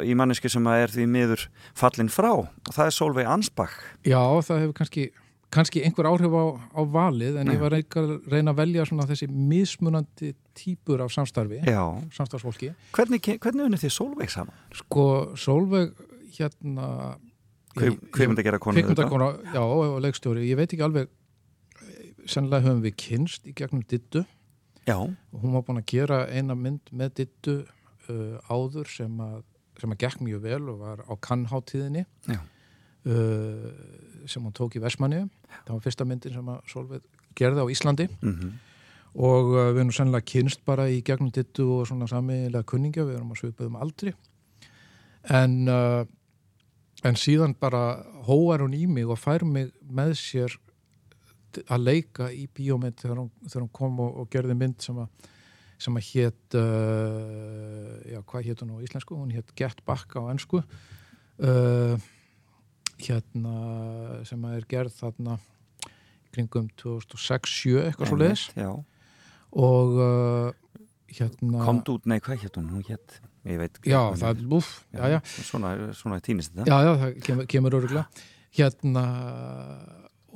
í 0.06 0.14
manneski 0.18 0.50
sem 0.52 0.66
er 0.72 0.92
því 0.92 1.08
miður 1.10 1.46
fallin 1.78 2.10
frá. 2.12 2.30
Og 2.42 2.70
það 2.72 2.86
er 2.88 2.96
Solveig 2.96 3.30
Ansbach. 3.30 3.74
Já, 4.06 4.20
það 4.46 4.64
hefur 4.64 4.78
kannski 4.80 5.08
kannski 5.52 5.82
einhver 5.84 6.08
áhrif 6.08 6.32
á, 6.32 6.44
á 6.72 6.80
valið 6.88 7.36
en 7.42 7.50
Já. 7.50 7.52
ég 7.52 7.60
var 7.60 7.74
að 7.76 8.12
reyna 8.32 8.54
að 8.54 8.60
velja 8.62 8.86
þessi 8.88 9.26
mismunandi 9.28 10.30
típur 10.56 11.02
af 11.04 11.12
samstarfi 11.12 11.60
Já, 11.68 11.82
samstarfsfólki. 12.16 12.70
Hvernig, 12.96 13.28
hvernig 13.36 13.66
unni 13.68 13.80
þið 13.80 13.92
Solveig 13.92 14.32
saman? 14.32 14.56
sko 14.72 15.04
Solveig 15.36 15.92
hérna 16.38 17.18
kvikmyndakona, 17.76 19.28
já, 19.52 19.60
og 19.60 20.00
leikstjóri. 20.04 20.46
Ég 20.48 20.56
veit 20.60 20.72
ekki 20.72 20.84
alveg 20.84 21.12
sennilega 22.28 22.68
höfum 22.68 22.82
við 22.84 22.96
kynst 23.00 23.46
í 23.48 23.54
gegnum 23.56 23.84
Dittu 23.88 24.24
Já, 24.86 24.96
og 24.98 25.38
hún 25.44 25.54
var 25.54 25.64
búin 25.66 25.78
að 25.78 25.90
gera 25.92 26.24
eina 26.32 26.56
mynd 26.58 26.90
með 26.90 27.14
Dittu 27.20 27.54
uh, 27.62 28.38
áður 28.50 28.88
sem 28.90 29.20
að, 29.22 29.42
sem 29.82 29.94
að 29.94 30.02
gekk 30.04 30.24
mjög 30.24 30.44
vel 30.46 30.62
og 30.72 30.82
var 30.82 31.04
á 31.04 31.12
kannháttíðinni 31.28 32.06
uh, 32.32 33.70
sem 34.24 34.42
hún 34.42 34.54
tók 34.56 34.78
í 34.78 34.82
Vestmanni 34.82 35.24
það 35.66 35.72
var 35.74 35.86
fyrsta 35.86 36.06
myndin 36.08 36.36
sem 36.38 36.52
að 36.54 36.60
Solveig 36.70 37.08
gerði 37.38 37.64
á 37.64 37.72
Íslandi. 37.72 38.10
Mm 38.20 38.52
og 39.12 39.50
uh, 39.52 39.66
við 39.74 39.82
erum 39.82 39.90
sennilega 39.92 40.24
kynst 40.24 40.62
bara 40.64 40.86
í 40.88 41.02
gegnum 41.04 41.28
Dittu 41.36 41.66
og 41.74 41.82
svona 41.84 42.06
samilega 42.08 42.64
kunningja 42.64 43.04
við 43.04 43.18
erum 43.18 43.34
að 43.34 43.42
svipaðum 43.42 43.74
aldri. 43.76 44.14
En 45.28 45.56
uh, 45.68 46.06
en 47.06 47.18
síðan 47.18 47.54
bara 47.58 48.02
hóar 48.28 48.62
hún 48.62 48.76
í 48.78 48.86
mig 48.86 49.08
og 49.10 49.20
fær 49.20 49.44
mig 49.44 49.72
með 49.82 50.14
sér 50.20 50.56
að 51.66 51.84
leika 51.84 52.30
í 52.32 52.46
bíómynd 52.48 53.00
þegar 53.00 53.24
hún, 53.24 53.30
þegar 53.44 53.64
hún 53.64 53.72
kom 53.76 53.98
og, 54.00 54.14
og 54.22 54.30
gerði 54.32 54.56
mynd 54.56 54.84
sem 54.84 55.00
að 55.02 55.30
sem 55.82 55.98
að 55.98 56.08
hétt 56.12 56.56
uh, 56.58 57.94
já, 58.06 58.18
hvað 58.22 58.48
hétt 58.48 58.62
hún 58.62 58.74
á 58.74 58.84
íslensku? 58.86 59.18
Hún 59.18 59.32
hétt 59.34 59.52
Get 59.58 59.82
Back 59.88 60.14
á 60.14 60.22
ennsku 60.32 60.62
uh, 60.62 61.96
hérna 63.02 63.54
sem 64.28 64.46
að 64.46 64.58
er 64.60 64.68
gerð 64.70 64.96
þarna 65.00 65.38
kringum 66.32 66.68
2006-7 66.80 67.82
eitthvað 67.88 68.12
svo 68.12 68.20
leiðis 68.20 68.46
og 69.52 69.98
uh, 70.00 70.50
hérna 71.12 71.66
komd 71.66 71.90
út, 71.92 72.06
nei 72.08 72.18
hvað 72.24 72.46
hétt 72.46 72.58
hún? 72.60 72.70
Hún 72.72 72.86
hétt, 72.88 73.18
ég 73.48 73.60
veit 73.60 73.80
já, 73.84 74.00
það 74.16 74.28
er 74.30 74.54
úf, 74.58 74.70
já, 74.94 75.02
já, 75.16 75.18
Svona, 75.44 75.74
svona 75.98 76.20
týnist 76.24 76.54
þetta. 76.54 76.68
Já, 76.70 76.86
já, 76.86 76.92
það 77.02 77.18
kemur, 77.26 77.48
kemur 77.52 77.76
öruglega 77.80 78.28
hérna 78.56 79.04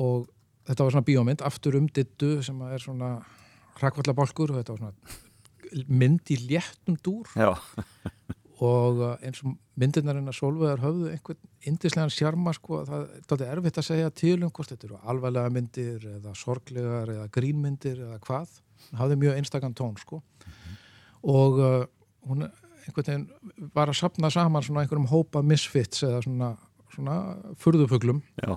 og 0.00 0.26
þetta 0.66 0.84
var 0.84 0.96
svona 0.96 1.08
bíómynd 1.08 1.44
aftur 1.46 1.78
um 1.80 1.88
dittu 1.88 2.36
sem 2.44 2.60
að 2.64 2.76
er 2.76 2.84
svona 2.84 3.10
hrakvallabalkur 3.80 4.52
og 4.52 4.60
þetta 4.60 4.76
var 4.76 4.82
svona 4.84 5.22
mynd 5.88 6.32
í 6.32 6.38
léttum 6.48 6.98
dúr. 7.04 7.28
Já, 7.36 7.54
og 8.64 9.00
uh, 9.02 9.14
eins 9.20 9.42
og 9.44 9.56
myndirnar 9.76 10.16
hennar 10.16 10.36
Solvegar 10.36 10.80
höfðu 10.80 11.10
einhvern 11.12 11.40
indislegan 11.68 12.12
sjarma 12.12 12.54
sko, 12.56 12.82
það 12.86 13.42
er 13.42 13.50
erfitt 13.52 13.80
að 13.82 13.88
segja 13.90 14.12
til 14.16 14.38
um 14.38 14.52
hvort 14.54 14.72
þetta 14.72 14.88
eru 14.88 15.00
alvarlega 15.04 15.52
myndir 15.52 16.06
eða 16.16 16.32
sorglegar 16.38 17.12
eða 17.12 17.26
grínmyndir 17.34 18.00
eða 18.06 18.20
hvað. 18.24 18.54
Það 18.86 19.02
hafði 19.02 19.18
mjög 19.24 19.40
einstakann 19.40 19.76
tón 19.76 19.98
sko. 20.00 20.22
Og 21.26 21.60
uh, 21.60 21.82
hún 22.28 22.46
einhvern 22.46 23.26
veginn 23.26 23.70
var 23.74 23.90
að 23.90 24.00
sapna 24.00 24.30
saman 24.32 24.64
svona 24.64 24.84
einhverjum 24.84 25.10
hópa 25.10 25.42
misfits 25.44 26.04
eða 26.06 26.22
svona, 26.24 26.52
svona 26.94 27.18
furðufuglum. 27.60 28.22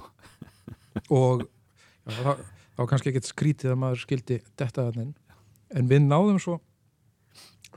Og 1.13 1.43
já, 1.43 2.13
það, 2.13 2.39
það 2.39 2.81
var 2.81 2.89
kannski 2.91 3.11
ekkert 3.11 3.29
skrítið 3.29 3.73
að 3.73 3.81
maður 3.83 4.01
skildi 4.03 4.39
detta 4.59 4.87
þannig 4.89 5.15
en 5.77 5.89
við 5.89 6.05
náðum 6.05 6.39
svo 6.41 6.57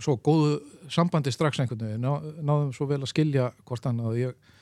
svo 0.01 0.16
góðu 0.24 0.61
sambandi 0.93 1.32
strax 1.34 1.61
einhvern 1.61 1.84
veginn, 1.84 2.05
ná, 2.05 2.32
náðum 2.43 2.72
svo 2.76 2.86
vel 2.90 3.03
að 3.03 3.11
skilja 3.12 3.51
hvort 3.68 3.88
annað. 3.88 4.12
Og 4.12 4.20
ég, 4.20 4.55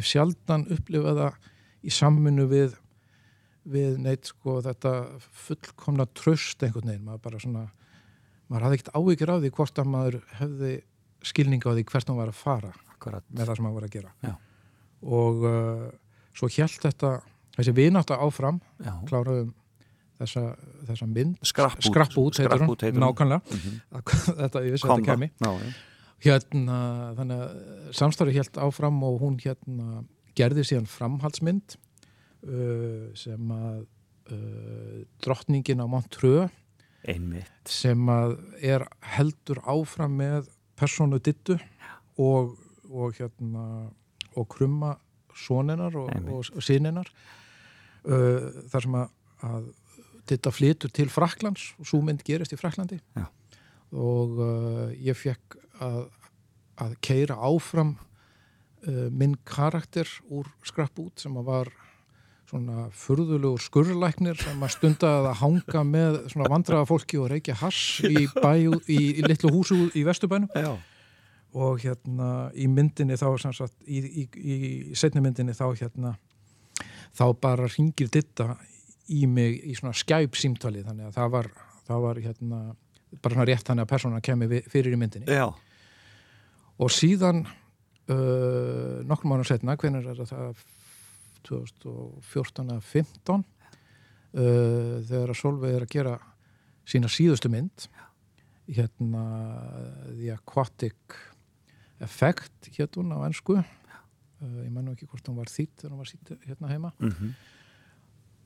ég 0.00 0.08
sjaldan 0.08 0.66
upplifa 0.74 1.14
það 1.18 1.52
í 1.84 1.92
samminu 1.94 2.48
við 2.50 2.74
við 3.64 3.96
neitt 4.04 4.28
sko 4.28 4.58
þetta 4.64 4.92
fullkomna 5.46 6.06
tröst 6.12 6.62
einhvern 6.64 6.90
veginn, 6.90 7.06
maður 7.06 7.22
bara 7.24 7.40
svona 7.40 7.64
maður 8.50 8.66
hafði 8.66 8.78
ekkert 8.78 8.96
áhyggjur 8.98 9.32
af 9.32 9.42
því 9.42 9.50
hvort 9.56 9.80
að 9.80 9.92
maður 9.92 10.18
hefði 10.38 10.72
skilninga 11.24 11.72
á 11.72 11.74
því 11.76 11.84
hvert 11.90 12.10
hann 12.10 12.18
var 12.20 12.32
að 12.32 12.40
fara 12.40 12.72
akkurat. 12.92 13.24
með 13.30 13.46
það 13.46 13.56
sem 13.56 13.68
hann 13.68 13.76
var 13.78 13.86
að 13.86 13.94
gera. 13.94 14.12
Já. 14.20 14.34
og 15.20 15.46
uh, 15.48 15.86
svo 16.36 16.50
hjælt 16.52 16.84
þetta 16.84 17.12
þessi 17.56 17.74
vinátta 17.76 18.18
áfram 18.20 18.60
Já, 18.82 18.92
kláraðum 19.08 19.54
þessa, 20.20 20.44
þessa 20.88 21.08
mynd. 21.10 21.38
Skrapp 21.46 21.78
út. 22.20 22.38
Skrapp 22.38 22.64
hún, 22.64 23.00
nákvæmlega. 23.02 23.40
Mhm. 23.50 23.76
þetta 24.42 24.64
ég 24.64 24.76
vissi 24.76 24.88
að 24.88 24.96
þetta 24.96 25.10
kemi 25.10 25.30
Já, 25.32 25.50
já. 25.60 25.72
hérna, 26.28 26.78
þannig 27.18 27.44
að 27.44 27.94
samstarfi 28.00 28.36
hjælt 28.38 28.60
áfram 28.66 29.00
og 29.06 29.18
hún 29.22 29.38
hérna 29.42 30.04
gerði 30.38 30.66
síðan 30.66 30.90
framhaldsmynd 30.90 31.76
uh, 31.78 33.08
sem 33.18 33.54
að 33.54 33.80
uh, 34.34 35.00
drottningin 35.24 35.82
á 35.82 35.86
Montreux 35.90 36.50
einmitt. 37.04 37.52
sem 37.68 38.08
að 38.10 38.38
er 38.64 38.86
heldur 39.16 39.60
áfram 39.68 40.16
með 40.18 40.48
persónu 40.78 41.20
dittu 41.22 41.58
og, 42.20 42.54
og 42.90 43.14
hérna 43.18 43.90
og 44.34 44.48
krumma 44.50 44.96
sóninar 45.34 45.94
og, 45.98 46.10
og 46.30 46.62
síninar 46.64 47.10
uh, 48.06 48.50
þar 48.70 48.86
sem 48.86 48.98
að, 48.98 49.14
að 49.46 49.68
ditta 50.30 50.52
flytur 50.54 50.92
til 50.94 51.10
Fraklands 51.12 51.72
og 51.78 51.88
svo 51.88 52.00
mynd 52.04 52.24
gerist 52.26 52.54
í 52.54 52.58
Fraklandi 52.60 53.00
Já. 53.16 53.26
og 53.92 54.38
uh, 54.40 54.90
ég 54.96 55.16
fekk 55.18 55.58
að, 55.84 56.02
að 56.80 56.98
keira 57.04 57.38
áfram 57.44 57.94
uh, 57.94 59.08
minn 59.10 59.36
karakter 59.48 60.08
úr 60.32 60.48
skrapp 60.66 61.00
út 61.02 61.24
sem 61.24 61.36
að 61.40 61.50
var 61.50 61.72
svona 62.48 62.88
furðulegur 62.94 63.62
skurrlæknir 63.62 64.38
sem 64.38 64.60
að 64.62 64.74
stundaði 64.76 65.30
að 65.30 65.38
hanga 65.40 65.84
með 65.88 66.18
svona 66.32 66.50
vandraða 66.52 66.88
fólki 66.88 67.18
og 67.18 67.30
reykja 67.32 67.56
hass 67.58 68.02
í, 68.04 68.26
bæ, 68.30 68.52
í, 68.86 68.98
í 69.18 69.24
litlu 69.24 69.50
húsu 69.50 69.88
í 69.96 70.04
Vesturbænum. 70.06 70.52
Já, 70.52 70.76
og 71.54 71.80
hérna 71.82 72.50
í 72.54 72.68
myndinni 72.70 73.16
þá 73.18 73.28
sagt, 73.40 73.74
í, 73.86 74.02
í, 74.02 74.24
í 74.34 74.98
setni 74.98 75.22
myndinni 75.24 75.54
þá 75.56 75.66
hérna 75.78 76.14
þá 77.14 77.26
bara 77.40 77.68
ringir 77.70 78.10
ditta 78.12 78.56
í 79.12 79.24
mig 79.28 79.60
í 79.68 79.74
svona 79.78 79.94
skæp 79.96 80.38
símtali 80.38 80.84
þannig 80.86 81.10
að 81.10 81.18
það 81.18 81.34
var, 81.34 81.50
það 81.88 82.06
var 82.06 82.22
hérna 82.24 82.60
bara 83.22 83.36
svona 83.36 83.48
rétt 83.48 83.68
þannig 83.68 83.84
að 83.86 83.92
persóna 83.92 84.22
kemi 84.24 84.62
fyrir 84.70 84.96
í 84.96 85.00
myndinni. 85.00 85.28
Já, 85.30 85.48
og 86.78 86.90
síðan 86.90 87.44
uh, 87.44 89.02
nokkrum 89.06 89.34
mánu 89.34 89.46
setna, 89.46 89.76
hvernig 89.78 90.08
er 90.10 90.24
það? 90.28 90.64
2014 91.44 92.72
eða 92.72 92.80
15 92.88 93.42
uh, 93.44 93.44
þegar 95.04 95.32
að 95.32 95.38
Solveig 95.38 95.76
er 95.76 95.84
að 95.84 95.92
gera 95.92 96.14
sína 96.88 97.10
síðustu 97.12 97.50
mynd 97.52 97.86
hérna 98.64 99.24
The 100.08 100.32
Aquatic 100.38 101.18
Effect 102.04 102.70
hún 102.96 103.12
á 103.12 103.28
ennsku 103.28 103.58
uh, 103.60 104.60
ég 104.64 104.72
menn 104.72 104.88
ekki 104.94 105.08
hvort 105.10 105.28
hún 105.28 105.38
var 105.38 105.52
þýtt 105.52 105.82
þegar 105.82 105.92
hún 105.92 106.02
var 106.02 106.12
þýtt 106.12 106.48
hérna 106.48 106.72
heima. 106.72 106.94
Mhm, 106.98 107.34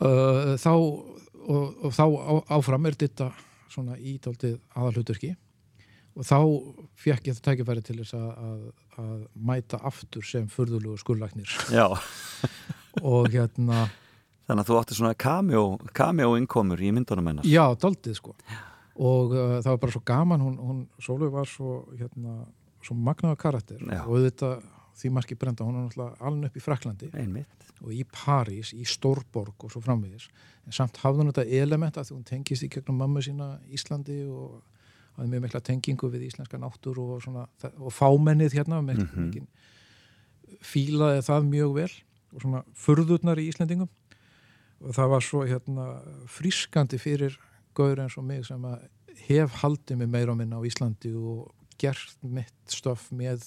uh, 0.04 0.54
þá 0.60 0.72
og, 0.74 1.84
og 1.84 1.92
þá 1.96 2.04
á, 2.06 2.34
áfram 2.58 2.88
er 2.88 2.98
þetta 2.98 3.30
svona 3.68 3.98
ídaldið 4.00 4.58
aðalhuturki 4.74 5.34
og 6.18 6.26
þá 6.26 6.38
fekk 6.98 7.30
ég 7.30 7.38
það 7.38 7.46
tækifæri 7.46 7.84
til 7.86 7.98
þess 8.00 8.16
að, 8.18 8.28
að, 8.42 8.60
að 9.04 9.18
mæta 9.50 9.80
aftur 9.86 10.26
sem 10.26 10.48
furðulegu 10.50 10.98
skurlæknir 11.00 11.52
já. 11.70 11.86
Og 12.98 13.28
hérna, 13.30 13.86
Þannig 14.48 14.64
að 14.64 14.70
þú 14.70 14.76
átti 14.80 14.96
svona 14.96 15.16
cameo, 15.20 15.62
cameo 15.94 16.32
innkomur 16.38 16.80
í 16.80 16.88
myndunum 16.96 17.26
hennar. 17.28 17.46
Já, 17.46 17.66
daldið 17.76 18.16
sko. 18.16 18.32
Og 18.96 19.34
uh, 19.36 19.58
það 19.60 19.68
var 19.74 19.80
bara 19.82 19.94
svo 19.94 20.00
gaman 20.08 20.42
hún, 20.42 20.54
hún 20.56 20.78
Sólveig 21.04 21.34
var 21.34 21.46
svo 21.46 21.82
hérna, 21.92 22.40
svo 22.82 22.96
magnaða 22.96 23.36
karakter. 23.38 23.82
Já. 23.84 24.00
og 24.08 24.24
þetta 24.24 24.50
því 24.98 25.12
marki 25.14 25.36
brenda, 25.38 25.66
hún 25.66 25.78
er 25.78 25.86
náttúrulega 25.86 26.28
alveg 26.28 26.50
upp 26.50 26.58
í 26.58 26.64
Fraklandi 26.64 27.10
Einmitt. 27.14 27.68
og 27.82 27.92
í 27.94 28.02
París, 28.10 28.72
í 28.74 28.86
Stórborg 28.88 29.66
og 29.66 29.72
svo 29.72 29.82
framvegis, 29.84 30.28
en 30.66 30.74
samt 30.74 30.98
hafði 31.04 31.22
hún 31.22 31.32
þetta 31.32 31.62
element 31.62 32.00
að 32.00 32.12
hún 32.16 32.26
tengist 32.26 32.66
í 32.66 32.70
gegnum 32.72 32.98
mammu 32.98 33.22
sína 33.22 33.52
Íslandi 33.70 34.24
og 34.26 34.58
hafði 35.16 35.30
mjög 35.32 35.44
mikla 35.46 35.62
tengingu 35.66 36.10
við 36.10 36.28
íslenska 36.28 36.58
náttúr 36.58 36.98
og, 37.02 37.16
svona, 37.22 37.46
og 37.78 37.94
fámennið 37.94 38.58
hérna 38.58 38.82
með 38.82 39.04
mm 39.06 39.46
fílaði 40.64 41.22
það 41.26 41.48
mjög 41.48 41.74
vel 41.76 41.90
og 42.32 42.42
svona 42.42 42.62
furðurnar 42.76 43.40
í 43.40 43.48
Íslendingum. 43.52 43.90
Og 44.78 44.94
það 44.94 45.10
var 45.12 45.24
svo 45.26 45.42
hérna 45.46 45.86
frískandi 46.30 47.00
fyrir 47.02 47.38
gaur 47.76 48.00
eins 48.02 48.16
og 48.18 48.26
mig 48.26 48.44
sem 48.46 48.64
að 48.64 48.86
hef 49.26 49.58
haldið 49.62 50.00
mig 50.00 50.10
meira 50.12 50.32
og 50.32 50.38
minna 50.40 50.60
á 50.60 50.62
Íslandi 50.66 51.12
og 51.18 51.50
gert 51.78 52.16
mitt 52.22 52.72
stöf 52.72 53.08
með 53.14 53.44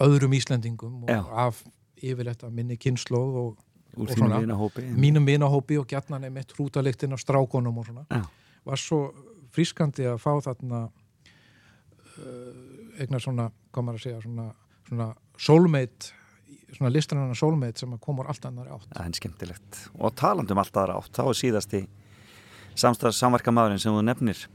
öðrum 0.00 0.32
Íslendingum 0.36 1.02
og 1.04 1.10
Já. 1.12 1.20
af 1.46 1.62
yfirleitt 2.00 2.44
af 2.46 2.52
minni 2.52 2.76
kynnslóð 2.80 3.34
og 3.44 3.66
Og 3.98 4.06
svona. 4.14 4.38
mínum 4.94 5.24
vinahópi 5.26 5.76
og 5.80 5.86
gjarnan 5.90 6.24
er 6.24 6.30
mitt 6.30 6.52
hrútaliktin 6.54 7.12
af 7.12 7.18
strákonum 7.18 7.78
og 7.78 7.86
svona 7.86 8.04
Já. 8.10 8.22
var 8.64 8.76
svo 8.78 9.12
frískandi 9.50 10.06
að 10.06 10.20
fá 10.22 10.30
þarna 10.46 10.84
uh, 12.18 13.00
eignar 13.00 13.20
svona, 13.22 13.48
maður 13.76 13.98
að 13.98 14.04
segja 14.04 14.20
svona, 14.22 14.46
svona 14.88 15.08
soulmate 15.38 16.12
svona 16.76 16.92
listrannar 16.94 17.34
soulmate 17.38 17.82
sem 17.82 17.92
að 17.96 18.00
koma 18.04 18.22
úr 18.22 18.30
allt 18.30 18.46
annar 18.46 18.70
átt 18.76 18.86
Það 18.94 19.08
er 19.08 19.18
skemmtilegt 19.18 19.80
Og 19.98 20.14
talandum 20.14 20.58
allt 20.62 20.76
aðra 20.76 21.00
átt, 21.00 21.12
þá 21.16 21.24
er 21.26 21.38
síðasti 21.40 21.82
samstæðs 22.78 23.18
samverkamæðurinn 23.24 23.82
sem 23.82 23.92
þú 23.96 24.04
nefnir 24.06 24.46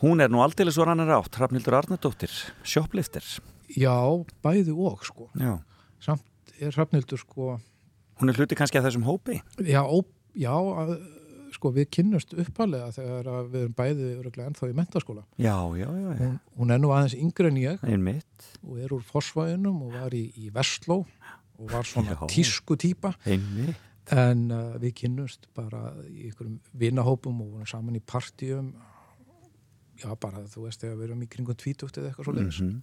Hún 0.00 0.22
er 0.22 0.30
nú 0.32 0.40
aldeilis 0.40 0.78
svo 0.78 0.86
rannar 0.88 1.10
átt 1.18 1.36
Hrafnildur 1.36 1.76
Arnardóttir, 1.82 2.32
sjópliftir 2.64 3.26
já, 3.76 3.94
bæði 4.44 4.74
og 4.76 5.04
sko. 5.06 5.28
Já. 5.38 5.58
Samt 6.00 6.24
er 6.60 6.72
Hrafnildur 6.74 7.18
sko 7.20 7.56
Hún 8.18 8.30
er 8.32 8.34
hluti 8.38 8.56
kannski 8.58 8.78
að 8.80 8.88
þessum 8.88 9.04
hópi? 9.06 9.36
Já, 9.62 9.82
ó, 9.86 9.98
já 10.34 10.50
að, 10.54 10.94
sko 11.54 11.70
við 11.74 11.86
kynnust 11.94 12.32
uppalega 12.34 12.88
þegar 12.96 13.28
við 13.52 13.60
erum 13.62 13.74
bæði 13.78 14.08
ennþá 14.48 14.68
í 14.70 14.74
mentaskóla 14.74 15.22
Já, 15.38 15.54
já, 15.78 15.86
já, 15.86 16.10
já. 16.18 16.18
hún, 16.24 16.38
hún 16.58 16.74
er 16.74 16.80
nú 16.82 16.90
aðeins 16.94 17.14
yngri 17.18 17.50
en 17.52 17.60
ég. 17.62 17.84
Einmitt, 17.86 18.48
og 18.66 18.80
er 18.82 18.94
úr 18.96 19.04
Fossvæðinum 19.06 19.84
og 19.86 19.94
var 19.94 20.14
í, 20.18 20.24
í 20.34 20.50
Vestló 20.54 21.04
og 21.58 21.70
var 21.72 21.86
svona 21.86 22.14
Já. 22.18 22.26
tísku 22.30 22.74
einmitt. 22.78 23.76
En 24.08 24.46
uh, 24.50 24.74
við 24.80 24.94
kynnust 25.02 25.48
bara 25.54 25.90
í 26.08 26.30
einhverjum 26.30 26.58
vinahópum 26.80 27.42
og 27.44 27.50
vorum 27.58 27.66
saman 27.68 27.98
í 27.98 28.00
partíum. 28.00 28.70
Já 29.98 30.14
bara 30.16 30.44
þú 30.48 30.62
veist 30.64 30.80
þegar 30.80 30.96
við 31.00 31.08
erum 31.10 31.22
í 31.26 31.28
kringum 31.28 31.58
tvítugt 31.58 31.98
eða 31.98 32.10
eitthvað 32.12 32.24
svo 32.28 32.34
leiðis 32.38 32.60
Mhm. 32.62 32.78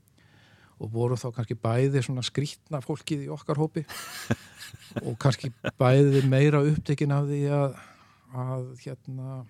Og 0.79 0.91
vorum 0.91 1.19
þá 1.19 1.29
kannski 1.37 1.57
bæði 1.59 2.03
svona 2.03 2.23
skrýtna 2.25 2.81
fólkið 2.83 3.25
í 3.27 3.33
okkar 3.33 3.59
hópi 3.61 3.85
og 5.05 5.15
kannski 5.21 5.51
bæði 5.79 6.25
meira 6.29 6.63
upptekin 6.65 7.13
af 7.15 7.29
því 7.29 7.41
að, 7.55 7.77
að 8.35 8.65
hérna 8.83 9.43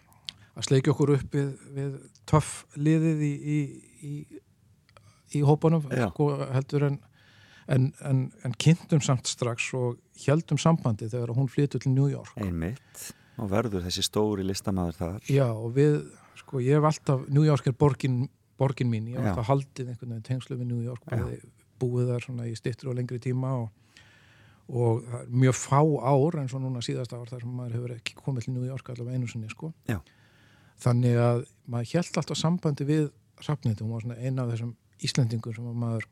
að 0.55 0.67
sleikja 0.69 0.93
okkur 0.93 1.15
upp 1.17 1.35
við, 1.35 1.51
við 1.75 1.97
töff 2.29 2.63
liðið 2.79 3.25
í, 3.25 3.33
í, 3.55 3.59
í, 4.07 4.13
í 5.39 5.43
hópunum 5.45 5.83
Já. 5.91 6.07
sko, 6.13 6.29
heldur 6.55 6.87
en, 6.89 6.97
en, 7.71 7.89
en, 8.07 8.23
en 8.45 8.55
kynntum 8.61 9.03
samt 9.03 9.29
strax 9.31 9.71
og 9.77 9.99
heldum 10.25 10.59
sambandi 10.61 11.09
þegar 11.11 11.35
hún 11.35 11.51
flytur 11.51 11.83
til 11.83 11.91
New 11.95 12.07
York. 12.11 12.31
Einmitt. 12.39 13.09
Og 13.35 13.51
verður 13.51 13.83
þessi 13.83 14.05
stóri 14.05 14.45
listamæður 14.47 14.99
þar. 15.01 15.17
Já 15.27 15.47
og 15.49 15.73
við, 15.75 15.99
sko 16.39 16.63
ég 16.63 16.79
hef 16.79 16.89
alltaf 16.91 17.27
New 17.27 17.43
York 17.43 17.67
er 17.67 17.75
borgin, 17.75 18.21
borgin 18.59 18.91
mín 18.91 19.09
ég 19.11 19.19
Já. 19.19 19.29
alltaf 19.31 19.49
haldið 19.51 19.91
einhvern 19.91 20.13
veginn 20.15 20.27
tengslu 20.29 20.59
við 20.59 20.69
New 20.71 20.83
York 20.83 21.03
bæði, 21.09 21.39
búið 21.81 22.13
þar 22.13 22.27
svona 22.27 22.47
í 22.47 22.55
styttri 22.55 22.91
og 22.91 22.95
lengri 22.97 23.19
tíma 23.23 23.51
og, 23.59 23.67
og 24.69 25.03
mjög 25.27 25.57
fá 25.59 25.81
ár 25.81 26.39
eins 26.41 26.55
og 26.55 26.63
núna 26.63 26.83
síðasta 26.85 27.19
ár 27.19 27.29
þar 27.31 27.43
sem 27.43 27.57
maður 27.57 27.77
hefur 27.79 27.95
ekki 27.97 28.15
komið 28.21 28.47
til 28.47 28.55
New 28.55 28.65
York 28.67 28.89
allavega 28.89 29.19
einu 29.19 29.27
sinni 29.31 29.51
sko 29.51 29.73
Já. 29.89 29.99
þannig 30.85 31.19
að 31.19 31.45
maður 31.67 31.93
held 31.97 32.21
alltaf 32.21 32.39
sambandi 32.39 32.87
við 32.87 33.11
hún 33.35 33.91
var 33.91 34.05
svona 34.05 34.19
eina 34.21 34.45
af 34.45 34.53
þessum 34.53 34.75
Íslendingur 35.03 35.55
sem 35.55 35.67
að 35.67 35.75
maður 35.75 36.05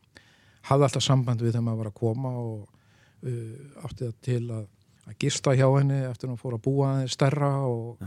hafði 0.67 0.87
alltaf 0.87 1.03
sambandi 1.03 1.45
við 1.45 1.53
þegar 1.53 1.65
maður 1.67 1.81
var 1.81 1.89
að 1.89 1.99
koma 1.99 2.31
og 2.39 2.65
uh, 3.23 3.85
átti 3.87 4.03
það 4.03 4.17
til 4.27 4.41
að, 4.51 4.65
að 5.07 5.17
gista 5.23 5.55
hjá 5.55 5.65
henni 5.77 5.99
eftir 6.09 6.27
að 6.27 6.33
hún 6.33 6.41
fór 6.41 6.57
að 6.57 6.63
búa 6.67 6.89
aðeins 6.91 7.15
stærra 7.15 7.51
og, 7.69 8.03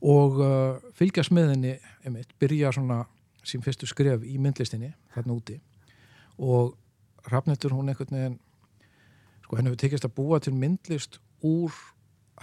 og 0.00 0.40
uh, 0.40 0.92
fylgjast 0.96 1.34
með 1.36 1.52
henni 1.54 1.74
einmitt, 2.04 2.32
byrja 2.40 2.72
svona 2.76 3.02
sín 3.46 3.64
fyrstu 3.64 3.88
skref 3.88 4.24
í 4.26 4.36
myndlistinni 4.42 4.92
þarna 5.14 5.36
úti. 5.36 5.60
Og 6.40 6.76
Hrafnitur 7.26 7.74
hún 7.76 7.90
einhvern 7.92 8.16
veginn 8.16 8.38
sko 9.44 9.58
henni 9.58 9.72
hefur 9.72 9.82
tekist 9.82 10.06
að 10.06 10.14
búa 10.16 10.38
til 10.40 10.54
myndlist 10.56 11.18
úr 11.44 11.74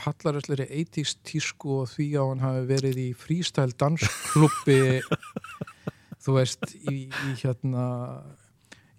hallaræsleiri 0.03 0.67
80s 0.83 1.15
tísku 1.25 1.79
og 1.81 1.89
því 1.89 2.07
að 2.19 2.29
hann 2.31 2.43
hafi 2.43 2.65
verið 2.69 2.99
í 3.01 3.07
freestyle 3.17 3.73
dansklubbi 3.79 4.99
þú 6.23 6.35
veist 6.35 6.67
í, 6.75 7.07
í 7.07 7.31
hérna 7.39 7.85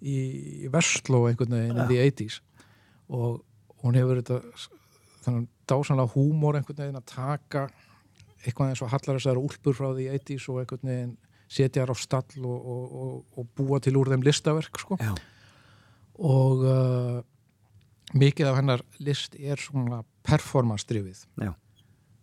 í, 0.01 0.17
Vestló 0.73 1.25
einhvern 1.29 1.55
veginn 1.55 1.77
in 1.77 1.91
the 1.91 2.01
80s 2.01 2.41
og 3.13 3.39
hún 3.83 3.95
hefur 3.99 4.19
þetta 4.19 4.41
þannig 5.23 5.47
dásanlega 5.69 6.15
húmor 6.15 6.59
einhvern 6.59 6.81
veginn 6.83 6.99
að 6.99 7.07
taka 7.13 7.67
eitthvað 8.43 8.73
eins 8.73 8.83
og 8.83 8.91
hallaræsleira 8.91 9.43
úlpur 9.43 9.77
frá 9.77 9.91
því 9.93 10.09
80s 10.17 10.49
og 10.51 10.61
einhvern 10.63 10.91
veginn 10.91 11.15
setja 11.49 11.83
þær 11.83 11.93
á 11.93 11.97
stall 11.97 12.45
og, 12.45 12.69
og, 12.73 12.83
og, 13.01 13.13
og 13.41 13.49
búa 13.57 13.79
til 13.83 13.97
úr 13.99 14.11
þeim 14.13 14.23
listaverk 14.25 14.79
sko. 14.81 14.99
Og 16.19 16.63
uh, 16.67 17.19
mikið 18.19 18.51
af 18.51 18.59
hennar 18.59 18.83
list 19.03 19.37
er 19.39 19.61
svona 19.61 20.03
performance-drifið. 20.27 21.23
Já, 21.41 21.53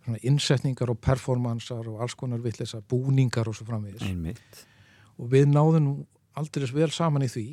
svona 0.07 0.21
innsetningar 0.23 0.93
og 0.93 1.01
performansar 1.03 1.89
og 1.91 2.03
alls 2.05 2.15
konar 2.19 2.43
vitleisa 2.45 2.83
búningar 2.87 3.49
og 3.51 3.59
svo 3.59 3.67
framvegis. 3.69 4.05
Einmitt. 4.07 4.63
Og 5.17 5.33
við 5.33 5.49
náðum 5.51 5.91
aldrei 6.37 6.69
vel 6.77 6.93
saman 6.95 7.27
í 7.27 7.33
því. 7.33 7.49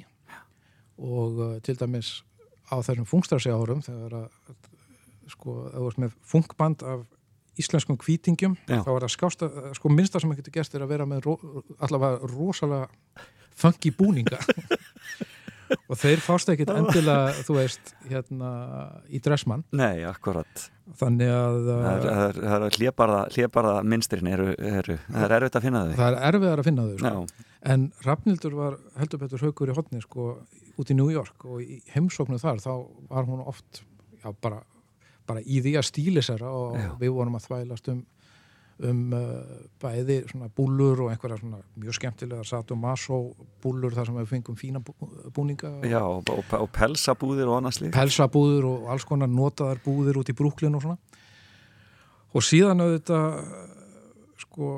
Og 1.02 1.42
uh, 1.42 1.58
til 1.66 1.80
dæmis 1.80 2.20
á 2.70 2.78
þessum 2.86 3.10
fungstarsi 3.10 3.52
árum 3.54 3.82
þegar 3.84 4.24
að 4.24 4.54
sko, 5.32 5.56
það 5.72 5.86
var 5.88 6.00
með 6.04 6.16
fungband 6.28 6.84
af 6.86 7.04
íslenskum 7.60 7.98
kvítingjum 8.02 8.56
Já. 8.66 8.80
þá 8.86 8.90
er 8.96 9.06
það 9.06 9.14
skásta, 9.14 9.50
sko 9.78 9.92
minnsta 9.94 10.22
sem 10.22 10.32
það 10.32 10.42
getur 10.42 10.58
gert 10.58 10.76
er 10.78 10.86
að 10.86 10.94
vera 10.96 11.08
með 11.10 11.28
ro, 11.28 11.38
allavega 11.84 12.32
rosalega 12.34 12.90
funky 13.54 13.94
búninga. 13.94 14.42
Og 15.90 15.98
þeir 15.98 16.22
fást 16.22 16.50
ekkit 16.54 16.70
endilega, 16.74 17.32
þú 17.48 17.56
veist, 17.58 17.94
hérna 18.10 18.50
í 19.10 19.22
dressmann, 19.24 19.64
Nei, 19.74 20.04
akkurat. 20.06 20.68
Þannig 21.00 21.32
að 21.34 21.56
Það 21.70 21.88
er, 21.88 22.04
það 22.04 22.24
er, 22.26 22.40
það 22.44 22.66
er 22.68 22.78
hlébarða, 22.78 23.22
hlébarða 23.34 23.76
minstrin 23.94 24.30
eru, 24.30 24.50
eru, 24.60 24.98
það 25.08 25.26
er 25.26 25.36
erfitt 25.38 25.58
að 25.58 25.66
finna 25.68 25.84
þau. 25.88 25.96
Það 26.02 26.10
er 26.10 26.28
erfiðar 26.30 26.62
að 26.62 26.70
finna 26.70 26.86
þau 26.90 27.00
sko. 27.00 27.48
En 27.74 27.88
Rafnildur 28.04 28.58
var 28.60 28.78
heldur 29.00 29.24
betur 29.24 29.46
haukur 29.48 29.72
í 29.72 29.78
hotni 29.78 30.04
sko, 30.04 30.28
út 30.82 30.92
í 30.94 30.98
New 31.00 31.10
York 31.14 31.48
og 31.48 31.64
í 31.64 31.80
heimsóknu 31.96 32.38
þar 32.42 32.62
þá 32.62 32.72
var 33.10 33.30
hún 33.30 33.46
oft 33.48 33.84
já, 34.20 34.30
bara, 34.44 34.62
bara 35.28 35.44
í 35.44 35.62
því 35.64 35.78
að 35.80 35.88
stílisera 35.90 36.50
og 36.52 36.78
Já. 36.80 36.90
við 37.00 37.16
vorum 37.16 37.40
að 37.40 37.48
þvælast 37.48 37.90
um 37.94 38.04
um 38.84 39.02
uh, 39.14 39.44
bæði 39.80 40.24
svona 40.32 40.48
búllur 40.50 41.04
og 41.06 41.12
einhverja 41.14 41.38
svona 41.38 41.60
mjög 41.78 41.98
skemmtilega 42.00 42.44
sadomaso 42.48 43.20
búllur 43.62 43.94
þar 43.94 44.10
sem 44.10 44.18
við 44.18 44.32
fengum 44.32 44.58
fína 44.58 44.82
bú, 44.84 44.96
búninga. 45.36 45.76
Já 45.86 46.02
og, 46.02 46.26
og, 46.34 46.56
og 46.58 46.72
pelsabúðir 46.74 47.52
og 47.52 47.60
annars 47.60 47.80
lík 47.84 47.94
pelsabúður 47.94 48.68
og 48.72 48.90
alls 48.92 49.06
konar 49.08 49.30
notaðar 49.30 49.80
búðir 49.86 50.20
út 50.24 50.34
í 50.34 50.36
Brúklin 50.38 50.76
og 50.80 50.84
svona. 50.88 50.98
Og 52.34 52.44
síðan 52.44 52.82
auðvitað 52.82 53.38
sko 54.42 54.74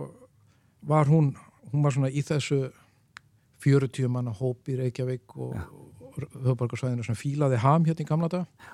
var 0.85 1.07
hún 1.09 1.31
hún 1.71 1.85
var 1.85 1.95
svona 1.95 2.11
í 2.11 2.23
þessu 2.25 2.65
40 3.65 4.11
manna 4.11 4.33
hóp 4.35 4.69
í 4.69 4.77
Reykjavík 4.79 5.37
og, 5.41 5.55
höfbarkarsvæðinu 6.15 7.03
sem 7.03 7.17
fílaði 7.19 7.57
ham 7.59 7.83
hérna 7.83 8.05
í 8.05 8.07
gamla 8.07 8.29
dag 8.31 8.67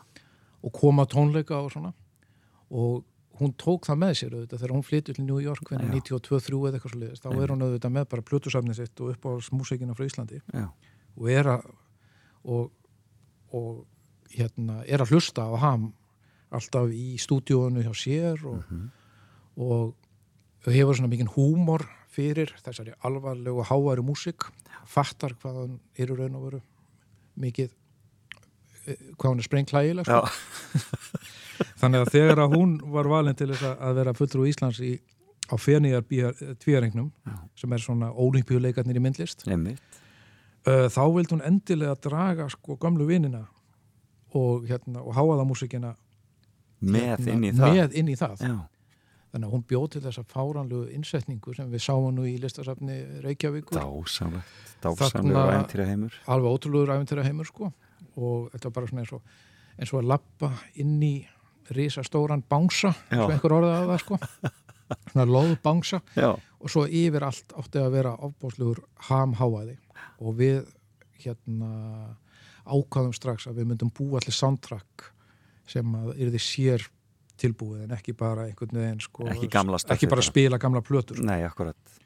og 0.61 0.73
koma 0.75 1.07
tónleika 1.09 1.59
og 1.61 1.71
svona. 1.73 1.93
Og 2.71 3.03
hún 3.41 3.53
tók 3.57 3.87
það 3.87 4.01
með 4.03 4.13
sér 4.19 4.35
auðvitað 4.35 4.61
þegar 4.61 4.73
hún 4.75 4.85
flyttur 4.85 5.17
til 5.17 5.25
New 5.25 5.39
York 5.41 5.69
hvernig 5.69 6.03
92-3 6.05 6.59
eða 6.59 6.77
eitthvað 6.77 6.93
svo 6.93 6.99
liðist 7.01 7.25
þá 7.25 7.31
er 7.31 7.53
hún 7.53 7.65
auðvitað 7.65 7.95
með 7.95 8.09
bara 8.11 8.25
plötusafnið 8.27 8.77
sitt 8.77 9.01
og 9.01 9.15
upp 9.15 9.25
á 9.25 9.31
músikina 9.57 9.95
frá 9.97 10.05
Íslandi. 10.05 10.41
Já, 10.53 10.67
og 11.17 11.31
er 11.31 11.49
að 11.55 11.65
og, 12.43 12.69
og 13.53 13.71
hérna 14.33 14.81
er 14.87 15.03
að 15.03 15.15
hlusta 15.15 15.45
á 15.45 15.53
ham 15.61 15.89
alltaf 16.51 16.91
í 16.93 17.15
stúdíónu 17.21 17.83
hjá 17.85 17.93
sér 17.95 18.45
og, 18.49 18.63
og 19.55 20.69
hefur 20.69 20.97
svona 20.97 21.11
mikinn 21.11 21.31
húmor 21.31 21.85
fyrir 22.11 22.51
þessari 22.59 22.95
alvarlegu 23.07 23.61
og 23.63 23.69
háværu 23.69 24.05
músik 24.05 24.49
fattar 24.89 25.37
hvað 25.39 25.61
hann 25.61 25.77
er 25.95 26.11
í 26.11 26.17
raun 26.17 26.37
og 26.39 26.47
veru 26.47 26.61
mikið 27.39 27.71
hvað 28.87 29.27
hann 29.29 29.41
er 29.41 29.47
sprengklægileg 29.47 30.09
sko. 30.09 30.21
þannig 31.81 32.03
að 32.03 32.11
þegar 32.15 32.43
að 32.45 32.55
hún 32.57 32.75
var 32.93 33.09
valin 33.11 33.37
til 33.37 33.51
þess 33.53 33.67
að- 33.71 33.95
vera 34.01 34.13
fulltrú 34.17 34.45
Íslands 34.49 34.81
í, 34.81 34.95
á 35.51 35.55
fennigar 35.59 36.05
tvíarengnum 36.61 37.11
sem 37.59 37.73
er 37.73 37.83
svona 37.83 38.11
ólimpíuleikarnir 38.11 38.97
í 38.97 39.03
myndlist 39.03 39.45
uh, 39.47 40.87
þá 40.89 41.03
vildi 41.13 41.35
hún 41.35 41.45
endilega 41.45 41.95
draga 42.01 42.49
sko 42.49 42.77
gamlu 42.81 43.05
vinina 43.09 43.45
og, 44.33 44.65
hérna, 44.69 45.01
og 45.03 45.15
háaða 45.17 45.45
músikina 45.47 45.95
Með 46.81 47.09
hérna, 47.27 47.33
inn 47.33 47.43
í 47.45 47.49
með 47.53 47.97
inn 47.99 48.07
í 48.09 48.15
það. 48.17 48.39
Já, 48.41 48.53
þannig 49.33 49.47
að 49.47 49.51
hún 49.53 49.63
bjóð 49.69 49.87
til 49.93 49.99
þessa 50.01 50.23
fáranlegu 50.31 50.87
innsetningu 50.95 51.53
sem 51.53 51.67
við 51.69 51.83
sáum 51.85 52.07
nú 52.15 52.25
í 52.25 52.39
listasafni 52.41 52.95
Reykjavíkur. 53.21 53.77
Dásamlegt. 53.77 54.87
Og 54.89 54.97
æntýra 54.97 55.85
heimur 55.85 56.15
alveg 56.25 56.55
ótrúlegur 56.55 56.95
æfintýra 56.95 57.27
heimur 57.27 57.45
sko 57.45 57.69
og 58.15 58.49
þetta 58.51 58.67
var 58.67 58.75
bara 58.77 58.91
svona 58.91 59.05
eins 59.05 59.13
og 59.15 59.21
eins 59.77 59.93
og 59.93 60.01
að 60.01 60.09
lappa 60.11 60.51
inn 60.81 60.97
í 61.03 61.15
risastóran 61.71 62.43
bánsa, 62.49 62.91
Já. 63.09 63.21
svo 63.21 63.29
einhver 63.31 63.55
orðið 63.59 63.75
að 63.77 63.91
það 63.91 64.03
sko. 64.03 64.19
Svona 65.11 65.25
loð 65.29 65.53
bánsa 65.63 66.01
Já, 66.17 66.33
og 66.35 66.71
svo 66.73 66.83
yfir 66.83 67.23
allt 67.23 67.53
átti 67.55 67.79
að 67.79 67.93
vera 67.93 68.11
ofbáslegur 68.27 68.81
hamháaði 69.07 69.77
og 70.19 70.35
við 70.41 70.65
hérna 71.21 71.69
ákvaðum 72.67 73.13
strax 73.15 73.47
að 73.47 73.61
við 73.61 73.69
myndum 73.71 73.93
búa 73.95 74.19
allir 74.19 74.35
soundtrack 74.35 75.07
sem 75.69 75.95
að 75.95 76.11
yrði 76.17 76.41
sér 76.43 76.85
tilbúið 77.41 77.85
en 77.85 77.95
ekki 77.95 78.13
bara 78.17 78.45
einhvern 78.49 78.77
veginn 78.77 79.01
sko, 79.01 79.25
Ekki 79.31 79.47
ekki 79.95 80.09
bara 80.11 80.25
spila 80.25 80.59
gamla 80.61 80.83
plötur 80.85 81.21
nei, 81.23 81.39
akkurat. 81.47 81.97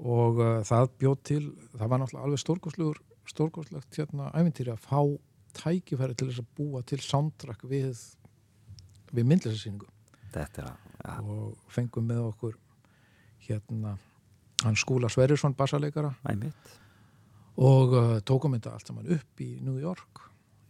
Og 0.00 0.40
uh, 0.40 0.52
það 0.66 0.94
bjóð 0.96 1.18
til 1.28 1.42
það 1.76 1.92
var 1.92 2.00
náttúrulega 2.00 2.26
alveg 2.26 2.42
stórkostlegur 2.42 3.02
stórkostlegt 3.28 4.00
hérna 4.00 4.30
æfintýri 4.32 4.72
að 4.72 4.86
fá 4.88 5.02
tækifæri 5.56 6.16
til 6.16 6.30
þess 6.30 6.42
að 6.42 6.50
búa 6.58 6.82
til 6.86 7.00
soundtrack 7.04 7.64
við 7.68 8.04
við 9.10 9.26
að, 10.62 10.76
ja, 11.02 11.16
og 11.20 11.56
fengum 11.72 12.06
með 12.06 12.20
okkur 12.28 12.58
hérna 13.48 13.96
hann 14.62 14.76
Skúla 14.78 15.08
Sverrisson 15.10 15.56
bassaleikara. 15.58 16.12
Æmitt 16.30 16.76
og 17.60 17.92
uh, 17.96 18.12
tókum 18.24 18.54
þetta 18.56 18.76
allt 18.76 18.88
saman 18.88 19.10
upp 19.16 19.42
í 19.42 19.50
New 19.64 19.80
York 19.80 20.22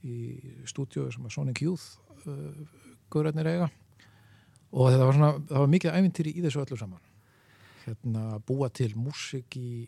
í 0.07 0.41
stúdíu 0.67 1.11
sem 1.13 1.27
að 1.29 1.35
Sonic 1.37 1.61
Youth 1.63 2.01
uh, 2.25 2.65
guðrætnir 3.13 3.51
eiga. 3.51 3.69
Og 4.71 4.89
þetta 4.91 5.07
var 5.07 5.17
svona, 5.17 5.31
það 5.51 5.65
var 5.65 5.73
mikið 5.75 5.99
æfintýri 5.99 6.33
í 6.35 6.45
þessu 6.47 6.63
öllu 6.65 6.79
saman. 6.81 7.07
Hérna 7.85 8.41
búa 8.47 8.71
til 8.73 8.93
músik 8.97 9.57
í, 9.59 9.85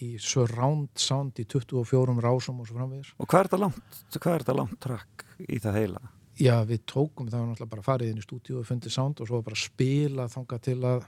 í 0.00 0.08
surround 0.22 0.88
sound 0.98 1.38
í 1.42 1.44
24 1.44 2.16
rásum 2.24 2.60
og 2.62 2.68
svo 2.68 2.78
framvegis. 2.78 3.12
Og 3.18 3.28
hvað 3.28 3.40
er 3.44 3.50
þetta 3.50 3.60
langt, 3.62 4.02
hvað 4.16 4.34
er 4.34 4.44
þetta 4.44 4.56
langt 4.58 4.78
trakk 4.82 5.24
í 5.46 5.60
það 5.62 5.78
heila? 5.80 6.02
Já, 6.40 6.54
við 6.64 6.80
tókum, 6.88 7.28
það 7.28 7.42
var 7.42 7.48
náttúrulega 7.50 7.72
bara 7.74 7.84
farið 7.86 8.12
inn 8.12 8.22
í 8.22 8.24
stúdíu 8.24 8.60
og 8.62 8.66
fundið 8.68 8.94
sound 8.94 9.20
og 9.20 9.28
svo 9.28 9.42
bara 9.44 9.58
spila 9.60 10.24
þangað 10.32 10.62
til 10.64 10.78
að, 10.88 11.04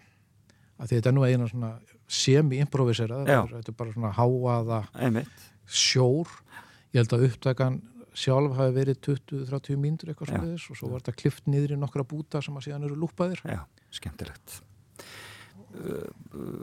að 0.76 0.93
þetta 0.93 1.11
er 1.11 1.16
nú 1.16 1.24
eina 1.24 1.49
svona 1.49 1.70
semi-improviserað, 2.12 3.24
þetta 3.55 3.72
er 3.72 3.78
bara 3.78 3.95
svona 3.97 4.12
háaða 4.18 4.82
Einmitt. 5.01 5.49
sjór. 5.64 6.28
Ég 6.93 7.01
held 7.01 7.16
að 7.16 7.26
upptakan 7.30 7.80
sjálf 8.14 8.55
hafi 8.59 8.76
verið 8.76 9.01
20-30 9.09 9.80
mínútur 9.80 10.12
eitthvað 10.12 10.30
Já. 10.30 10.37
svo 10.37 10.45
leiðis 10.45 10.68
og 10.70 10.78
svo 10.78 10.93
var 10.93 11.03
þetta 11.03 11.16
klift 11.24 11.49
niður 11.51 11.74
í 11.74 11.80
nokkra 11.80 12.05
búta 12.07 12.43
sem 12.45 12.55
að 12.55 12.68
síðan 12.68 12.87
eru 12.87 13.01
lúpaðir. 13.01 13.41
Já, 13.49 13.64
skemmtilegt 13.91 14.61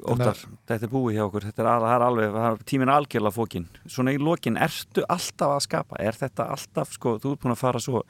Óttar, 0.07 0.39
þetta 0.69 0.87
er 0.87 0.91
búið 0.91 1.17
hjá 1.17 1.23
okkur 1.25 1.45
þetta 1.49 1.63
er, 1.63 1.67
al, 1.71 1.85
er 1.87 2.03
alveg, 2.05 2.35
er 2.41 2.61
tíminn 2.67 2.91
algjörlega 2.91 3.35
fókin 3.35 3.65
svona 3.91 4.13
í 4.15 4.19
lokin, 4.21 4.55
ertu 4.59 5.03
alltaf 5.11 5.55
að 5.57 5.63
skapa 5.65 5.99
er 6.03 6.15
þetta 6.17 6.47
alltaf, 6.53 6.93
sko, 6.95 7.17
þú 7.21 7.33
ert 7.35 7.43
búin 7.43 7.53
að 7.55 7.59
fara 7.61 7.81
svo 7.83 8.03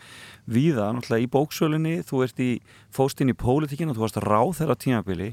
víða, 0.52 0.92
náttúrulega 0.94 1.26
í 1.26 1.30
bóksölunni 1.34 1.96
þú 2.08 2.22
ert 2.28 2.42
í, 2.44 2.50
fóst 2.94 3.22
inn 3.24 3.34
í 3.34 3.38
pólitíkin 3.38 3.90
og 3.92 3.98
þú 3.98 4.06
varst 4.06 4.22
ráð 4.22 4.54
þeirra 4.62 4.78
tímabili 4.86 5.32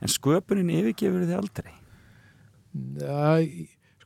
en 0.00 0.12
sköpunin 0.14 0.72
yfirgefur 0.78 1.26
þið 1.28 1.36
aldrei 1.42 1.72
Já, 3.00 3.44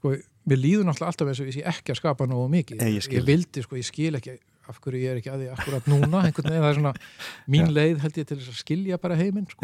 sko, 0.00 0.16
mér 0.50 0.60
líður 0.62 0.88
náttúrulega 0.88 1.12
alltaf 1.14 1.30
eins 1.30 1.42
og 1.44 1.50
ég 1.50 1.58
sé 1.58 1.64
ekki 1.74 1.94
að 1.94 2.00
skapa 2.02 2.28
nógu 2.30 2.50
mikið 2.58 2.82
Nei, 2.82 2.92
ég 2.98 3.06
skil. 3.06 3.22
vildi, 3.26 3.64
sko, 3.66 3.78
ég 3.80 3.86
skil 3.88 4.14
ekki 4.18 4.38
af 4.64 4.78
hverju 4.80 5.00
ég 5.02 5.10
er 5.12 5.18
ekki 5.20 5.28
að 5.28 5.42
því 5.42 5.48
akkurat 5.52 5.88
núna 5.92 6.22
einhvern 6.24 6.48
veginn, 6.48 6.62
það 6.64 6.70
er 6.70 6.78
svona 6.78 6.94
mín 7.52 7.66
Já. 7.68 7.74
leið 7.76 7.98
held 8.06 8.20
ég 8.22 8.28
til 8.30 8.38
þess 8.40 8.54
að 8.54 8.62
skilja 8.62 8.98
bara 9.02 9.18
heiminn 9.20 9.50
sko. 9.50 9.60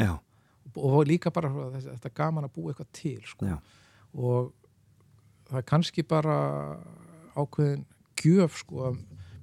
Og 0.77 1.03
líka 1.09 1.33
bara 1.35 1.51
þetta, 1.51 2.13
gaman 2.15 2.47
að 2.47 2.55
búa 2.55 2.73
eitthvað 2.73 2.91
til 2.95 3.21
sko. 3.27 3.59
og 4.15 4.53
það 5.51 5.59
er 5.59 5.67
kannski 5.67 6.03
bara 6.07 6.37
ákveðin 7.35 7.85
gjöf 8.21 8.61
sko 8.61 8.93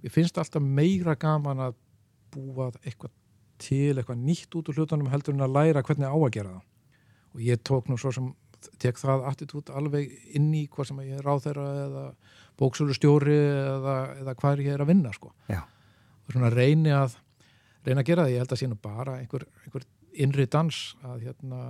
ég 0.06 0.14
finnst 0.14 0.38
alltaf 0.40 0.64
meira 0.64 1.16
gaman 1.20 1.62
að 1.68 1.78
búa 2.34 2.72
eitthvað 2.84 3.14
til, 3.62 3.96
eitthvað 3.98 4.20
nýtt 4.22 4.58
út 4.58 4.70
úr 4.70 4.82
hlutunum 4.82 5.10
heldur 5.12 5.36
en 5.36 5.46
að 5.48 5.56
læra 5.56 5.84
hvernig 5.86 6.10
á 6.10 6.18
að 6.18 6.34
gera 6.36 6.58
það. 6.58 6.66
Og 7.34 7.46
ég 7.48 7.64
tók 7.66 7.90
nú 7.90 7.98
svo 8.00 8.12
sem 8.14 8.28
tek 8.82 9.00
það 9.00 9.26
attitút 9.30 9.72
alveg 9.74 10.12
inn 10.38 10.50
í 10.58 10.66
hvað 10.72 10.92
sem 10.92 11.02
ég 11.06 11.20
er 11.20 11.30
á 11.30 11.36
þeirra 11.42 11.68
eða 11.86 12.04
bóksölustjóri 12.58 13.38
eða, 13.38 13.96
eða 14.22 14.36
hvað 14.38 14.64
ég 14.66 14.76
er 14.76 14.84
að 14.84 14.92
vinna 14.92 15.14
sko. 15.16 15.34
Já, 15.50 15.62
og 16.26 16.36
svona 16.36 16.54
reyni 16.54 16.94
að 16.94 17.18
reyna 17.86 18.04
að 18.04 18.10
gera 18.10 18.26
það, 18.26 18.34
ég 18.34 18.44
held 18.44 18.54
að 18.56 18.62
sé 18.62 18.70
nú 18.70 18.80
bara 18.82 19.18
einhver, 19.22 19.46
einhver 19.66 19.86
innri 20.24 20.48
dans 20.52 20.80
að 21.06 21.28
hérna 21.28 21.62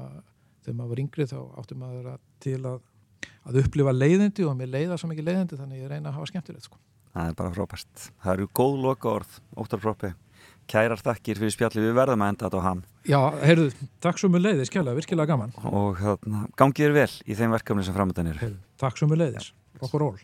þegar 0.65 0.77
maður 0.77 0.91
var 0.91 1.01
yngri 1.03 1.27
þá 1.29 1.39
átti 1.61 1.79
maður 1.79 2.11
að 2.13 2.21
til 2.43 2.59
að, 2.67 2.77
að 3.47 3.59
upplifa 3.63 3.95
leiðindi 3.95 4.45
og 4.47 4.55
mér 4.59 4.71
leiða 4.75 4.99
svo 4.99 5.09
mikið 5.11 5.29
leiðindi 5.29 5.59
þannig 5.59 5.81
ég 5.83 5.91
reyna 5.91 6.11
að 6.11 6.19
hafa 6.19 6.29
skemmtilegt 6.31 6.69
sko. 6.69 6.79
það 7.13 7.31
er 7.31 7.37
bara 7.41 7.53
frábært. 7.55 8.07
Það 8.23 8.33
eru 8.33 8.47
góð 8.59 8.79
loka 8.85 9.11
orð, 9.15 9.41
Óttar 9.57 9.83
Proppi 9.83 10.13
kærar 10.67 10.99
þakkir 10.99 11.39
fyrir 11.39 11.53
spjalli, 11.55 11.79
við 11.79 11.93
verðum 11.95 12.23
að 12.25 12.33
enda 12.33 12.47
þetta 12.47 12.59
á 12.59 12.67
hann. 12.67 12.81
Já, 13.07 13.19
heyrðu, 13.39 13.67
takk 14.03 14.19
svo 14.19 14.29
mjög 14.33 14.43
leiðis, 14.43 14.71
kjærlega, 14.73 14.99
virkilega 14.99 15.31
gaman. 15.31 15.53
Og 15.71 16.01
þarna, 16.01 16.41
gangið 16.59 16.89
er 16.89 16.97
vel 16.97 17.13
í 17.23 17.37
þeim 17.39 17.55
verkefni 17.55 17.85
sem 17.87 17.95
framöndan 17.95 18.33
eru. 18.33 18.49
Takk 18.81 18.99
svo 18.99 19.07
mjög 19.07 19.23
leiðis, 19.23 19.53
okkur 19.79 20.03
ról 20.03 20.17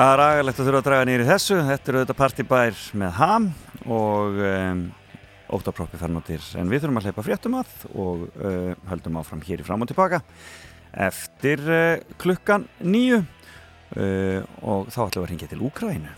Já, 0.00 0.14
ræðilegt 0.16 0.56
að 0.62 0.64
þurfa 0.64 0.78
að 0.80 0.86
draga 0.86 1.06
nýri 1.10 1.24
þessu. 1.28 1.56
Þetta 1.66 1.90
eru 1.90 2.00
þetta 2.00 2.14
partibær 2.16 2.78
með 3.02 3.10
ham 3.18 3.48
og 3.84 4.38
um, 4.48 4.78
óttaproppi 5.52 6.00
færnóttir. 6.00 6.46
En 6.56 6.70
við 6.72 6.86
þurfum 6.86 7.00
að 7.02 7.08
hleypa 7.10 7.24
fréttum 7.26 7.58
að 7.58 7.74
og 7.90 8.22
uh, 8.30 8.70
höldum 8.88 9.18
áfram 9.20 9.44
hér 9.44 9.60
í 9.60 9.66
fram 9.66 9.84
og 9.84 9.90
tilbaka 9.90 10.22
eftir 11.04 11.66
uh, 11.68 12.16
klukkan 12.16 12.64
nýju 12.80 13.20
uh, 13.20 14.40
og 14.64 14.88
þá 14.88 15.02
ætlum 15.04 15.18
við 15.18 15.26
að 15.26 15.30
ringja 15.34 15.52
til 15.52 15.62
Úkrænu. 15.68 16.16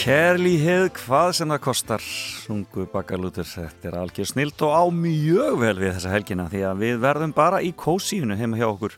Kærlíhið, 0.00 0.86
hvað 0.96 1.30
sem 1.36 1.50
það 1.52 1.58
kostar 1.60 2.00
sungu 2.00 2.86
bakalútur, 2.88 3.44
þetta 3.44 3.90
er 3.90 3.96
algjör 4.00 4.28
snilt 4.30 4.62
og 4.64 4.72
á 4.72 4.84
mjög 4.96 5.58
vel 5.60 5.74
við 5.76 5.90
þessa 5.98 6.12
helgina 6.14 6.46
því 6.48 6.62
að 6.70 6.80
við 6.80 7.02
verðum 7.02 7.34
bara 7.36 7.58
í 7.60 7.74
kósíunu 7.76 8.38
heima 8.38 8.56
hjá 8.56 8.64
okkur 8.70 8.94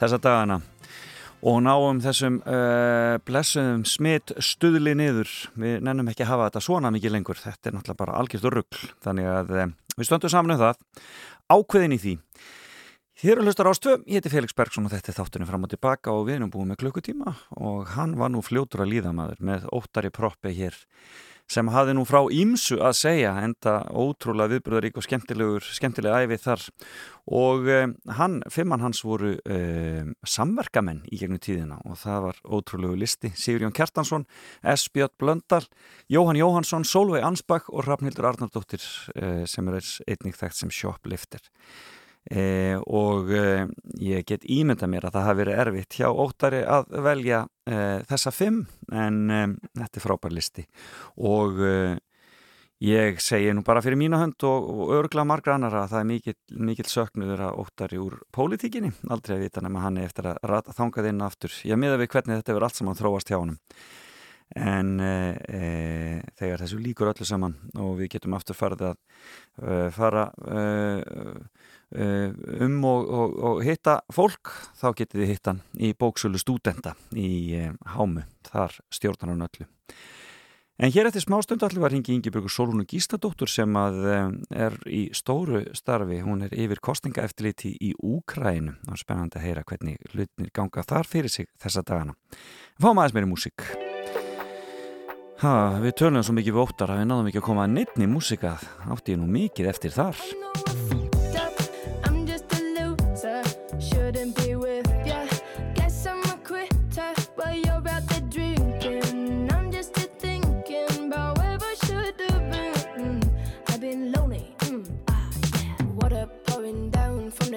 þessa 0.00 0.20
dagana. 0.24 0.56
Og 1.44 1.60
náum 1.66 2.00
þessum 2.00 2.40
uh, 2.48 3.20
blessuðum 3.28 3.84
smitt 3.84 4.32
stuðli 4.40 4.96
niður. 4.96 5.28
Við 5.60 5.84
nennum 5.84 6.08
ekki 6.14 6.24
að 6.24 6.32
hafa 6.32 6.48
þetta 6.48 6.64
svona 6.64 6.94
mikið 6.96 7.14
lengur. 7.18 7.42
Þetta 7.44 7.68
er 7.68 7.76
náttúrulega 7.76 8.00
bara 8.06 8.16
algjörður 8.22 8.58
ruggl 8.62 8.88
þannig 9.04 9.28
að 9.34 9.52
uh, 9.52 9.70
við 9.98 10.08
stöndum 10.08 10.32
saman 10.32 10.56
um 10.56 10.62
það. 10.64 10.80
Ákveðin 11.52 11.98
í 11.98 12.00
því 12.06 12.16
Þér 13.18 13.40
eru 13.40 13.48
hlustar 13.48 13.66
ástöð, 13.66 14.04
ég 14.06 14.20
heiti 14.20 14.30
Felix 14.30 14.52
Bergsson 14.54 14.84
og 14.86 14.92
þetta 14.92 15.10
er 15.10 15.16
þáttunum 15.16 15.48
fram 15.48 15.64
og 15.66 15.70
tilbaka 15.72 16.12
og 16.14 16.28
við 16.28 16.36
erum 16.36 16.52
búið 16.54 16.68
með 16.70 16.76
klukkutíma 16.84 17.32
og 17.58 17.88
hann 17.96 18.12
var 18.14 18.30
nú 18.30 18.44
fljótur 18.46 18.84
að 18.84 18.92
líða 18.92 19.10
maður 19.10 19.40
með 19.48 19.66
óttari 19.74 20.12
proppi 20.14 20.52
hér 20.54 20.76
sem 21.50 21.66
hafði 21.74 21.96
nú 21.96 22.04
frá 22.06 22.20
ímsu 22.30 22.78
að 22.78 22.94
segja 23.00 23.32
enda 23.42 23.74
ótrúlega 23.90 24.52
viðbröðarík 24.54 25.02
og 25.02 25.06
skemmtilegur, 25.08 25.66
skemmtilega 25.66 26.22
æfið 26.28 26.44
þar 26.44 26.64
og 27.42 27.66
um, 27.80 27.96
hann, 28.20 28.38
fimmann 28.54 28.86
hans 28.86 29.02
voru 29.02 29.34
um, 29.34 30.14
samverkamenn 30.22 31.02
í 31.10 31.18
gegnum 31.18 31.42
tíðina 31.42 31.82
og 31.90 31.98
það 31.98 32.24
var 32.28 32.40
ótrúlegu 32.46 33.02
listi 33.02 33.34
Sigurjón 33.34 33.74
Kjartansson, 33.74 34.30
S. 34.62 34.86
Björn 34.94 35.16
Blöndal 35.18 35.64
Jóhann 36.06 36.38
Jóhansson, 36.38 36.86
Solveig 36.86 37.26
Ansbach 37.26 37.66
og 37.74 37.82
Rafnhildur 37.90 38.30
Arnardóttir 38.30 38.86
uh, 39.18 39.42
sem 39.42 39.74
er 39.74 39.82
einnig 40.06 40.38
þekkt 40.38 40.62
sem 40.62 40.70
shoplifter 40.84 41.42
E, 42.28 42.76
og 42.84 43.30
e, 43.32 43.44
ég 44.04 44.26
get 44.28 44.42
ímynda 44.44 44.84
mér 44.90 45.06
að 45.08 45.14
það 45.14 45.28
hafi 45.28 45.38
verið 45.38 45.60
erfitt 45.62 45.96
hjá 45.96 46.08
óttari 46.12 46.60
að 46.60 46.90
velja 47.06 47.38
e, 47.64 47.78
þessa 48.10 48.32
fimm 48.36 48.58
en 48.92 49.22
þetta 49.72 49.96
er 49.96 50.04
frábær 50.04 50.34
listi 50.36 50.66
og 51.24 51.56
Ég 52.78 53.16
segi 53.18 53.50
nú 53.50 53.64
bara 53.66 53.80
fyrir 53.82 53.98
mína 53.98 54.20
hönd 54.20 54.44
og, 54.46 54.66
og 54.70 54.90
örgla 54.94 55.24
margra 55.26 55.56
annara 55.56 55.80
að 55.82 55.88
það 55.90 56.00
er 56.00 56.04
mikill, 56.06 56.34
mikill 56.62 56.86
söknuður 56.86 57.40
að 57.48 57.56
óttari 57.64 57.98
úr 57.98 58.14
pólitíkinni. 58.30 58.92
Aldrei 59.10 59.34
að 59.34 59.42
vita 59.42 59.62
nema 59.64 59.82
hann 59.82 59.98
er 59.98 60.06
eftir 60.06 60.28
að 60.30 60.70
þangað 60.76 61.08
inn 61.10 61.24
aftur. 61.26 61.56
Ég 61.66 61.80
miða 61.80 61.96
við 61.98 62.12
hvernig 62.12 62.38
þetta 62.38 62.54
verður 62.54 62.66
allt 62.68 62.78
saman 62.78 63.00
þróast 63.00 63.32
hjá 63.32 63.38
hann. 63.40 63.56
En 64.54 64.92
e, 65.02 65.16
e, 65.50 65.64
þegar 66.38 66.62
þessu 66.62 66.78
líkur 66.84 67.10
öllu 67.10 67.26
saman 67.26 67.58
og 67.82 67.98
við 67.98 68.12
getum 68.14 68.38
aftur 68.38 68.56
farið 68.60 68.86
að 68.92 68.94
e, 68.94 69.80
fara 69.98 70.28
um 71.94 72.78
og, 72.84 73.08
og, 73.08 73.36
og 73.50 73.62
hitta 73.64 74.00
fólk, 74.12 74.52
þá 74.76 74.88
getið 74.98 75.22
þið 75.22 75.32
hittan 75.32 75.60
í 75.80 75.94
bóksölu 75.96 76.40
stúdenda 76.40 76.94
í 77.16 77.66
Hámu. 77.94 78.26
Þar 78.48 78.78
stjórnar 78.92 79.32
hann 79.34 79.46
öllu. 79.48 79.68
En 80.78 80.92
hér 80.94 81.08
eftir 81.08 81.24
smástund 81.24 81.64
allir 81.66 81.82
var 81.82 81.90
hingi 81.90 82.12
Ingeborgur 82.14 82.52
Solúnu 82.54 82.84
Gístadóttur 82.86 83.50
sem 83.50 83.72
að 83.80 83.96
er 84.54 84.76
í 84.86 85.08
stóru 85.10 85.64
starfi, 85.74 86.20
hún 86.22 86.46
er 86.46 86.54
yfir 86.54 86.78
kostningaeftirliti 86.78 87.72
í 87.82 87.90
Úkrænu 87.98 88.76
og 88.86 89.00
spennandi 89.00 89.40
að 89.40 89.48
heyra 89.48 89.66
hvernig 89.66 89.98
hlutinir 90.12 90.54
ganga 90.54 90.86
þar 90.86 91.10
fyrir 91.10 91.34
sig 91.34 91.50
þessa 91.58 91.82
dagana. 91.82 92.14
Fáum 92.78 93.02
aðeins 93.02 93.18
meiri 93.18 93.32
músík. 93.34 93.66
Ha, 95.42 95.52
við 95.82 95.98
tölum 95.98 96.22
svo 96.22 96.38
mikið 96.38 96.54
við 96.54 96.62
óttar 96.68 96.94
að 96.94 97.02
við 97.02 97.10
náðum 97.10 97.32
ekki 97.32 97.42
að 97.42 97.48
koma 97.50 97.66
að 97.66 97.74
neittni 97.74 98.12
músíka, 98.14 98.58
átti 98.86 99.18
ég 99.18 99.22
nú 99.22 99.26
mikið 99.34 99.74
eftir 99.74 99.98
þar. 99.98 101.17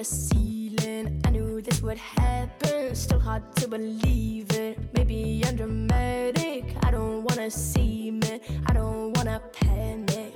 The 0.02 0.08
ceiling. 0.08 1.20
I 1.24 1.30
knew 1.30 1.60
this 1.60 1.80
would 1.80 1.98
happen, 1.98 2.92
still 2.94 3.20
hard 3.20 3.44
to 3.56 3.68
believe 3.68 4.50
it. 4.50 4.76
Maybe 4.94 5.44
I'm 5.46 5.54
dramatic, 5.54 6.64
I 6.82 6.90
don't 6.90 7.22
wanna 7.28 7.48
see 7.50 8.10
me, 8.10 8.40
I 8.66 8.72
don't 8.72 9.16
wanna 9.16 9.40
panic. 9.52 10.34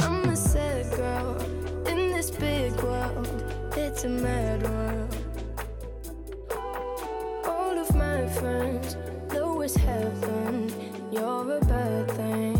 I'm 0.00 0.28
a 0.28 0.36
sad 0.36 0.90
girl 0.96 1.36
in 1.86 2.00
this 2.16 2.30
big 2.32 2.72
world, 2.82 3.28
it's 3.76 4.02
a 4.04 4.08
mad 4.08 4.62
world. 4.68 5.16
All 7.46 7.78
of 7.78 7.94
my 7.94 8.26
friends 8.38 8.96
know 9.32 9.60
it's 9.60 9.76
heaven, 9.76 10.72
you're 11.12 11.58
a 11.58 11.60
bad 11.60 12.10
thing. 12.10 12.53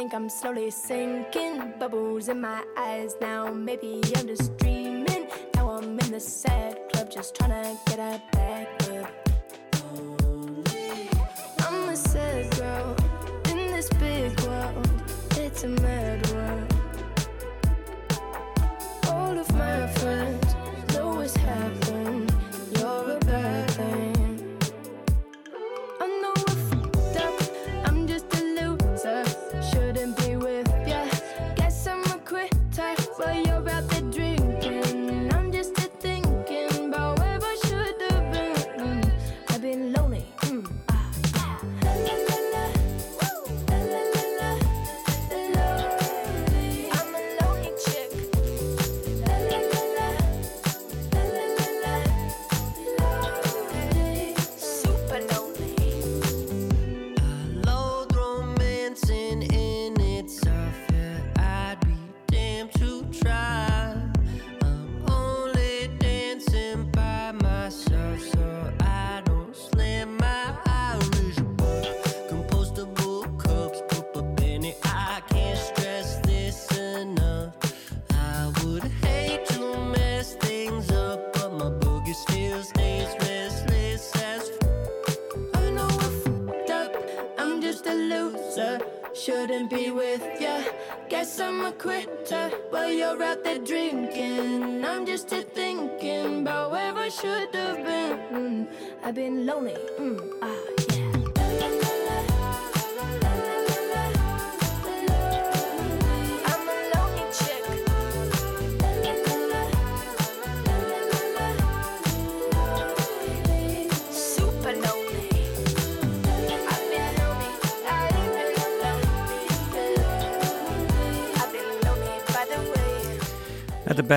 Think 0.00 0.14
I'm 0.14 0.30
slowly 0.30 0.70
sinking. 0.70 1.74
Bubbles 1.78 2.30
in 2.30 2.40
my 2.40 2.64
eyes 2.74 3.16
now. 3.20 3.52
Maybe 3.52 4.00
I'm 4.16 4.26
just 4.26 4.56
dreaming. 4.56 5.28
Now 5.54 5.72
I'm 5.72 5.98
in 6.00 6.10
the 6.10 6.18
sad 6.18 6.78
club, 6.90 7.10
just 7.10 7.34
trying 7.34 7.50
to 7.50 7.76
get 7.84 7.98
a 7.98 8.22
back 8.32 8.68
up. 8.96 9.12
I'm 11.66 11.90
a 11.90 11.96
sad 11.96 12.50
girl 12.56 12.96
in 13.50 13.58
this 13.74 13.90
big 14.04 14.40
world. 14.40 14.88
It's 15.32 15.64
a 15.64 15.68
mad 15.68 16.19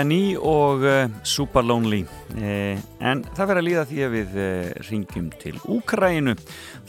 Benny 0.04 0.36
og 0.36 0.82
uh, 0.84 1.06
Super 1.24 1.64
Lonely. 1.64 2.02
Eh, 2.36 2.76
en 3.00 3.22
það 3.24 3.48
verður 3.48 3.60
að 3.62 3.68
líða 3.70 3.84
því 3.88 4.02
að 4.04 4.10
við 4.12 4.34
uh, 4.36 4.66
ringjum 4.90 5.30
til 5.40 5.54
Úkrænu 5.72 6.34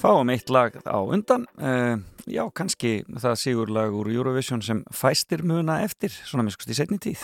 fáum 0.01 0.33
eitt 0.35 0.51
lag 0.51 0.75
á 0.83 0.99
undan. 0.99 1.45
Uh, 1.55 2.03
já, 2.27 2.43
kannski 2.51 3.05
það 3.07 3.39
sigurlag 3.39 3.95
úr 3.95 4.11
Eurovision 4.11 4.65
sem 4.67 4.83
fæstir 4.91 5.47
muna 5.47 5.79
eftir, 5.87 6.11
svona 6.27 6.49
miskust 6.49 6.75
í 6.75 6.79
setni 6.81 6.99
tíð. 6.99 7.23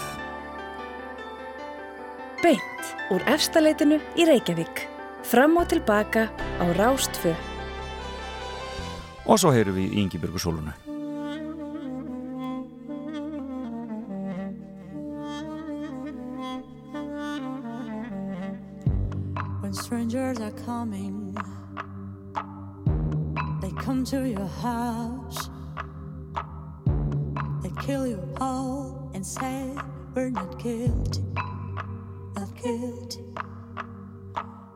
Beint 2.45 2.95
úr 3.11 3.27
efstaleitinu 3.35 3.99
í 4.15 4.31
Reykjavík. 4.31 4.87
Fram 5.27 5.59
og 5.59 5.73
tilbaka 5.75 6.29
á 6.31 6.65
Rástfö. 6.79 7.35
og 9.31 9.39
svo 9.39 9.53
heyrum 9.55 9.77
við 9.77 9.99
Ingibjörgu 10.01 10.41
Solunu 10.43 10.73
when 19.71 19.77
strangers 19.77 20.41
are 20.41 20.51
coming. 20.67 21.33
They 23.63 23.71
come 23.81 24.05
to 24.07 24.29
your 24.29 24.47
house. 24.47 25.49
They 27.63 27.71
kill 27.81 28.05
you 28.05 28.21
all 28.41 29.13
and 29.15 29.25
say 29.25 29.73
we're 30.13 30.31
not 30.31 30.59
guilty, 30.59 31.23
not 32.35 32.51
guilty. 32.61 33.21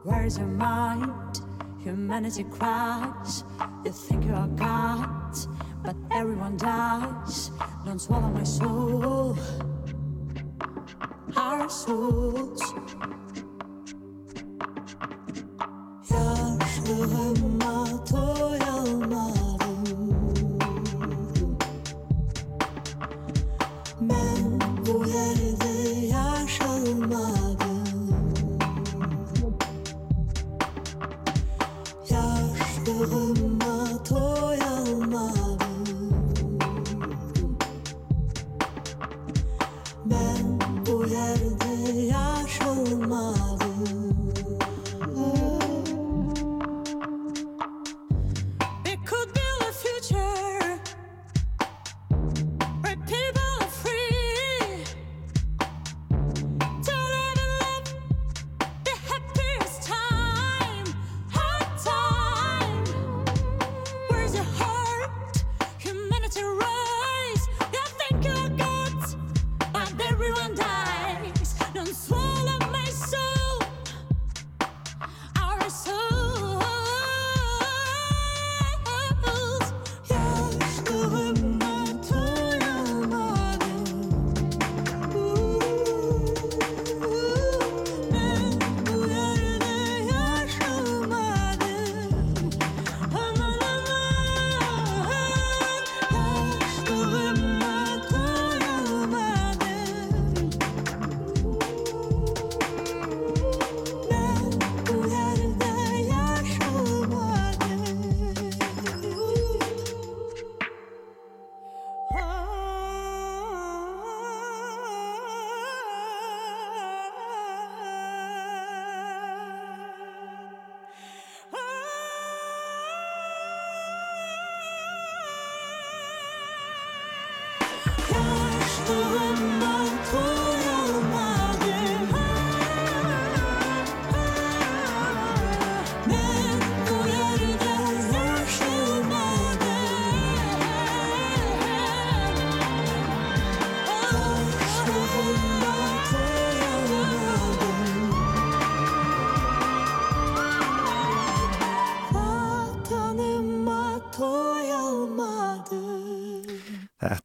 Where's 0.04 0.38
your 0.38 0.46
mind? 0.46 1.40
Humanity 1.82 2.44
cries. 2.44 3.42
You 3.84 3.90
think 3.90 4.24
you 4.24 4.32
are 4.32 4.46
God, 4.46 5.36
but 5.82 5.96
everyone 6.12 6.56
dies. 6.56 7.50
Don't 7.84 7.98
swallow 8.00 8.28
my 8.28 8.44
soul. 8.44 9.36
Our 11.36 11.68
souls. 11.68 12.62
Günahıma 16.86 18.04
toy 18.04 18.58
Ben 24.00 24.60
bu 24.86 25.06
yerde 25.06 26.06
yaş 26.06 26.60
almadım 26.60 27.64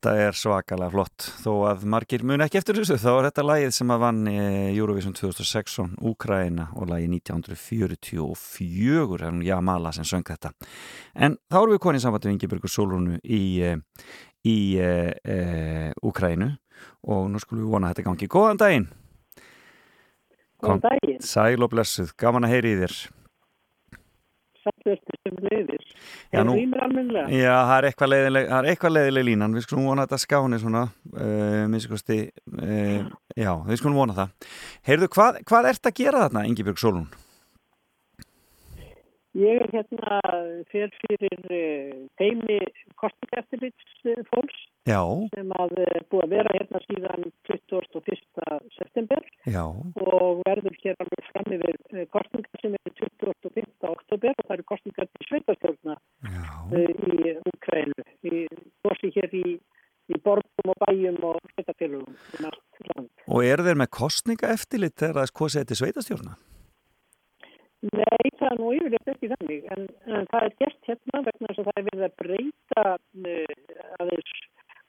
Þetta 0.10 0.26
er 0.26 0.34
svakalega 0.34 0.90
flott. 0.90 1.22
Þó 1.44 1.52
að 1.70 1.84
margir 1.94 2.24
mun 2.26 2.42
ekki 2.42 2.58
eftir 2.58 2.74
þessu 2.80 2.96
þá 2.98 3.12
er 3.12 3.26
þetta 3.28 3.44
lagið 3.46 3.74
sem 3.76 3.92
að 3.94 4.00
vann 4.02 4.22
eh, 4.32 4.72
Eurovision 4.74 5.14
2016 5.14 5.92
Úkraina 6.10 6.66
og 6.74 6.90
lagið 6.90 7.14
1944 7.20 9.28
en 9.28 9.44
Jamala 9.46 9.92
sem 9.94 10.02
söng 10.10 10.26
þetta. 10.26 10.50
En 11.14 11.38
þá 11.46 11.58
erum 11.60 11.74
við 11.76 11.84
konið 11.84 12.10
við 12.16 12.26
Ingebergur 12.32 12.74
Solrúnu 12.74 13.22
í, 13.22 13.62
eh, 13.62 13.78
í 14.50 14.82
uh, 14.82 15.14
uh, 15.14 15.94
Úkrainu 16.02 16.58
og 17.06 17.30
nú 17.30 17.38
skulum 17.46 17.62
við 17.68 17.70
vona 17.76 17.86
að 17.86 17.94
þetta 17.94 18.10
gangi. 18.10 18.26
Góðan 18.34 18.62
daginn. 18.66 18.90
Góðan 20.58 20.82
daginn, 20.90 21.22
Sæl 21.22 21.62
og 21.62 21.70
blessuð, 21.76 22.18
gaman 22.18 22.50
að 22.50 22.58
heyri 22.58 22.74
í 22.74 22.82
þér 22.82 22.98
sættustu 24.90 25.22
sem 25.24 25.40
leiðis. 25.46 25.94
Já, 26.34 26.42
nú-? 26.44 26.58
Já, 27.32 27.54
það 27.54 27.76
er 27.78 27.90
eitthvað 27.92 28.14
leiðileg, 28.16 28.52
er 28.58 28.70
leiðileg 28.98 29.28
línan, 29.30 29.56
við 29.56 29.66
skulum 29.68 29.88
vona 29.92 30.06
þetta 30.08 30.22
skáni 30.26 30.60
svona, 30.62 30.84
uh, 31.16 31.64
minnskosti, 31.72 32.20
uh, 32.58 33.08
já, 33.38 33.52
við 33.70 33.82
skulum 33.82 34.04
vona 34.04 34.20
það. 34.20 34.52
Heyrðu, 34.90 35.12
hvað, 35.16 35.42
hvað 35.50 35.72
ert 35.74 35.92
að 35.92 35.98
gera 36.04 36.28
þarna, 36.28 36.46
Ingibjörg 36.52 36.82
Solún? 36.82 37.10
Ég 39.38 39.62
er 39.62 39.70
hérna 39.72 40.20
fyrir 40.72 40.90
fyrir 41.04 41.52
eh, 41.54 41.92
teimi 42.18 42.58
kostningeftirlits 42.98 44.26
fólks 44.32 44.64
Já, 44.90 45.02
sem 45.36 45.52
að 45.62 45.76
eh, 45.86 46.00
búið 46.12 46.26
að 46.26 46.34
vera 46.36 46.54
hérna 46.56 46.82
síðan 46.86 47.26
21. 47.50 48.60
september 48.78 49.26
já, 49.46 49.64
og 49.64 50.42
verður 50.48 50.78
hér 50.84 50.98
alveg 51.04 51.32
fram 51.32 51.58
yfir 51.58 51.78
eh, 51.94 52.08
kostningar 52.16 52.64
sem 52.64 52.78
eru 52.80 52.96
25. 53.02 53.68
oktober 53.94 54.36
og 54.36 54.46
það 54.48 54.56
eru 54.58 54.68
kostningar 54.74 55.10
til 55.12 55.30
sveitastjórna 55.30 55.98
já, 56.34 56.48
í 56.74 57.36
Ukrænu, 57.54 58.08
í 58.26 58.46
bósi 58.86 59.14
hér 59.16 59.38
í, 59.38 59.58
í 60.10 60.22
borgum 60.26 60.74
og 60.74 60.82
bæjum 60.88 61.22
og 61.30 61.42
sveitafélugum 61.54 62.18
um 62.40 63.08
og 63.30 63.46
eru 63.46 63.66
þeir 63.68 63.78
með 63.78 63.92
kostninga 63.94 64.54
eftirlit 64.56 64.98
þegar 64.98 65.20
það 65.20 65.28
er 65.28 65.36
kosið 65.40 65.62
þetta 65.64 65.80
sveitastjórna? 65.80 66.40
Nei, 67.80 68.30
það 68.40 68.50
er 68.50 68.58
nú 68.60 68.72
yfirleitt 68.76 69.12
ekki 69.14 69.30
þannig, 69.32 69.68
en, 69.72 69.86
en 70.12 70.26
það 70.32 70.46
er 70.48 70.56
gert 70.60 70.90
hérna 70.90 71.22
vegna 71.28 71.52
þess 71.52 71.62
að 71.62 71.70
það 71.70 71.78
er 71.80 71.86
verið 71.86 72.02
að 72.08 72.18
breyta 72.22 72.84
uh, 72.90 73.94
aðeins, 74.04 74.34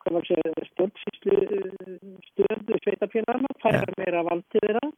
hvað 0.02 0.16
var 0.16 0.26
sér, 0.26 0.50
stjórnsýslu 0.70 1.36
uh, 1.44 2.16
stöðu 2.30 2.80
sveitafélagana, 2.80 3.52
færa 3.62 3.94
meira 4.00 4.24
valdið 4.26 4.66
þeirra. 4.66 4.90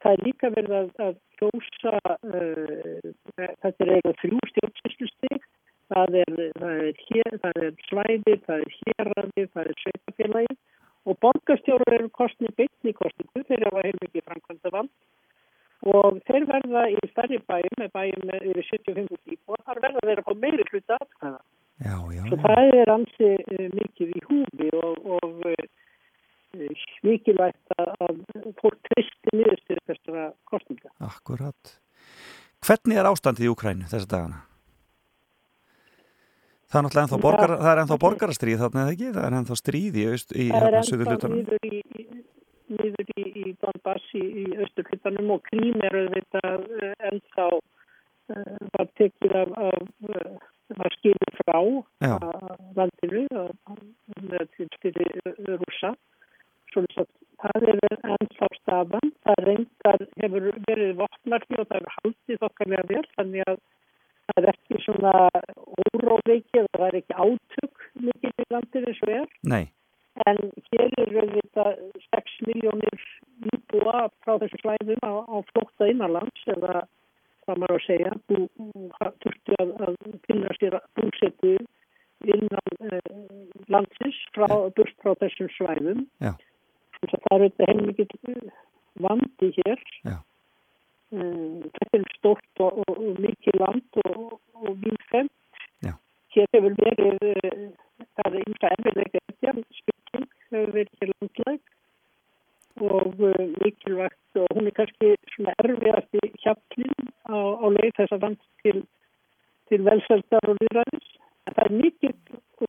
Það 0.00 0.16
er 0.16 0.24
líka 0.24 0.52
verið 0.54 0.76
að, 0.78 0.88
að 1.08 1.20
kjósa, 1.42 1.94
uh, 2.08 3.12
þetta 3.36 3.74
er 3.74 3.94
eiginlega 3.98 4.16
þrjú 4.22 4.40
stjórnsýslustig, 4.54 5.46
það 5.92 6.20
er, 6.24 6.34
það 6.56 6.82
er, 6.88 7.04
hér, 7.10 7.40
það 7.44 7.64
er 7.66 7.78
svæðið, 7.90 8.44
það 8.48 8.64
er 8.64 8.76
héræðið, 8.80 9.52
það 9.52 9.64
er 9.66 9.82
sveitafélagið 9.84 10.60
og 11.08 11.16
borgarstjórar 11.24 11.96
eru 11.96 12.10
kostni 12.16 12.48
byggni 12.56 12.96
kostningu, 12.96 13.44
þeir 13.48 13.68
hafa 13.68 13.84
heilmikið 13.86 14.24
framkvæmda 14.24 14.72
vald 14.74 14.94
og 15.88 16.18
þeir 16.28 16.46
verða 16.48 16.82
í 16.92 16.98
stærri 17.10 17.40
bæjum 17.48 17.78
með 17.80 17.92
bæjum 17.94 18.26
með 18.28 18.48
yfir 18.50 18.66
75 18.68 19.34
íbúa, 19.34 19.60
þar 19.64 19.82
verða 19.86 20.04
þeir 20.04 20.20
að 20.20 20.26
fá 20.26 20.34
meiri 20.44 20.66
hluta 20.68 20.98
atkvæða. 21.00 21.40
Já, 21.80 21.94
já, 22.12 22.22
Svo 22.28 22.38
það 22.44 22.74
er 22.76 22.92
ansi 22.92 23.30
uh, 23.40 23.68
mikið 23.72 24.10
í 24.12 24.24
húfi 24.26 24.68
og, 24.76 25.06
og 25.16 25.46
uh, 25.48 26.90
mikilvægt 27.06 27.76
að, 27.78 27.94
að 28.04 28.20
fólk 28.60 28.76
tristi 28.90 29.32
niðurstöðu 29.32 29.86
þessara 29.88 30.26
kostninga. 30.50 30.92
Akkurat. 31.60 31.76
Hvernig 32.60 32.98
er 32.98 33.08
ástandið 33.08 33.46
í 33.46 33.50
Úkrænu 33.50 33.88
þessa 33.88 34.08
dagana? 34.08 34.40
Það 36.70 36.78
er 36.78 36.84
náttúrulega 36.84 37.04
ennþá, 37.06 37.18
borgar, 37.20 37.52
það 37.58 37.70
er 37.72 37.80
ennþá 37.82 37.96
borgarastríð 37.98 38.60
þarna 38.60 38.82
eða 38.82 38.92
ekki? 38.94 39.08
Það 39.14 39.24
er 39.24 39.36
ennþá 39.38 39.56
stríð 39.58 39.96
í, 39.96 40.04
í 40.04 40.46
Það 40.50 40.66
er 40.66 40.76
hérna, 40.76 41.14
ennþá 41.14 41.30
niður 41.32 41.64
í, 41.66 41.80
í, 41.80 42.04
niður 42.76 43.10
í, 43.16 44.44
austurhlutanum 44.62 45.32
og 45.34 45.42
Krím 45.48 45.82
er 45.82 45.96
auðvitað 45.98 46.68
uh, 46.76 46.92
ennþá 47.10 47.48
uh, 47.50 48.60
var 48.76 48.92
tekið 49.00 49.34
af, 49.40 49.56
af 49.66 49.82
uh, 50.14 50.36
var 50.78 50.94
skilur 51.00 51.34
frá 51.40 51.58
landinu 52.78 53.24
til 54.54 54.68
fyrir 54.78 55.16
rúsa 55.58 55.90
svo 56.70 56.84
að 56.86 57.08
það 57.42 57.68
er 57.72 57.82
ennþá 58.14 58.48
stafan 58.58 59.12
það 59.26 59.44
reyndar 59.48 60.06
hefur 60.22 60.48
verið 60.68 60.94
vopnarki 61.00 61.58
og 61.58 61.68
það 61.70 61.80
hefur 61.80 61.98
haldið 61.98 62.48
okkarlega 62.50 62.88
vel 62.92 63.04
þannig 63.16 63.50
að 63.50 63.60
það 64.30 64.40
er 64.40 64.48
ekki 64.54 64.80
svona 64.84 65.14
óróleiki 65.90 66.62
og 66.62 66.72
það 66.76 66.88
er 66.88 66.98
ekki 67.00 67.20
átök 67.26 67.84
mikið 68.08 68.42
í 68.44 68.48
landið 68.54 68.90
eins 68.90 69.04
og 69.04 69.14
er. 69.16 69.30
Nei, 69.54 69.64
En 70.28 70.38
hér 70.68 70.94
er 70.98 71.12
auðvitað 71.22 71.76
6 72.10 72.32
miljónir 72.48 73.04
íbúa 73.54 74.08
frá 74.24 74.34
þessu 74.42 74.58
svæðum 74.60 75.04
á, 75.06 75.12
á 75.22 75.36
flótta 75.52 75.86
innanlands 75.88 76.48
eða 76.50 76.82
hvað 77.44 77.60
maður 77.62 77.76
að 77.76 77.84
segja, 77.86 78.10
bú, 78.28 78.40
þurftu 79.22 79.58
að, 79.62 79.70
að 79.86 79.94
finna 80.26 80.56
sér 80.58 80.76
búsetu 80.98 81.54
innan 82.26 82.90
eh, 82.90 83.12
landsins 83.72 84.18
frá, 84.34 84.48
burt 84.76 84.96
frá 85.00 85.14
þessum 85.22 85.48
svæðum. 85.56 86.04
Já. 86.20 86.34
Að 86.34 86.49
það 87.08 87.16
er 87.20 87.34
auðvitað 87.34 87.70
heilmikið 87.70 88.50
vandi 89.00 89.50
hér. 89.58 89.84
Um, 91.10 91.62
þetta 91.74 91.98
er 91.98 92.04
stórt 92.18 92.62
og, 92.62 92.76
og, 92.84 92.90
og 92.94 93.16
mikið 93.24 93.56
land 93.58 94.00
og, 94.04 94.36
og. 94.60 94.84
Já. 95.82 95.94
Hér 96.34 96.46
hefur 96.54 96.76
verið, 96.78 97.24
það 98.14 98.28
er 98.28 98.36
einhverja 98.44 98.76
erfiðleika 98.76 99.22
eftir, 99.24 99.62
spilling 99.80 100.28
hefur 100.52 100.74
verið 100.76 101.00
hér 101.00 101.12
landlæg 101.14 101.76
og 102.80 103.24
uh, 103.26 103.42
mikilvægt 103.64 104.38
og 104.40 104.54
hún 104.54 104.70
er 104.70 104.76
kannski 104.76 105.10
svona 105.34 105.56
erfiðast 105.64 106.20
í 106.20 106.30
hjapplinn 106.44 107.10
á, 107.26 107.38
á 107.58 107.66
leið 107.74 107.96
þessa 107.98 108.20
land 108.22 108.38
til, 108.62 108.84
til 109.72 109.82
velsældar 109.88 110.52
og 110.52 110.62
líðræðis. 110.62 111.10
En 111.48 111.56
það 111.56 111.66
er 111.66 111.76
mikið 111.80 112.16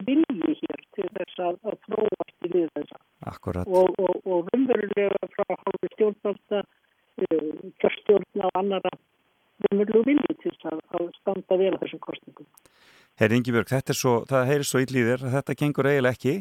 vilji 0.08 0.58
hér 0.64 0.84
til 0.98 1.08
þess 1.20 1.46
að, 1.46 1.62
að 1.70 1.82
þróast 1.86 2.48
í 2.48 2.54
líð 2.56 2.70
þessa 2.80 3.02
akkurat. 3.30 3.68
og, 3.68 3.96
og, 4.00 4.22
og 4.26 4.52
raunverulega 4.52 5.32
frá 5.36 5.46
hálfu 5.50 5.92
stjórnvalda, 5.96 6.64
kjörstjórna 7.82 8.50
og 8.50 8.62
annara 8.64 8.94
raunverulega 9.68 10.08
vilji 10.08 10.38
til 10.44 10.56
að, 10.72 10.82
að 10.98 11.12
standa 11.20 11.60
vel 11.60 11.74
að 11.76 11.84
þessum 11.86 12.04
kostningum. 12.06 12.50
Herri 13.20 13.38
Ingibjörg, 13.38 13.70
þetta 13.70 13.94
er 13.94 13.98
svo, 13.98 14.14
það 14.30 14.48
heyrir 14.50 14.68
svo 14.68 14.82
illýðir 14.82 15.26
að 15.28 15.36
þetta 15.36 15.56
gengur 15.60 15.90
eiginlega 15.90 16.18
ekki. 16.18 16.34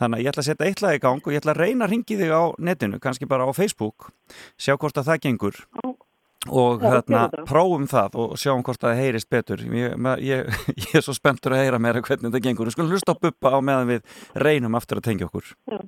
Þannig 0.00 0.16
að 0.16 0.24
ég 0.24 0.32
ætla 0.32 0.42
að 0.42 0.48
setja 0.48 0.66
eitthvað 0.70 0.96
í 0.96 1.02
gang 1.04 1.20
og 1.20 1.34
ég 1.34 1.42
ætla 1.42 1.52
að 1.52 1.60
reyna 1.60 1.86
að 1.86 1.92
ringi 1.92 2.18
þig 2.18 2.32
á 2.32 2.42
netinu, 2.68 3.00
kannski 3.04 3.28
bara 3.30 3.46
á 3.46 3.52
Facebook, 3.54 4.08
sjá 4.58 4.74
hvort 4.74 4.98
að 4.98 5.10
það 5.10 5.20
gengur 5.26 5.60
Já. 5.60 5.84
og 6.48 6.82
Já, 6.82 6.88
hérna 6.88 7.22
prófum 7.46 7.86
það 7.90 8.18
og 8.22 8.34
sjáum 8.42 8.64
hvort 8.66 8.82
að 8.82 8.94
það 8.94 9.02
heyrist 9.04 9.30
betur. 9.30 9.62
Ég, 9.76 10.08
ég, 10.24 10.50
ég 10.88 10.98
er 10.98 11.06
svo 11.06 11.14
spenntur 11.14 11.54
að 11.54 11.62
heyra 11.62 11.82
meira 11.82 12.02
hvernig 12.02 12.32
þetta 12.32 12.42
gengur. 12.48 12.70
Við 12.70 12.78
skulum 12.78 12.96
hlusta 12.96 13.14
á 13.14 13.22
buppa 13.28 13.54
á 13.54 13.58
meðan 13.60 13.92
við 13.92 14.18
reynum 14.48 14.80
aftur 14.80 15.02
að 15.02 15.10
tengja 15.12 15.28
okkur. 15.28 15.52
Okay. 15.68 15.86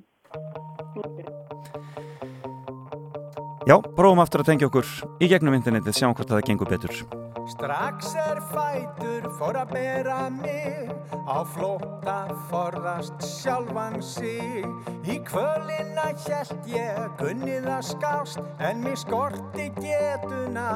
Já, 3.69 3.75
prófum 3.93 4.17
aftur 4.23 4.41
að 4.41 4.47
tengja 4.49 4.67
okkur 4.69 4.87
í 5.21 5.27
gegnum 5.29 5.53
internetið, 5.53 5.93
sjáum 5.93 6.15
hvort 6.17 6.31
að 6.31 6.39
það 6.39 6.47
gengur 6.47 6.69
betur. 6.71 7.01
Strax 7.49 8.15
er 8.17 8.39
fætur 8.49 9.27
fór 9.37 9.59
að 9.61 9.73
bera 9.75 10.17
mig 10.33 10.89
á 11.29 11.45
flótta 11.53 12.17
forðast 12.49 13.21
sjálfan 13.25 13.99
sig 14.01 14.65
í 15.05 15.19
kvölina 15.27 16.09
hjælt 16.25 16.69
ég 16.69 17.13
gunnið 17.21 17.69
að 17.69 17.85
skást 17.91 18.41
en 18.57 18.81
mér 18.85 18.97
skorti 19.01 19.69
getuna 19.77 20.69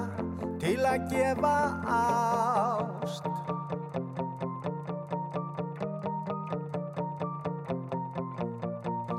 til 0.61 0.79
að 0.85 1.09
gefa 1.13 1.57
ást 1.97 3.25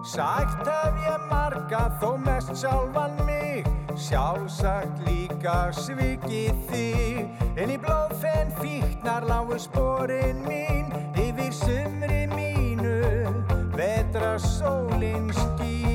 Sætt 0.05 0.67
hef 0.69 0.97
ég 1.09 1.23
marga 1.31 1.87
þó 2.01 2.11
mest 2.21 2.53
sjálfan 2.61 3.15
mig. 3.25 3.65
Sjálfsagt 3.97 5.01
líka 5.07 5.71
svikið 5.73 6.61
þig 6.69 7.45
En 7.57 7.71
í 7.71 7.79
blóðfenn 7.81 8.53
fíknar 8.59 9.25
lágu 9.31 9.57
sporin 9.63 10.45
mín. 10.45 10.93
Yfir 11.17 11.55
sumri 11.57 12.25
mínu 12.35 12.99
vetra 13.79 14.35
sólin 14.43 15.33
skín 15.33 15.94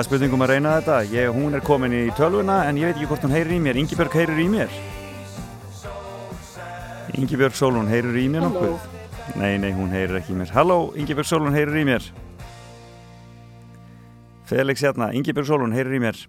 er 0.00 0.06
spurningum 0.06 0.44
að 0.44 0.54
reyna 0.54 0.72
þetta. 0.78 0.96
Ég, 1.12 1.28
hún 1.34 1.56
er 1.56 1.62
komin 1.64 1.92
í 1.92 2.02
tölvuna 2.16 2.62
en 2.68 2.78
ég 2.80 2.88
veit 2.88 2.96
ekki 2.96 3.08
hvort 3.10 3.24
hún 3.26 3.34
heyrir 3.34 3.52
í 3.56 3.60
mér. 3.60 3.78
Ingibjörg 3.80 4.14
heyrir 4.16 4.40
í 4.40 4.46
mér. 4.48 4.72
Ingibjörg 7.18 7.56
Sólún 7.58 7.90
heyrir 7.90 8.16
í 8.16 8.26
mér 8.32 8.46
nokkuð? 8.46 8.86
Nei, 9.40 9.58
nei, 9.60 9.70
hún 9.76 9.92
heyrir 9.92 10.20
ekki 10.20 10.32
í 10.32 10.38
mér. 10.38 10.52
Halló, 10.56 10.78
Ingibjörg 10.96 11.28
Sólún 11.28 11.56
heyrir 11.56 11.80
í 11.82 11.84
mér. 11.88 12.06
Felix 14.48 14.86
hérna, 14.86 15.10
Ingibjörg 15.16 15.50
Sólún 15.50 15.76
heyrir 15.76 15.98
í 15.98 16.02
mér. 16.06 16.22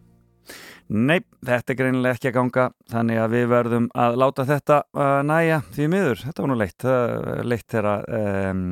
Nei, 0.92 1.22
þetta 1.46 1.72
er 1.72 1.78
greinilega 1.80 2.18
ekki 2.18 2.30
að 2.32 2.36
ganga 2.36 2.66
þannig 2.92 3.20
að 3.22 3.36
við 3.36 3.46
verðum 3.52 3.88
að 4.04 4.18
láta 4.20 4.46
þetta 4.50 4.80
uh, 4.92 5.20
næja 5.24 5.60
því 5.72 5.90
miður. 5.94 6.24
Þetta 6.26 6.44
var 6.44 6.52
nú 6.52 6.58
leitt, 6.60 6.86
uh, 6.86 7.44
leitt 7.48 7.68
þegar 7.72 8.08
um, 8.20 8.64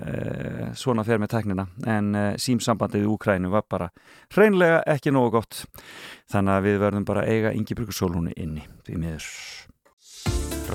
uh, 0.00 0.62
svona 0.78 1.04
fer 1.06 1.20
með 1.22 1.34
tæknina 1.34 1.66
en 1.96 2.12
uh, 2.16 2.28
símsambandið 2.40 3.04
í 3.04 3.10
Úkrænu 3.12 3.52
var 3.52 3.66
bara 3.68 3.90
hreinlega 4.36 4.80
ekki 4.96 5.12
nógu 5.12 5.36
gott 5.36 5.64
þannig 6.32 6.56
að 6.56 6.70
við 6.70 6.80
verðum 6.86 7.08
bara 7.08 7.26
að 7.26 7.34
eiga 7.34 7.56
Ingibjörg 7.56 7.92
Sólúni 7.96 8.36
inni 8.36 8.64
því 8.86 9.02
miður. 9.02 9.28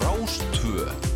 Rástvö 0.02 1.11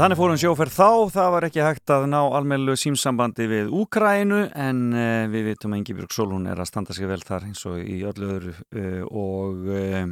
Já, 0.00 0.06
þannig 0.06 0.16
fórum 0.16 0.38
sjóferð 0.40 0.72
þá, 0.72 1.12
það 1.12 1.26
var 1.34 1.44
ekki 1.44 1.60
hægt 1.60 1.90
að 1.92 2.06
ná 2.08 2.22
almeinlu 2.24 2.72
símsambandi 2.80 3.44
við 3.50 3.66
Úkrænu 3.76 4.38
en 4.56 4.78
uh, 4.96 5.26
við 5.28 5.50
vitum 5.50 5.74
að 5.74 5.82
Ingibjörg 5.82 6.14
Solún 6.16 6.46
er 6.48 6.56
að 6.56 6.70
standa 6.70 6.96
sig 6.96 7.04
vel 7.10 7.20
þar 7.20 7.44
eins 7.50 7.60
og 7.68 7.82
í 7.84 7.98
öllu 8.08 8.30
öðru 8.38 8.54
uh, 8.80 9.04
og, 9.20 9.68
uh, 9.68 10.08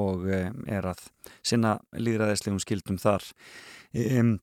og 0.00 0.24
er 0.32 0.88
að 0.94 1.04
sinna 1.44 1.74
líðræðislegum 1.92 2.64
skildum 2.64 2.96
þar. 3.04 3.28
Um, 3.92 4.38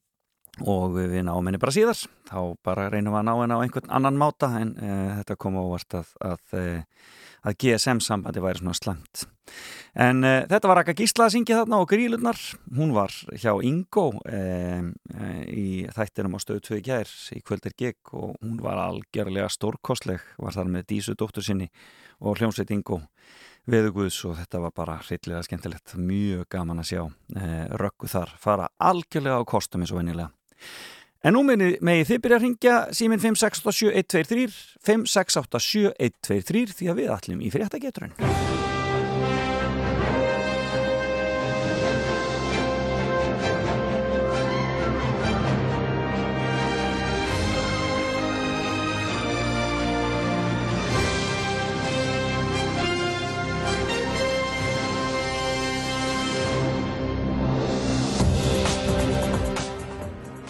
og 0.62 0.98
við 1.00 1.24
náum 1.26 1.48
henni 1.50 1.62
bara 1.62 1.74
síðar 1.74 1.98
þá 2.30 2.40
bara 2.66 2.90
reynum 2.94 3.16
við 3.16 3.24
að 3.24 3.28
ná 3.30 3.34
henni 3.42 3.58
á 3.58 3.64
einhvern 3.64 3.94
annan 3.98 4.20
máta 4.22 4.52
en 4.60 4.76
þetta 4.78 5.38
kom 5.42 5.58
ávart 5.58 5.98
að, 5.98 6.12
að, 6.22 6.58
að 7.42 7.58
GSM-sambandi 7.64 8.44
væri 8.44 8.62
svona 8.62 8.78
slangt 8.78 9.26
En 9.94 10.26
uh, 10.26 10.42
þetta 10.50 10.70
var 10.70 10.80
Raka 10.82 10.96
Gísla 10.98 11.28
að 11.28 11.36
syngja 11.36 11.60
þarna 11.60 11.80
og 11.84 11.90
grílurnar. 11.92 12.40
Hún 12.74 12.94
var 12.96 13.14
hjá 13.38 13.52
Ingo 13.66 14.08
uh, 14.18 14.88
í 15.54 15.86
þættinum 15.94 16.38
á 16.38 16.40
stöðu 16.42 16.64
2 16.70 16.80
gær 16.86 17.12
í 17.36 17.42
kvöldir 17.46 17.76
gig 17.78 18.14
og 18.16 18.34
hún 18.42 18.58
var 18.64 18.82
algjörlega 18.82 19.52
stórkostleg. 19.54 20.24
Var 20.42 20.58
þar 20.58 20.72
með 20.74 20.88
Dísu 20.90 21.18
dóttur 21.20 21.46
sinni 21.46 21.70
og 22.24 22.40
hljómsveit 22.40 22.74
Ingo 22.74 23.04
veðuguðs 23.70 24.18
og 24.28 24.40
þetta 24.42 24.64
var 24.66 24.74
bara 24.76 24.98
hryllilega 25.04 25.46
skemmtilegt. 25.46 25.94
Mjög 25.96 26.48
gaman 26.52 26.82
að 26.82 26.90
sjá 26.90 27.04
rökku 27.80 28.10
þar 28.12 28.34
fara 28.42 28.72
algjörlega 28.82 29.40
á 29.40 29.44
kostum 29.48 29.86
eins 29.86 29.94
og 29.94 30.02
vennilega. 30.02 30.34
En 31.24 31.38
nú 31.38 31.44
megið 31.48 32.10
þið 32.10 32.22
byrja 32.26 32.38
að 32.40 32.46
ringja 32.48 32.76
símin 32.92 33.22
5687123 33.24 34.50
5687123 34.84 36.78
því 36.82 36.92
að 36.92 37.00
við 37.00 37.16
ætlum 37.16 37.44
í 37.44 37.54
fréttageturinn. 37.54 38.73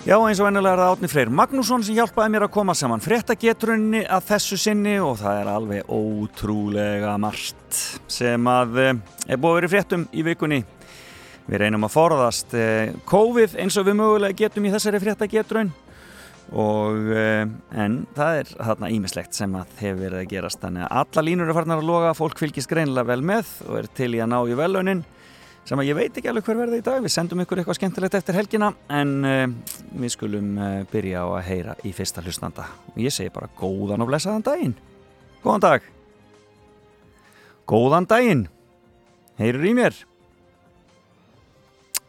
Já, 0.03 0.17
eins 0.19 0.39
og 0.43 0.49
ennilega 0.49 0.75
er 0.75 0.79
það 0.81 0.89
Átni 0.97 1.07
Freyr 1.07 1.29
Magnússon 1.31 1.83
sem 1.87 1.95
hjálpaði 1.95 2.33
mér 2.33 2.43
að 2.43 2.49
koma 2.51 2.73
saman 2.75 2.99
fréttagetrunni 2.99 4.01
að 4.03 4.25
þessu 4.33 4.57
sinni 4.59 4.97
og 4.99 5.13
það 5.21 5.37
er 5.39 5.51
alveg 5.53 5.93
ótrúlega 5.95 7.13
margt 7.23 7.77
sem 8.11 8.49
að 8.51 8.81
eh, 8.83 8.89
er 9.31 9.39
búið 9.39 9.53
að 9.53 9.57
vera 9.61 9.69
fréttum 9.71 10.03
í 10.11 10.25
vikunni. 10.27 10.59
Við 11.47 11.63
reynum 11.63 11.87
að 11.87 11.93
forðast 11.95 12.51
eh, 12.59 12.91
COVID 13.07 13.55
eins 13.63 13.79
og 13.79 13.87
við 13.87 13.97
mögulega 14.01 14.39
getum 14.43 14.67
í 14.67 14.75
þessari 14.75 14.99
fréttagetrun 15.05 15.71
og 16.51 17.07
eh, 17.15 17.47
en 17.71 17.99
það 18.19 18.41
er 18.41 18.53
þarna 18.57 18.91
ímislegt 18.99 19.39
sem 19.39 19.55
að 19.55 19.71
hefur 19.85 20.03
verið 20.03 20.25
að 20.25 20.31
gerast 20.35 20.67
þannig 20.67 20.83
að 20.89 20.99
alla 21.05 21.27
línur 21.29 21.47
er 21.47 21.61
farnar 21.61 21.79
að 21.79 21.91
loga, 21.93 22.15
fólk 22.19 22.43
fylgist 22.43 22.75
greinilega 22.75 23.07
vel 23.13 23.23
með 23.31 23.55
og 23.69 23.79
er 23.85 23.93
til 23.95 24.11
í 24.11 24.19
að 24.19 24.33
ná 24.35 24.41
í 24.43 24.59
velaunin 24.65 25.07
sem 25.67 25.79
að 25.79 25.89
ég 25.89 25.97
veit 25.97 26.17
ekki 26.19 26.29
alveg 26.31 26.47
hver 26.47 26.59
verði 26.59 26.79
í 26.81 26.85
dag. 26.85 27.01
Við 27.03 27.13
sendum 27.13 27.43
ykkur 27.43 27.61
eitthvað 27.61 27.77
skemmtilegt 27.79 28.17
eftir 28.19 28.37
helgina 28.37 28.71
en 28.91 29.13
uh, 29.27 29.43
við 29.99 30.15
skulum 30.15 30.57
uh, 30.57 30.71
byrja 30.91 31.23
á 31.23 31.27
að 31.29 31.45
heyra 31.49 31.75
í 31.87 31.93
fyrsta 31.95 32.23
hlustanda. 32.23 32.67
Og 32.93 32.99
ég 33.03 33.15
segi 33.15 33.33
bara 33.33 33.51
góðan 33.59 34.03
og 34.03 34.11
blessaðan 34.11 34.45
daginn. 34.45 34.75
Góðan 35.43 35.65
dag. 35.67 35.87
Góðan 37.69 38.09
daginn. 38.11 38.47
Heyrur 39.39 39.69
í 39.69 39.73
mér? 39.77 39.95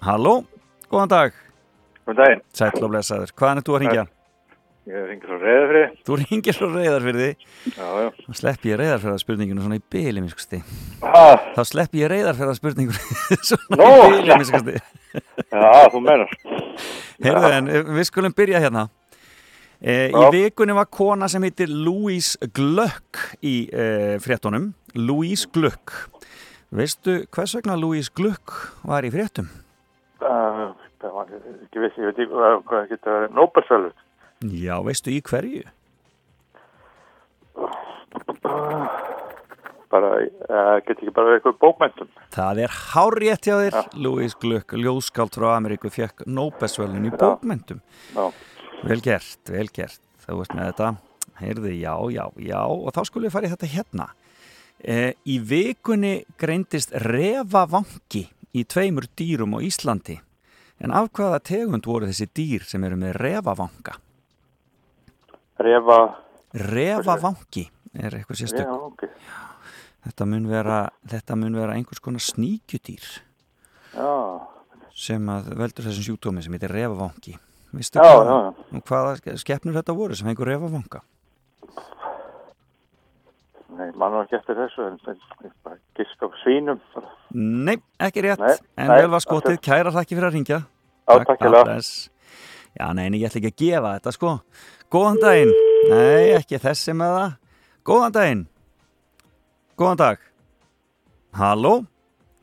Halló, 0.05 0.43
góðan 0.90 1.14
dag. 1.14 1.39
Góðan 2.05 2.20
daginn. 2.20 2.44
Sætla 2.52 2.89
og 2.89 2.93
blessaður, 2.93 3.32
hvaðan 3.39 3.62
er 3.62 3.66
þú 3.66 3.78
að 3.78 3.85
ringja? 3.85 4.06
Ég 4.85 5.05
ringir 5.09 5.31
frá 5.31 5.39
reyðarfriði. 5.40 5.85
Þú 6.05 6.16
ringir 6.20 6.56
frá 6.59 6.66
reyðarfriði? 6.69 7.28
Já, 7.73 7.86
já. 8.05 8.09
Þá 8.27 8.35
slepp 8.40 8.66
ég 8.69 8.77
reyðarfriða 8.82 9.20
spurninginu 9.23 9.62
svona 9.65 9.78
í 9.78 9.82
byli, 9.94 10.20
minn 10.20 10.32
skusti. 10.35 10.61
Ah. 11.01 11.47
Þá 11.55 11.62
slepp 11.70 11.97
ég 11.97 12.11
reyðarfriða 12.12 12.56
spurninginu 12.59 13.39
svona 13.48 13.78
Nó. 13.81 13.89
í 13.89 14.11
byli, 14.19 14.36
minn 14.36 14.51
skusti. 14.51 14.77
Já, 15.48 15.70
þú 15.94 16.02
menar. 16.05 16.36
Heyrðu, 17.24 17.55
en 17.56 17.73
eh, 17.73 17.89
við 17.97 18.09
skulum 18.11 18.36
byrja 18.36 18.61
hérna. 18.66 18.85
E, 19.81 19.97
í 20.12 20.28
vikunni 20.36 20.77
var 20.77 20.90
kona 20.93 21.31
sem 21.32 21.44
heitir 21.48 21.73
Louise 21.73 22.36
Glöck 22.56 23.24
í 23.44 23.56
e, 23.73 23.89
fréttunum. 24.24 24.74
Louise 24.97 25.48
Glöck. 25.56 25.97
Veistu 26.77 27.23
hvers 27.32 27.56
vegna 27.56 27.81
Louise 27.81 28.12
Glöck 28.12 28.52
var 28.85 29.09
í 29.09 29.12
fréttum? 29.16 29.48
Uh, 30.20 30.73
það 31.01 31.12
var 31.16 31.32
ekki 31.39 31.81
vissi, 31.82 32.01
ég 32.05 32.12
veit 32.12 32.20
ekki 32.24 32.32
hvað, 32.36 32.56
hvað 32.69 32.89
getur 32.93 33.16
verið 33.19 33.36
Nóbersölut. 33.40 34.03
Já, 34.43 34.74
veistu 34.85 35.12
í 35.15 35.20
hverju? 35.24 35.62
Bara, 39.94 40.11
uh, 40.27 40.81
getur 40.82 41.05
ekki 41.05 41.12
bara 41.15 41.36
eitthvað 41.36 41.61
bókmæntum. 41.62 42.09
Það 42.35 42.65
er 42.65 42.73
hárétt 42.74 43.47
hjá 43.47 43.55
þér, 43.61 43.77
Louise 44.02 44.39
Glöck, 44.43 44.74
ljóskáld 44.74 45.36
frá 45.39 45.52
Ameríku, 45.55 45.93
fekk 45.94 46.27
Nóbesvölin 46.27 47.06
í 47.06 47.12
bókmentum. 47.15 47.78
Já. 48.16 48.27
Vel 48.85 49.01
gert, 49.05 49.40
vel 49.48 49.70
gert. 49.73 50.02
Það 50.24 50.40
veist 50.40 50.56
með 50.56 50.70
þetta. 50.73 50.90
Heyrði, 51.39 51.74
já, 51.78 51.94
já, 52.15 52.24
já. 52.43 52.61
Og 52.66 52.93
þá 52.94 53.01
skulum 53.06 53.28
við 53.28 53.35
fara 53.36 53.48
í 53.48 53.52
þetta 53.55 53.70
hérna. 53.70 54.09
E, 54.78 54.97
í 55.31 55.39
vikunni 55.40 56.15
greindist 56.40 56.94
refavangi 57.05 58.27
í 58.55 58.65
tveimur 58.69 59.06
dýrum 59.16 59.56
á 59.56 59.59
Íslandi. 59.65 60.19
En 60.82 60.94
af 60.94 61.12
hvaða 61.15 61.40
tegund 61.47 61.86
voru 61.86 62.11
þessi 62.11 62.28
dýr 62.35 62.66
sem 62.66 62.82
eru 62.85 62.98
með 62.98 63.19
refavanga? 63.23 63.97
Refa, 65.59 65.98
Refavangi 66.55 67.68
er 67.94 68.16
eitthvað 68.18 68.40
sérstök. 68.43 68.66
já, 68.66 68.72
ok. 68.74 69.05
Þetta 70.05 70.26
mun 70.28 70.48
vera, 70.51 70.78
þetta 71.09 71.36
mun 71.40 71.55
vera 71.56 71.76
einhvers 71.78 72.01
konar 72.05 72.20
sníkjudýr 72.20 73.05
Já, 73.94 74.10
sem 74.94 75.31
að 75.32 75.52
veldur 75.56 75.86
þessum 75.86 76.05
sjúkdómi 76.10 76.43
sem 76.44 76.52
heitir 76.52 76.74
refavangi. 76.74 77.39
Vistu 77.74 77.98
Já, 77.98 78.05
hvaða, 78.05 78.55
já, 78.74 78.81
hvaða 78.90 79.36
skeppnur 79.40 79.74
þetta 79.78 79.94
voru 79.97 80.14
sem 80.18 80.28
hengur 80.28 80.47
refavanga? 80.51 81.01
nei, 83.74 83.89
mann 83.98 84.12
var 84.14 84.26
ekki 84.28 84.36
eftir 84.39 84.55
þessu, 84.59 84.85
en 84.86 84.98
gisk 85.98 86.20
á 86.22 86.28
svínum. 86.44 86.78
Nei, 87.35 87.74
ekki 87.98 88.22
rétt, 88.22 88.39
Nei, 88.43 88.55
en 88.78 88.90
nei, 88.93 89.01
vel 89.02 89.10
var 89.10 89.22
skotið, 89.24 89.59
kæra 89.64 89.90
þakki 89.94 90.14
fyrir 90.14 90.28
að 90.28 90.36
ringja. 90.39 90.60
Já, 91.09 91.16
takk 91.26 91.40
hérlega. 91.43 91.64
bless. 91.66 92.10
Já, 92.78 92.86
nei, 92.94 93.09
en 93.09 93.16
ég 93.18 93.26
ætla 93.26 93.40
ekki 93.43 93.51
að 93.51 93.59
gefa 93.64 93.90
þetta, 93.97 94.12
sko. 94.14 94.31
Góðan 94.95 95.16
daginn. 95.19 95.51
Nei, 95.91 96.35
ekki 96.37 96.59
þessi 96.62 96.93
með 96.95 97.16
það. 97.16 97.33
Góðan 97.89 98.12
daginn. 98.15 98.43
Góðan 99.75 99.99
dag. 99.99 100.21
Halló, 101.35 101.73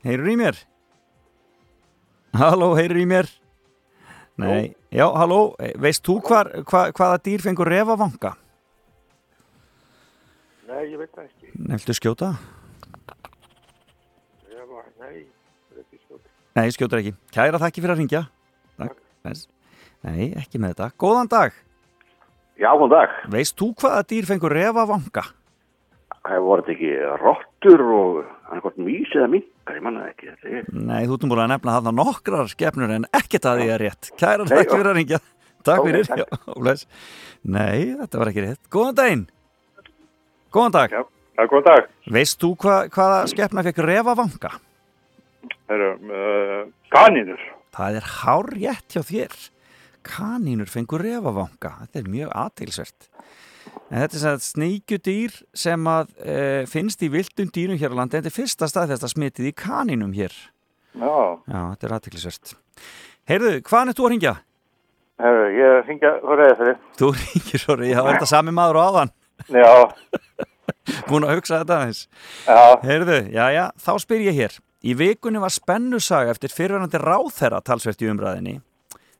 heyrur 0.04 0.28
í 0.28 0.34
mér? 0.36 0.58
Halló, 2.36 2.74
heyrur 2.76 3.00
í 3.00 3.06
mér? 3.08 3.30
Nei, 4.42 4.74
já, 4.92 5.06
halló, 5.16 5.54
veist 5.80 6.04
þú 6.04 6.18
hvar, 6.28 6.52
hva, 6.68 6.84
hvaða 6.92 7.22
dýr 7.24 7.46
fengur 7.46 7.72
refavanga? 7.72 8.34
Nei, 10.68 10.84
ég 10.90 11.00
veit 11.00 11.08
það 11.16 11.24
ekki. 11.30 11.56
Nefndu 11.72 11.96
skjóta? 11.96 12.30
Refa, 14.52 14.86
nei, 15.00 15.24
ekki 15.80 16.04
skjótt. 16.04 16.24
Nei, 16.60 16.68
skjótar 16.76 17.00
ekki. 17.00 17.16
Kæra 17.32 17.64
þakki 17.64 17.80
fyrir 17.80 17.96
að 17.96 18.04
ringja. 18.04 18.24
Takk. 18.76 19.04
Bless. 19.24 19.48
Nei, 20.04 20.34
ekki 20.36 20.60
með 20.60 20.76
þetta. 20.76 20.94
Góðan 21.00 21.32
dag. 21.32 21.62
Já, 22.60 22.68
góðan 22.76 22.92
dag. 22.92 23.14
Veist 23.32 23.56
þú 23.58 23.72
hvaða 23.80 24.02
dýr 24.10 24.28
fengur 24.28 24.52
refavanga? 24.52 25.24
Það 26.22 26.44
voru 26.46 26.62
þetta 26.62 26.74
ekki 26.76 26.90
rottur 27.18 27.84
og 27.96 28.18
annarkort 28.46 28.76
mís 28.78 29.10
eða 29.16 29.28
minkar, 29.32 29.78
ég 29.78 29.82
manna 29.82 30.04
það 30.04 30.10
ekki. 30.12 30.34
Er... 30.46 30.66
Nei, 30.70 31.00
þú 31.10 31.16
nú 31.22 31.30
búin 31.32 31.42
að 31.42 31.52
nefna 31.54 31.76
þarna 31.78 31.92
nokkrar 31.98 32.50
skepnur 32.52 32.92
en 32.94 33.06
ekkert 33.10 33.48
að 33.50 33.62
því 33.62 33.70
er 33.74 33.82
rétt. 33.82 34.10
Kæra 34.20 34.46
já. 34.46 34.58
fyrir 34.60 34.90
að 34.90 34.98
ringja. 35.00 35.20
Takk 35.66 35.86
fyrir. 35.86 36.10
takk. 36.10 36.22
Já. 36.22 36.74
Nei, 37.56 37.78
þetta 38.02 38.20
var 38.20 38.30
ekki 38.30 38.44
rétt. 38.46 38.60
Góðan 38.70 38.98
daginn. 39.00 39.24
Góðan 40.54 40.76
dag. 40.76 40.94
Já, 40.94 41.02
já 41.40 41.48
góðan 41.50 41.66
dag. 41.70 41.90
Veist 42.18 42.38
þú 42.42 42.52
hva, 42.62 42.76
hvaða 42.92 43.24
skepna 43.32 43.66
fekk 43.66 43.82
refavanga? 43.88 44.52
Það 45.66 45.74
eru 45.78 45.90
uh, 46.12 46.62
kanínur. 46.92 47.42
Það 47.72 47.98
er 47.98 48.08
hár 48.20 48.52
rétt 48.52 48.94
hjá 48.94 49.02
þér. 49.08 49.36
Kanínur 50.06 50.70
fengur 50.70 51.02
refavanga. 51.04 51.74
Þetta 51.84 52.00
er 52.02 52.10
mjög 52.12 52.32
aðtilsvert. 52.42 53.08
En 53.92 54.00
þetta 54.02 54.16
er 54.18 54.22
sem 54.22 54.40
sneikjudýr 54.46 55.34
sem 55.56 55.88
að 55.90 56.10
e, 56.24 56.36
finnst 56.70 57.02
í 57.04 57.10
vildum 57.12 57.50
dýrum 57.54 57.78
hér 57.80 57.94
á 57.94 57.98
landi. 58.00 58.18
Þetta 58.18 58.30
er 58.32 58.36
fyrsta 58.36 58.68
stað 58.70 58.94
þess 58.94 59.06
að 59.08 59.14
smitið 59.14 59.50
í 59.50 59.54
kanínum 59.62 60.14
hér. 60.16 60.34
Já, 60.92 61.12
Já, 61.48 61.60
þetta 61.72 61.86
er 61.88 61.94
aðtilsvert. 61.98 62.54
Heyrðu, 63.30 63.52
hvaðan 63.68 63.92
er 63.92 63.98
þú 63.98 64.06
að 64.06 64.12
ringja? 64.14 64.34
Heru, 65.22 65.44
ég 65.54 65.86
ringja 65.86 66.10
frá 66.24 66.34
reyðarfriði. 66.40 66.74
Þú 66.98 67.10
ringir 67.20 67.62
svo, 67.62 67.76
já, 67.86 67.98
er 68.02 68.10
þetta 68.16 68.28
sami 68.32 68.54
maður 68.56 68.80
á 68.80 68.82
áðan? 68.88 69.12
Já, 69.52 69.70
Búin 71.08 71.24
að 71.26 71.36
hugsa 71.36 71.60
þetta 71.62 71.76
aðeins. 71.78 72.00
já, 72.46 72.60
Heyrðu, 72.82 73.18
já, 73.30 73.44
já, 73.54 73.64
þá 73.84 73.90
spyr 74.02 74.24
ég 74.26 74.38
hér. 74.40 74.58
Í 74.82 74.96
vikunni 74.98 75.38
var 75.42 75.52
spennusaga 75.54 76.32
eftir 76.34 76.50
fyrirverandi 76.50 76.98
ráþherra 76.98 77.60
talsvert 77.62 78.02
í 78.02 78.08
umræðinni. 78.10 78.56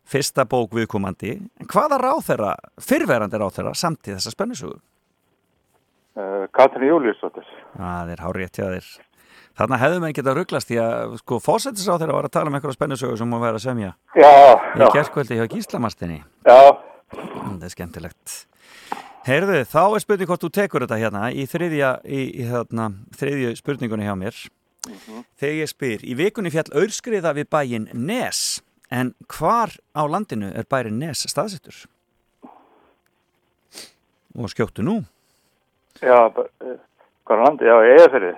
Fyrsta 0.08 0.44
bók 0.48 0.74
viðkomandi. 0.76 1.36
En 1.62 1.68
hvaða 1.70 1.98
ráþherra, 2.02 2.54
fyrirverandi 2.82 3.38
ráþherra, 3.40 3.72
samt 3.78 4.08
í 4.10 4.14
þessa 4.16 4.32
spennusögu? 4.34 4.76
Uh, 6.12 6.44
Katrin 6.52 6.90
Júliusdóttir. 6.90 7.46
Það 7.78 8.10
er 8.12 8.20
hár 8.26 8.36
rétt 8.36 8.58
hjá 8.58 8.66
þér. 8.74 8.88
Þarna 9.56 9.78
hefðum 9.80 10.04
við 10.06 10.14
getað 10.18 10.36
rugglast 10.40 10.68
því 10.70 10.78
að 10.82 11.14
sko 11.20 11.38
fósettisráþherra 11.44 12.16
var 12.16 12.28
að 12.28 12.34
tala 12.36 12.50
um 12.50 12.56
einhverja 12.56 12.76
spennusögu 12.76 13.16
sem 13.20 13.32
hún 13.32 13.42
væri 13.42 13.58
að 13.60 13.64
semja. 13.66 13.90
Já, 14.16 14.30
Í 14.76 14.80
já. 14.80 14.86
gerkvöldi 14.96 15.36
hjá 15.38 15.46
Gíslamastinni. 15.52 16.22
Já, 16.48 16.58
Það 17.12 17.64
er 17.68 17.72
skemmtilegt. 17.74 18.34
Heyrðu, 19.26 19.58
þá 19.68 19.80
er 19.84 20.02
spurning 20.02 20.30
hvort 20.30 20.42
þú 20.42 20.48
tekur 20.56 20.82
þetta 20.86 20.96
hérna 20.98 21.26
í 21.36 21.44
þriðja, 21.46 21.90
í, 22.08 22.22
í 22.40 22.46
hérna, 22.48 22.86
þriðju 23.20 23.50
spurningunni 23.60 24.08
hjá 24.08 24.14
mér. 24.18 24.38
Þegar 25.38 25.58
ég 25.60 25.70
spyr, 25.70 26.00
í 26.02 26.16
vikunni 26.18 26.50
fjall 26.50 26.72
aurskriða 26.80 27.34
við 27.36 27.46
bæinn 27.52 27.84
Nes, 27.94 28.62
en 28.92 29.14
hvar 29.32 29.72
á 29.96 30.02
landinu 30.04 30.50
er 30.52 30.66
bærin 30.68 30.98
Nes 31.00 31.24
staðsettur? 31.32 31.84
Og 34.36 34.48
skjóttu 34.52 34.84
nú. 34.84 35.02
já, 36.00 36.18
eh, 36.28 36.76
hvað 37.24 37.36
er 37.36 37.44
landi? 37.44 37.64
Já, 37.68 37.76
ég 37.88 38.00
er 38.04 38.10
fyrir. 38.12 38.36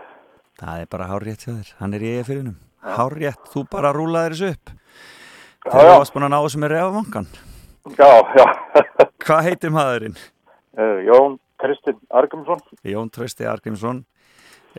Það 0.61 0.81
er 0.81 0.87
bara 0.91 1.09
hár 1.11 1.23
rétt 1.27 1.45
hjá 1.45 1.53
þér, 1.55 1.75
hann 1.79 1.95
er 1.95 2.01
í 2.01 2.11
EF-fyrinum. 2.19 2.57
Hár 2.83 3.15
rétt, 3.19 3.51
þú 3.51 3.65
bara 3.71 3.93
rúlaðir 3.95 4.35
þessu 4.35 4.51
upp. 4.55 4.71
Þegar 5.65 5.91
þú 5.91 5.99
varst 5.99 6.15
búin 6.15 6.27
að 6.27 6.35
ná 6.35 6.41
þessu 6.45 6.63
með 6.63 6.75
refavangan. 6.75 7.29
Já, 7.99 8.11
já. 8.39 8.47
Hvað 9.25 9.45
heitir 9.49 9.73
maðurinn? 9.75 10.19
Uh, 10.77 10.99
Jón 11.07 11.39
Kristinn 11.61 12.01
Argrímsson. 12.11 12.61
Jón 12.85 13.11
Trausti 13.11 13.47
Argrímsson 13.49 14.05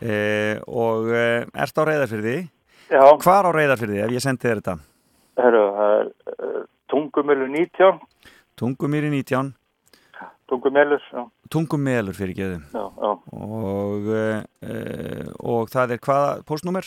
eh, 0.02 0.60
og 0.68 1.08
eh, 1.10 1.46
ert 1.56 1.80
á 1.80 1.82
reyðarfyrði 1.88 2.36
Já. 2.92 3.02
hvar 3.22 3.48
á 3.48 3.50
reyðarfyrði 3.56 4.02
ef 4.04 4.12
ég 4.14 4.22
sendi 4.22 4.44
þér 4.46 4.60
þetta 4.60 4.76
Herru, 5.36 5.62
er 5.84 6.10
uh, 6.38 6.64
Tungumölu 6.88 7.46
19. 7.52 8.00
Tungumýri 8.56 9.10
19 9.10 9.54
Tungumelur, 10.48 11.02
já. 11.12 11.26
Tungumelur 11.50 12.14
fyrir 12.14 12.36
geðum 12.38 12.62
Já, 12.72 12.84
já. 13.02 13.10
og, 13.34 14.06
eh, 14.62 15.26
og 15.42 15.68
það 15.72 15.96
er 15.96 16.02
hvaða 16.06 16.28
postnúmer? 16.46 16.86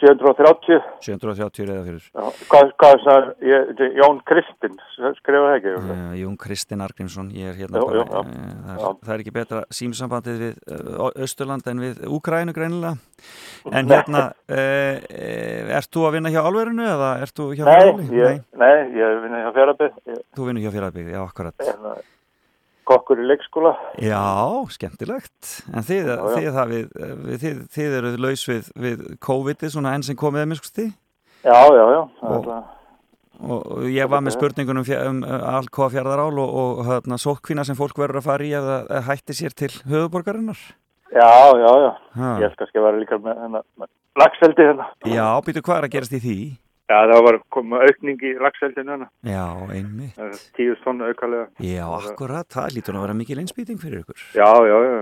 730. 0.00 0.78
730 1.06 1.66
reyðarfyrður 1.70 2.06
Já. 2.06 2.40
Hvað, 2.50 2.72
hvað 2.82 2.96
það? 3.06 3.28
Ég, 3.50 3.82
Jón 4.00 4.20
Kristinn, 4.28 4.76
skrifa 5.18 5.42
það 5.46 5.56
ekki? 5.58 5.74
Uh, 5.80 6.14
Jón 6.20 6.36
Kristinn 6.40 6.84
Argrímsson, 6.86 7.30
er 7.34 7.56
hérna 7.58 7.82
Já, 7.82 7.86
bara, 7.86 8.02
já, 8.02 8.22
eh, 8.22 8.56
það, 8.66 8.80
er, 8.88 8.98
það 9.06 9.14
er 9.16 9.24
ekki 9.24 9.34
betra 9.36 9.62
símsambandið 9.80 10.42
við 10.44 10.58
uh, 10.78 11.06
Östurland 11.26 11.70
en 11.72 11.84
við 11.84 12.02
Úkrænu 12.18 12.56
greinilega. 12.56 12.96
En 13.72 13.88
Nei. 13.88 13.94
hérna, 13.96 14.24
uh, 14.50 14.58
uh, 14.58 15.72
ert 15.78 15.92
þú 15.94 16.04
að 16.08 16.18
vinna 16.18 16.34
hjá 16.34 16.42
álverinu 16.44 16.84
eða 16.86 17.12
ert 17.24 17.36
þú 17.36 17.48
hjá 17.54 17.64
Nei, 17.64 17.72
Fjarðabyggð? 17.72 18.18
ég, 18.20 18.42
nei, 18.64 18.74
ég 19.00 19.22
vinn 19.24 19.40
hjá 19.40 19.50
Fjárabið. 19.56 19.96
Þú 20.36 20.50
vinnur 20.50 20.66
hjá 20.66 20.74
Fjarðabyggð, 20.76 21.16
já, 21.16 21.22
akkurat. 21.24 21.66
Hérna, 21.66 21.96
kokkur 22.88 23.20
í 23.22 23.26
leikskóla. 23.26 23.74
Já, 24.02 24.22
skemmtilegt. 24.74 25.50
En 25.72 25.86
þið, 25.86 26.12
Já, 26.12 26.14
já. 26.16 26.30
þið, 26.36 26.62
við, 26.70 26.86
við, 27.26 27.42
þið, 27.42 27.60
þið 27.76 27.98
eruð 28.00 28.16
laus 28.24 28.46
við, 28.50 28.70
við 28.86 29.04
COVID-ið 29.26 29.74
svona 29.74 29.92
enn 29.96 30.06
sem 30.06 30.18
komið 30.18 30.46
að 30.46 30.50
miskusti? 30.54 30.88
Já, 31.46 31.60
já, 31.74 31.84
já. 31.96 32.00
Og-. 32.30 32.50
Og, 33.36 33.84
ég 33.92 34.08
var 34.08 34.22
með 34.24 34.38
spurningunum 34.38 34.86
um 34.86 35.18
uh, 35.26 35.34
Alcoa 35.58 35.90
fjárðarál 35.92 36.38
og, 36.40 36.54
og 36.56 36.78
hérna, 36.88 37.18
sókkvína 37.20 37.66
sem 37.68 37.76
fólk 37.76 37.98
verður 38.00 38.22
að 38.22 38.28
fara 38.30 38.46
í 38.46 38.52
ef 38.56 38.64
það 38.64 38.92
ef 38.96 39.10
hætti 39.10 39.36
sér 39.36 39.56
til 39.56 39.72
höfuborgarinnar. 39.90 40.62
Já, 41.12 41.32
já, 41.60 41.70
já. 41.84 41.90
Ha. 42.16 42.30
Ég 42.42 42.54
skal 42.54 42.64
kannski 42.64 42.82
vera 42.82 43.00
líka 43.00 43.18
með 43.20 43.42
hérna, 43.42 43.62
með 43.76 43.90
lagseldi 44.22 44.68
hérna. 44.70 44.88
Já, 45.04 45.28
býtu 45.44 45.62
hvað 45.66 45.82
er 45.82 45.88
að 45.88 45.94
gerast 45.96 46.16
í 46.16 46.22
því? 46.24 46.38
Já, 46.86 46.98
það 47.10 47.22
var 47.26 47.36
komið 47.50 47.84
aukning 47.88 48.20
í 48.22 48.32
lagseldinu 48.38 48.92
hérna. 48.94 49.06
Já, 49.26 49.44
einmitt. 49.74 50.18
Tíu 50.54 50.76
tonn 50.84 51.00
aukalega. 51.02 51.48
Já, 51.58 51.82
akkurat, 51.98 52.46
það 52.54 52.76
lítur 52.76 52.98
að 52.98 53.06
vera 53.08 53.16
mikil 53.18 53.38
einspýting 53.42 53.80
fyrir 53.82 54.04
ykkur. 54.04 54.20
Já, 54.38 54.50
já, 54.70 54.76
já. 54.86 55.00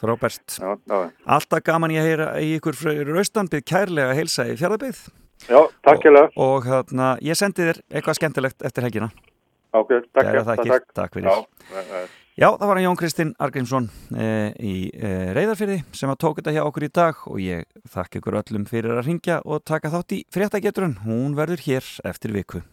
Frábært. 0.00 0.60
Já, 0.62 0.76
já. 0.86 1.00
Alltaf 1.26 1.64
gaman 1.66 1.90
ég 1.96 2.04
að 2.04 2.08
heyra 2.12 2.28
í 2.40 2.52
ykkur 2.60 2.78
fröður 2.78 3.18
austanbyggð 3.20 3.66
kærlega 3.72 4.12
að 4.14 4.20
heilsa 4.22 4.46
í 4.46 4.54
fjárðabyggð. 4.62 5.02
Já, 5.50 5.60
takk 5.88 6.06
hérlega. 6.06 6.30
Og, 6.36 6.46
og 6.46 6.70
hérna, 6.70 7.10
ég 7.24 7.36
sendi 7.40 7.66
þér 7.66 7.82
eitthvað 7.90 8.20
skemmtilegt 8.20 8.64
eftir 8.70 8.86
helgina. 8.86 9.10
Ok, 9.74 9.92
takk, 10.14 10.24
Kærar 10.26 10.46
takk, 10.48 10.64
takk. 10.70 10.88
takk 10.94 11.18
fyrir. 11.18 11.30
Já, 11.30 11.66
það 11.74 11.94
er- 12.00 12.16
Já, 12.40 12.46
það 12.56 12.68
var 12.70 12.78
hann 12.78 12.86
Jón 12.86 12.96
Kristinn 12.96 13.32
Argrímsson 13.36 13.90
e, 14.16 14.28
í 14.64 14.72
e, 14.96 15.10
Reyðarfyrði 15.36 15.82
sem 15.92 16.08
að 16.08 16.22
tók 16.24 16.38
þetta 16.40 16.54
hjá 16.56 16.62
okkur 16.62 16.86
í 16.86 16.92
dag 16.96 17.20
og 17.28 17.36
ég 17.44 17.68
þakka 17.92 18.22
ykkur 18.22 18.40
öllum 18.40 18.64
fyrir 18.70 18.96
að 18.96 19.10
ringja 19.10 19.42
og 19.44 19.60
taka 19.68 19.92
þátt 19.92 20.16
í 20.16 20.24
fréttageturinn. 20.32 21.02
Hún 21.04 21.36
verður 21.36 21.60
hér 21.66 21.90
eftir 22.08 22.32
viku. 22.32 22.64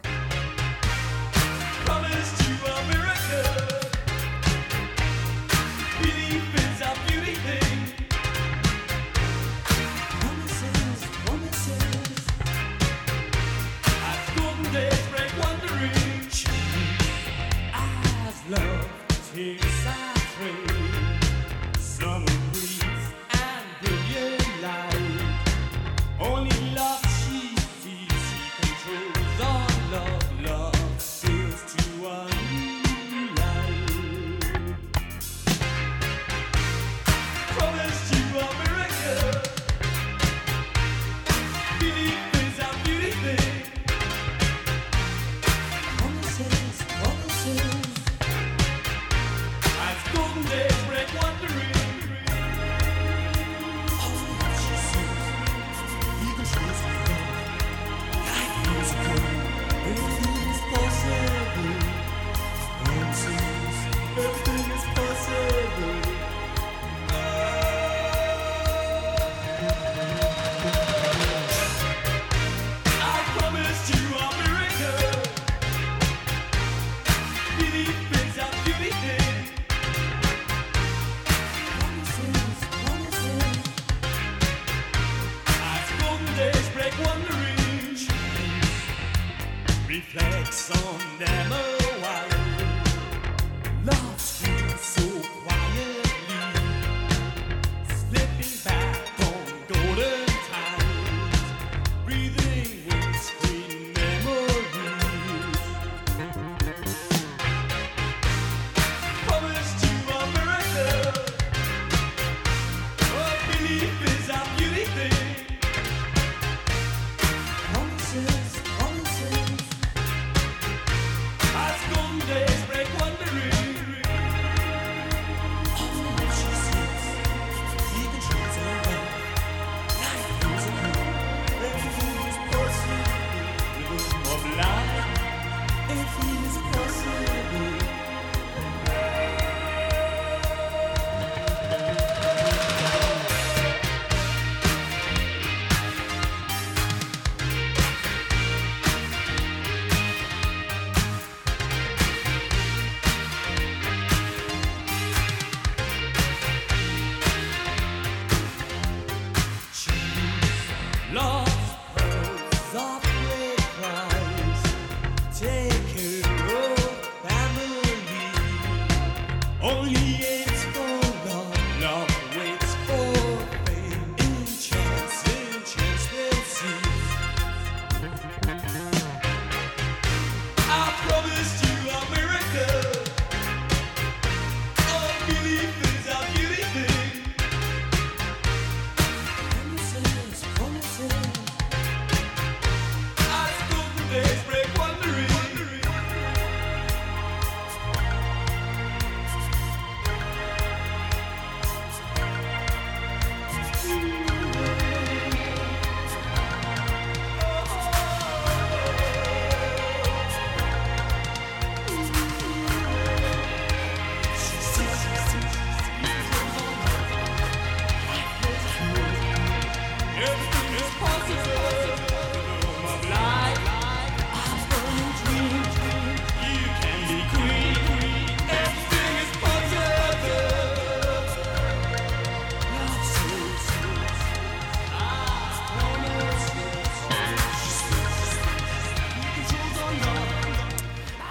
some 90.68 90.99
demos. 91.18 91.86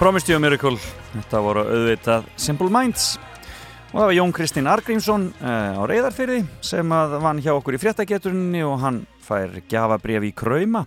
Promised 0.06 0.28
You 0.30 0.36
a 0.36 0.38
Miracle. 0.38 0.76
Þetta 1.16 1.38
voru 1.42 1.62
auðvitað 1.66 2.26
Simple 2.38 2.70
Minds. 2.70 3.16
Og 3.88 3.96
það 3.96 4.04
var 4.04 4.12
Jón 4.14 4.34
Kristín 4.36 4.68
Argrímsson 4.70 5.24
eh, 5.34 5.74
á 5.74 5.82
reyðarfyrði 5.82 6.36
sem 6.62 6.92
að 6.94 7.16
vann 7.24 7.40
hjá 7.42 7.48
okkur 7.56 7.74
í 7.74 7.80
fréttageturninni 7.82 8.60
og 8.62 8.76
hann 8.84 9.00
fær 9.26 9.56
gafabref 9.66 10.28
í 10.28 10.30
Krauma 10.30 10.84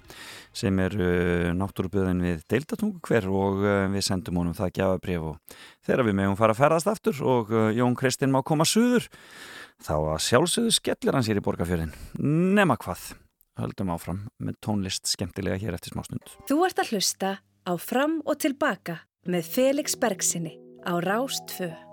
sem 0.55 0.79
er 0.79 0.95
eh, 0.95 1.49
náttúruböðin 1.51 2.23
við 2.23 2.45
Deildatungu 2.53 3.01
hver 3.09 3.27
og 3.27 3.59
eh, 3.67 3.89
við 3.91 4.05
sendum 4.07 4.39
honum 4.39 4.55
það 4.55 4.71
gafabref 4.77 5.27
og 5.33 5.59
þegar 5.83 6.05
við 6.07 6.17
mögum 6.21 6.39
fara 6.39 6.55
að 6.55 6.61
ferðast 6.61 6.93
aftur 6.93 7.21
og 7.35 7.53
Jón 7.75 7.99
Kristín 7.99 8.31
má 8.31 8.39
koma 8.39 8.63
suður 8.63 9.11
þá 9.83 9.95
að 9.97 10.23
sjálfsögðu 10.29 10.77
skellir 10.79 11.19
hann 11.19 11.27
sér 11.27 11.43
í 11.43 11.45
borgarfjörðin 11.49 11.91
nema 12.55 12.79
hvað 12.79 13.17
höldum 13.59 13.91
áfram 13.97 14.23
með 14.39 14.61
tónlist 14.63 15.11
skemmtilega 15.11 15.59
hér 15.59 15.75
eftir 15.75 15.91
smá 15.91 16.07
snund 16.07 16.39
Þú 16.47 16.61
ert 16.71 16.79
að 16.79 16.95
hlusta 16.95 17.35
á 17.69 17.73
fram 17.77 18.19
og 18.25 18.39
tilbaka 18.39 19.08
með 19.29 19.45
Felix 19.53 19.95
Bergsinni 19.99 20.57
á 20.85 20.97
Rástföð. 20.97 21.88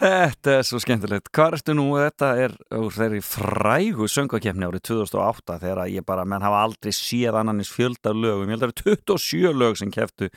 Þetta 0.00 0.52
er 0.56 0.62
svo 0.64 0.78
skemmtilegt. 0.80 1.28
Hvað 1.36 1.58
ertu 1.58 1.74
nú? 1.76 1.90
Þetta 2.00 2.30
er 2.40 2.54
úr 2.72 2.94
þeirri 2.94 3.18
frægu 3.20 4.06
söngakefni 4.08 4.64
árið 4.64 4.86
2008 4.88 5.58
þegar 5.60 5.82
ég 5.92 6.06
bara, 6.08 6.24
menn 6.24 6.44
hafa 6.46 6.62
aldrei 6.64 6.94
séð 6.96 7.36
annanis 7.36 7.68
fjölda 7.74 8.14
lögum. 8.16 8.48
Ég 8.48 8.56
held 8.56 8.64
að 8.64 8.72
það 8.80 8.94
eru 8.94 9.02
27 9.12 9.52
lög 9.60 9.76
sem 9.76 9.92
keftu 9.92 10.30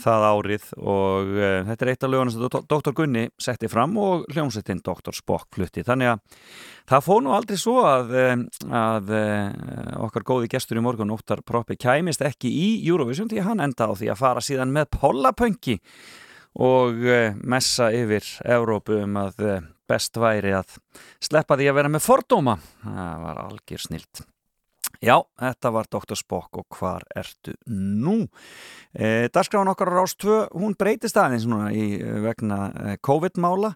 það 0.00 0.26
árið 0.30 0.66
og 0.80 1.30
uh, 1.36 1.60
þetta 1.68 1.84
er 1.84 1.92
eitt 1.92 2.08
af 2.08 2.12
lögunum 2.12 2.32
sem 2.32 2.48
Dr. 2.72 2.96
Gunni 2.96 3.28
setti 3.40 3.68
fram 3.72 3.96
og 4.00 4.26
hljómsettinn 4.32 4.80
Dr. 4.84 5.12
Spock 5.16 5.52
flutti. 5.56 5.84
Þannig 5.84 6.14
að 6.14 6.50
það 6.88 7.06
fóð 7.10 7.24
nú 7.24 7.36
aldrei 7.36 7.60
svo 7.60 7.78
að, 7.84 8.12
eh, 8.16 8.34
að 8.80 9.16
uh, 9.16 10.04
okkar 10.08 10.24
góði 10.28 10.52
gestur 10.56 10.80
í 10.80 10.84
morgun, 10.84 11.12
Óttar 11.12 11.44
Proppi, 11.44 11.76
kæmist 11.80 12.24
ekki 12.24 12.48
í 12.48 12.68
Eurovision 12.88 13.28
því 13.28 13.44
að 13.44 13.50
hann 13.52 13.66
enda 13.68 13.88
á 13.88 13.92
því 13.92 14.12
að 14.12 14.22
fara 14.24 14.44
síðan 14.44 14.72
með 14.76 14.94
Pollapönki 14.96 15.82
og 16.56 17.02
uh, 17.04 17.34
messa 17.44 17.90
yfir 17.94 18.24
Evrópu 18.44 19.00
um 19.02 19.18
að 19.20 19.42
uh, 19.44 19.58
best 19.86 20.16
væri 20.18 20.54
að 20.56 20.78
sleppa 21.22 21.58
því 21.58 21.70
að 21.70 21.78
vera 21.80 21.92
með 21.92 22.06
fordóma. 22.06 22.56
Það 22.82 23.26
var 23.26 23.44
algjör 23.44 23.84
snilt. 23.86 24.26
Já, 25.04 25.18
þetta 25.36 25.72
var 25.74 25.88
Dr. 25.92 26.16
Spock 26.16 26.60
og 26.60 26.78
hvar 26.78 27.04
ertu 27.16 27.52
nú? 27.68 28.26
E, 28.96 29.28
Darskráin 29.32 29.68
okkar 29.68 29.92
á 29.92 29.96
Rás 29.98 30.16
2, 30.16 30.38
hún 30.56 30.76
breytist 30.78 31.18
aðeins 31.20 31.44
núna 31.48 31.68
í 31.74 31.98
eh, 31.98 32.20
vegna 32.24 32.60
eh, 32.72 32.96
COVID-mála 33.04 33.74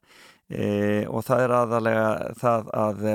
e, 0.51 1.07
og 1.09 1.25
það 1.27 1.43
er 1.45 1.55
aðalega 1.57 2.09
það 2.41 2.71
að 2.83 3.05
e, 3.07 3.15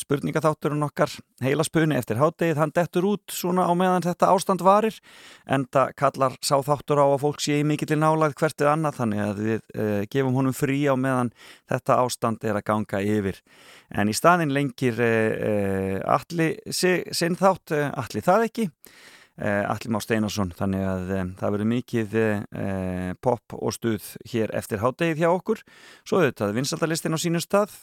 spurningaþátturinn 0.00 0.86
okkar 0.86 1.14
heila 1.44 1.66
spunni 1.66 1.98
eftir 1.98 2.20
háttegið, 2.20 2.60
hann 2.60 2.74
dettur 2.76 3.08
út 3.08 3.34
svona 3.34 3.66
á 3.68 3.72
meðan 3.78 4.06
þetta 4.06 4.30
ástand 4.34 4.64
varir 4.66 5.00
en 5.48 5.66
það 5.72 5.92
kallar 5.98 6.38
sá 6.44 6.56
þáttur 6.64 7.02
á 7.02 7.06
að 7.08 7.20
fólk 7.24 7.42
sé 7.44 7.58
í 7.62 7.66
mikill 7.66 7.98
nálægt 7.98 8.38
hvert 8.40 8.60
eða 8.60 8.76
annað 8.76 9.00
þannig 9.00 9.24
að 9.24 9.44
við 9.48 9.60
e, 9.74 9.88
gefum 10.12 10.38
honum 10.38 10.56
frí 10.56 10.80
á 10.86 10.94
meðan 10.94 11.32
þetta 11.72 12.00
ástand 12.04 12.44
er 12.44 12.60
að 12.60 12.66
ganga 12.68 13.02
yfir. 13.02 13.42
En 13.88 14.10
í 14.10 14.16
staðin 14.16 14.52
lengir 14.52 14.98
uh, 15.00 15.96
alli 16.04 16.50
sinn 16.68 17.38
þátt, 17.38 17.72
uh, 17.72 17.88
alli 17.96 18.20
það 18.24 18.44
ekki 18.50 18.66
uh, 19.38 19.64
alli 19.70 19.92
Má 19.94 20.00
Steinarsson 20.04 20.52
þannig 20.58 20.84
að 20.86 21.12
um, 21.16 21.32
það 21.40 21.56
verður 21.56 21.70
mikið 21.72 22.16
pop 23.24 23.56
og 23.58 23.74
stuð 23.74 24.12
hér 24.32 24.52
eftir 24.58 24.82
háttegið 24.82 25.22
hjá 25.22 25.28
okkur. 25.30 25.62
Svo 26.06 26.20
auðvitað 26.22 26.56
vinsaldalistin 26.58 27.16
á 27.16 27.18
sínum 27.18 27.42
stað 27.42 27.74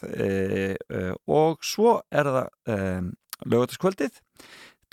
og 1.25 1.63
svo 1.65 1.99
er 2.13 2.29
það 2.31 3.13
lögataskvöldið 3.45 4.21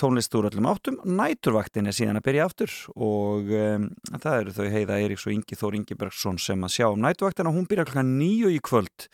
tónlist 0.01 0.35
úr 0.35 0.49
öllum 0.49 0.67
áttum, 0.71 0.99
næturvaktin 1.05 1.89
er 1.89 1.97
síðan 1.97 2.19
að 2.21 2.27
byrja 2.29 2.49
aftur 2.49 2.75
og 2.97 3.53
um, 3.53 3.87
það 4.17 4.37
eru 4.41 4.57
þau 4.57 4.67
Heiða 4.73 4.99
Eiríks 4.99 5.27
og 5.29 5.37
Ingi 5.37 5.59
Þór 5.59 5.79
Ingibergsson 5.79 6.41
sem 6.43 6.67
að 6.67 6.75
sjá 6.77 6.87
um 6.91 7.03
næturvaktin 7.05 7.51
og 7.51 7.57
hún 7.59 7.69
byrja 7.71 7.87
klokkan 7.89 8.15
nýju 8.19 8.53
í 8.53 8.61
kvöld. 8.65 9.09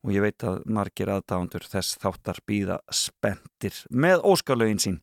Og 0.00 0.14
ég 0.14 0.24
veit 0.24 0.40
að 0.48 0.62
margir 0.72 1.10
aðdándur 1.12 1.66
þess 1.68 1.98
þáttar 2.00 2.38
býða 2.48 2.78
spendir 2.88 3.76
með 3.92 4.24
óskalögin 4.30 4.80
sín. 4.80 4.96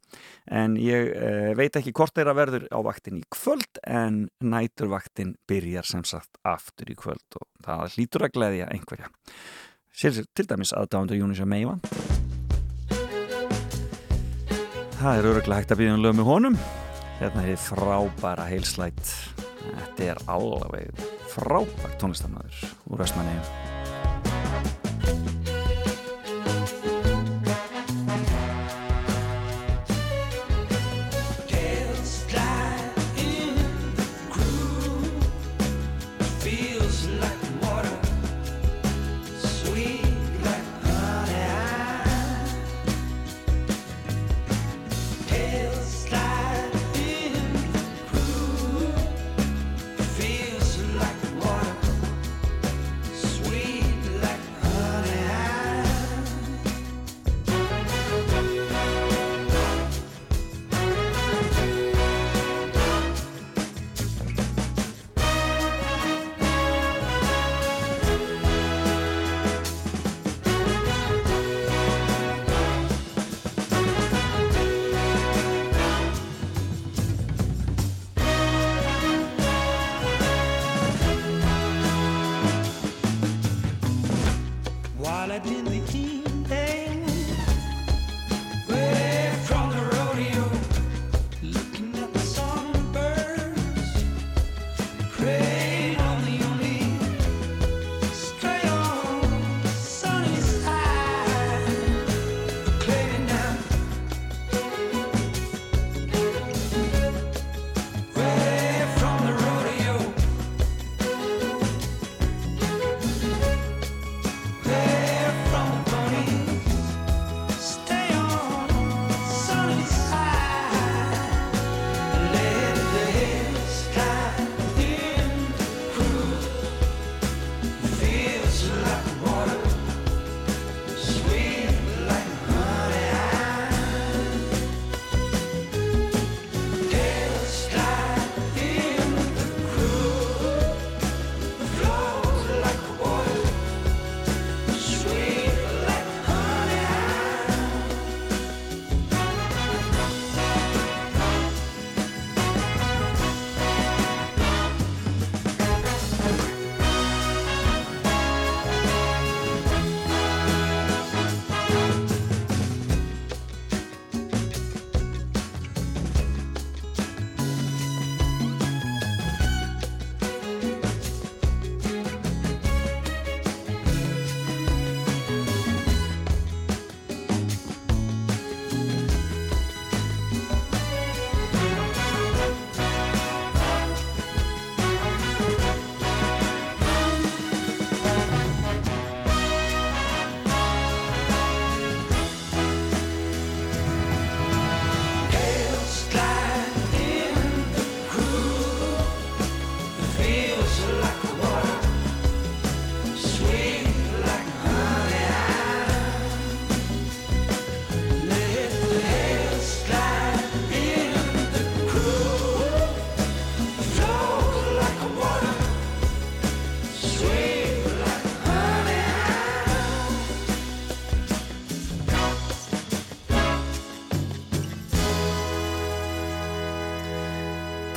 En 0.49 0.73
ég 0.81 1.11
eh, 1.13 1.51
veit 1.59 1.77
ekki 1.77 1.93
hvort 1.93 2.15
þeirra 2.17 2.33
verður 2.33 2.65
á 2.73 2.81
vaktin 2.81 3.19
í 3.19 3.23
kvöld 3.29 3.77
en 3.85 4.23
næturvaktin 4.41 5.35
byrjar 5.45 5.85
sem 5.85 6.01
sagt 6.01 6.41
aftur 6.41 6.89
í 6.89 6.97
kvöld 6.97 7.37
og 7.37 7.45
það 7.67 7.93
hlýtur 7.93 8.25
að 8.25 8.37
gleyðja 8.39 8.71
einhverja. 8.73 9.13
Sér 9.97 10.23
til 10.33 10.49
dæmis 10.49 10.73
aðdándur 10.77 11.21
Jónísa 11.21 11.45
Meivan 11.45 11.85
það 14.97 15.19
er 15.19 15.29
öruglega 15.31 15.61
hægt 15.61 15.73
að 15.75 15.81
býða 15.83 15.95
um 15.97 16.05
lög 16.05 16.17
með 16.17 16.29
honum. 16.31 16.59
Hérna 17.17 17.45
er 17.49 17.61
frábæra 17.61 18.45
heilslætt 18.49 19.13
þetta 19.67 20.11
er 20.11 20.21
alveg 20.31 21.01
frábært 21.33 21.97
tónlistamöður 22.01 22.61
úr 22.93 23.03
Östmanniðum 23.07 23.76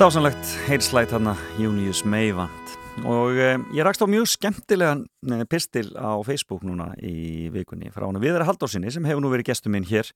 Dásanlegt 0.01 0.47
heilslægt 0.65 1.11
hana 1.13 1.35
Június 1.61 1.99
Meivand 2.09 2.71
og 3.05 3.37
eh, 3.37 3.59
ég 3.77 3.85
rakst 3.85 4.01
á 4.01 4.09
mjög 4.09 4.31
skemmtilegan 4.31 5.03
eh, 5.29 5.43
pistil 5.45 5.91
á 5.93 6.17
Facebook 6.25 6.63
núna 6.65 6.87
í 6.97 7.51
vikunni 7.53 7.91
frá 7.93 8.07
hann 8.07 8.17
Viðra 8.17 8.47
Haldórsinni 8.47 8.89
sem 8.89 9.05
hefur 9.05 9.21
nú 9.21 9.29
verið 9.29 9.51
gestur 9.51 9.69
minn 9.69 9.85
hér 9.85 10.09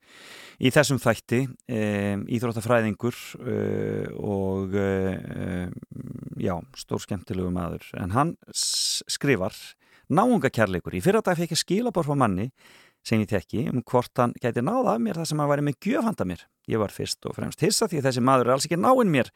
í 0.57 0.71
þessum 0.73 0.97
þætti 1.03 1.43
eh, 1.69 2.17
íþróttafræðingur 2.17 3.19
eh, 3.45 4.09
og 4.17 4.73
eh, 4.73 5.69
já, 6.41 6.55
stór 6.81 7.05
skemmtilegu 7.05 7.53
maður. 7.53 7.85
En 8.01 8.17
hann 8.17 8.33
skrifar 8.57 9.53
náunga 10.09 10.49
kærleikur. 10.49 10.97
Í 10.97 11.05
fyrra 11.05 11.21
dag 11.21 11.37
fekk 11.37 11.53
ég 11.53 11.61
skilabor 11.61 12.09
frá 12.09 12.17
manni 12.17 12.49
sem 13.05 13.21
ég 13.21 13.29
tekki 13.29 13.67
um 13.69 13.83
hvort 13.85 14.11
hann 14.17 14.33
gæti 14.41 14.63
náða 14.65 14.95
af 14.95 15.01
mér 15.03 15.19
það 15.19 15.29
sem 15.29 15.41
hann 15.41 15.51
væri 15.51 15.65
með 15.67 15.77
gjöf 15.85 16.07
handa 16.07 16.25
mér. 16.25 16.45
Ég 16.65 16.81
var 16.81 16.89
fyrst 16.89 17.25
og 17.29 17.35
fremst 17.37 17.61
hissa 17.61 17.85
því 17.85 17.99
að 17.99 18.07
þessi 18.07 18.23
maður 18.25 18.47
er 18.47 18.53
alls 18.55 18.65
ekki 18.65 18.79
náinn 18.81 19.11
mér. 19.13 19.29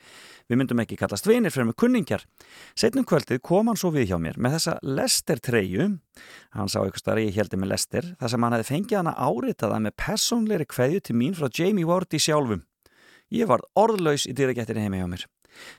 Við 0.50 0.58
myndum 0.58 0.82
ekki 0.82 0.98
kallast 0.98 1.30
vinir 1.30 1.54
fyrir 1.54 1.70
með 1.70 1.78
kunningjar. 1.84 2.26
Setnum 2.74 3.06
kvöldið 3.06 3.44
kom 3.46 3.70
hann 3.70 3.78
svo 3.78 3.92
við 3.94 4.10
hjá 4.10 4.18
mér 4.22 4.40
með 4.42 4.58
þessa 4.58 4.78
Lester 4.82 5.44
treyju. 5.46 5.90
Hann 6.58 6.72
sá 6.74 6.80
eitthvað 6.82 7.04
starf 7.04 7.22
ég 7.22 7.38
heldur 7.38 7.62
með 7.62 7.74
Lester 7.76 8.14
þar 8.18 8.34
sem 8.34 8.48
hann 8.48 8.58
hefði 8.58 8.70
fengið 8.72 9.02
hana 9.04 9.18
áritaða 9.30 9.82
með 9.86 9.98
persónleiri 10.02 10.70
kveðju 10.74 11.06
til 11.06 11.20
mín 11.22 11.38
frá 11.38 11.52
Jamie 11.54 11.86
Wardy 11.86 12.18
sjálfum. 12.18 12.66
Ég 13.30 13.46
var 13.46 13.62
orðlaus 13.78 14.26
í 14.26 14.34
dýragettinni 14.34 14.88
heimi 14.88 15.04
hjá 15.04 15.12
mér. 15.12 15.30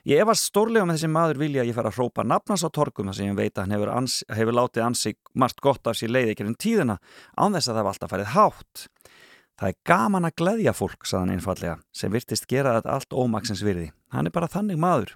Ég 0.07 0.21
efast 0.23 0.49
stórlega 0.49 0.87
með 0.87 0.99
þessi 0.99 1.11
maður 1.11 1.41
vilja 1.41 1.63
að 1.63 1.71
ég 1.71 1.77
fara 1.77 1.91
að 1.91 1.99
hrópa 1.99 2.25
nafnans 2.27 2.65
á 2.65 2.69
torgum 2.73 3.11
þar 3.11 3.17
sem 3.19 3.29
ég 3.31 3.37
veit 3.37 3.55
að 3.55 3.63
hann 3.63 3.75
hefur, 3.77 3.93
ans, 3.95 4.17
hefur 4.29 4.57
látið 4.57 4.85
ansi 4.87 5.15
margt 5.33 5.61
gott 5.63 5.87
af 5.87 5.99
sér 5.99 6.13
leið 6.13 6.33
ekki 6.33 6.47
um 6.47 6.57
tíðina 6.57 6.99
án 7.37 7.57
þess 7.57 7.71
að 7.71 7.79
það 7.79 7.87
var 7.87 7.93
alltaf 7.95 8.13
farið 8.15 8.33
hátt. 8.35 8.85
Það 9.61 9.69
er 9.69 9.81
gaman 9.85 10.25
að 10.25 10.37
gleðja 10.41 10.71
fólk, 10.73 11.03
saðan 11.05 11.35
einfallega, 11.35 11.75
sem 11.93 12.13
virtist 12.13 12.47
gera 12.49 12.79
þetta 12.79 12.95
allt 12.95 13.13
ómaksins 13.13 13.61
virði. 13.61 13.91
Hann 14.09 14.25
er 14.25 14.33
bara 14.33 14.49
þannig 14.49 14.79
maður. 14.81 15.13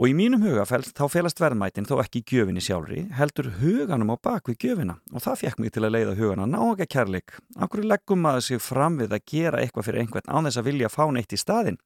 Og 0.00 0.08
í 0.08 0.14
mínum 0.16 0.40
huga 0.40 0.62
felst 0.64 0.94
þá 0.96 1.02
felast 1.12 1.40
verðmætin 1.42 1.84
þó 1.84 1.98
ekki 2.00 2.22
gjöfinni 2.24 2.62
sjálfri, 2.64 3.02
heldur 3.12 3.50
huganum 3.58 4.14
á 4.14 4.16
bak 4.16 4.48
við 4.48 4.64
gjöfina 4.64 4.96
og 5.12 5.20
það 5.20 5.42
fekk 5.42 5.60
mig 5.60 5.74
til 5.74 5.82
að 5.84 5.92
leiða 5.98 6.14
hugana 6.16 6.46
nága 6.48 6.86
kærleik. 6.88 7.34
Akkur 7.60 7.84
leggum 7.84 8.22
maður 8.24 8.46
sig 8.46 8.62
fram 8.64 8.96
við 9.02 9.12
að 9.18 9.26
gera 9.34 9.60
eitthvað 9.60 9.90
fyrir 9.90 10.04
einhvern 10.06 10.32
án 10.32 10.48
þess 10.48 10.62
að 10.62 10.68
vilja 10.70 10.92
fá 10.94 11.04
neitt 11.12 11.36
í 11.36 11.40
staðinn. 11.42 11.76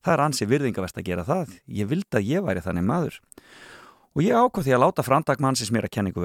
Það 0.00 0.14
er 0.14 0.22
ansi 0.24 0.48
virðingavert 0.48 0.96
að 0.96 1.08
gera 1.10 1.26
það. 1.28 1.58
Ég 1.68 1.90
vildi 1.90 2.16
að 2.16 2.28
ég 2.30 2.44
væri 2.46 2.64
þannig 2.64 2.88
maður. 2.88 3.20
Og 4.10 4.24
ég 4.24 4.34
ákvað 4.34 4.64
því 4.66 4.72
að 4.74 4.80
láta 4.82 5.02
framtak 5.06 5.42
mannsins 5.44 5.68
mér 5.70 5.86
að 5.86 5.92
kenningu 5.94 6.22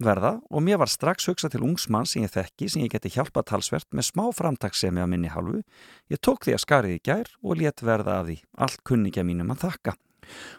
verða 0.00 0.30
og 0.48 0.62
mér 0.64 0.78
var 0.80 0.88
strax 0.88 1.26
hugsa 1.28 1.50
til 1.52 1.60
ungs 1.66 1.84
mann 1.92 2.08
sem 2.08 2.24
ég 2.24 2.32
þekki 2.32 2.70
sem 2.72 2.84
ég 2.86 2.94
geti 2.94 3.12
hjálpað 3.12 3.50
talsvert 3.50 3.88
með 3.92 4.06
smá 4.08 4.22
framtaksemi 4.32 5.04
á 5.04 5.06
minni 5.10 5.28
hálfu. 5.28 5.60
Ég 6.08 6.22
tók 6.24 6.46
því 6.46 6.54
að 6.56 6.62
skarið 6.64 6.96
í 6.96 7.02
gær 7.04 7.28
og 7.42 7.60
let 7.60 7.84
verða 7.84 8.22
af 8.22 8.30
því 8.30 8.38
allt 8.56 8.80
kunningja 8.88 9.26
mínum 9.28 9.52
að 9.52 9.66
þakka. 9.66 9.96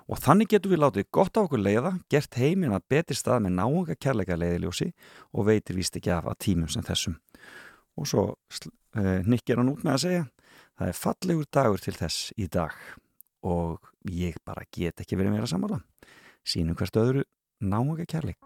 Og 0.06 0.22
þannig 0.22 0.54
getum 0.54 0.76
við 0.76 0.84
látið 0.84 1.10
gott 1.18 1.34
á 1.34 1.42
okkur 1.42 1.66
leiða, 1.66 1.96
gert 2.14 2.38
heiminn 2.38 2.78
að 2.78 2.86
betri 2.94 3.18
stað 3.18 3.48
með 3.48 3.58
náunga 3.58 3.98
kærleika 3.98 4.38
leiðiljósi 4.38 4.92
og 5.34 5.50
veitir 5.50 5.82
víst 5.82 5.98
ekki 5.98 6.14
af 6.14 6.30
að 6.30 6.40
tímum 6.46 6.70
sem 6.70 6.86
þessum. 6.86 7.18
Og 7.98 8.06
svo 8.06 8.30
uh, 8.38 9.20
nikkir 9.26 9.58
hann 9.58 9.74
út 9.74 9.82
með 9.82 9.98
að 9.98 10.04
segja 10.06 10.26
Það 10.78 10.92
er 10.92 10.98
fallegur 10.98 11.48
dagur 11.50 11.82
til 11.82 11.96
þess 11.98 12.32
í 12.38 12.46
dag 12.54 12.74
og 13.48 13.82
ég 14.14 14.38
bara 14.46 14.66
get 14.70 15.02
ekki 15.02 15.18
verið 15.18 15.34
meira 15.34 15.50
sammála. 15.50 15.80
Sýnum 16.46 16.78
hvert 16.78 17.00
öðru 17.02 17.24
náuga 17.62 18.06
kærleik. 18.06 18.38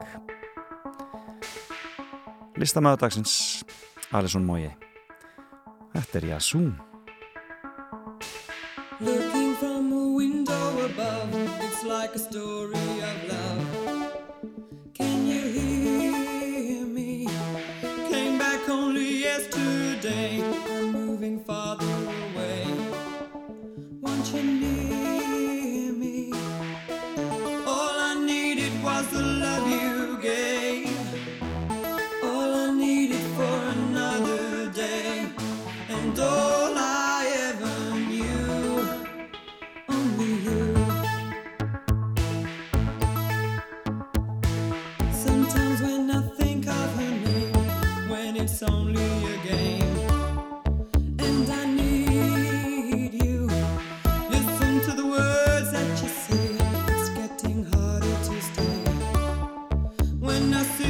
Listamæður 2.56 3.04
dagsins, 3.04 3.34
Alison 4.16 4.46
Moye. 4.48 4.72
Þetta 5.92 6.22
er 6.22 6.28
Jasú. 6.36 6.64
Looking 9.02 9.56
from 9.56 9.92
a 9.92 10.14
window 10.14 10.86
above, 10.86 11.36
it's 11.66 11.84
like 11.84 12.16
a 12.16 12.20
story 12.20 12.78
of 12.78 13.18
love. 13.28 13.66
Can 14.94 15.28
you 15.28 15.42
hear 15.58 16.86
me? 16.86 17.28
Came 18.10 18.38
back 18.38 18.70
only 18.70 19.24
yesterday. 19.24 20.44
I'm 20.70 20.92
moving 20.92 21.44
farther 21.44 21.86
away. 21.86 22.21
Want 24.34 24.62
you 24.62 24.81
I 60.50 60.81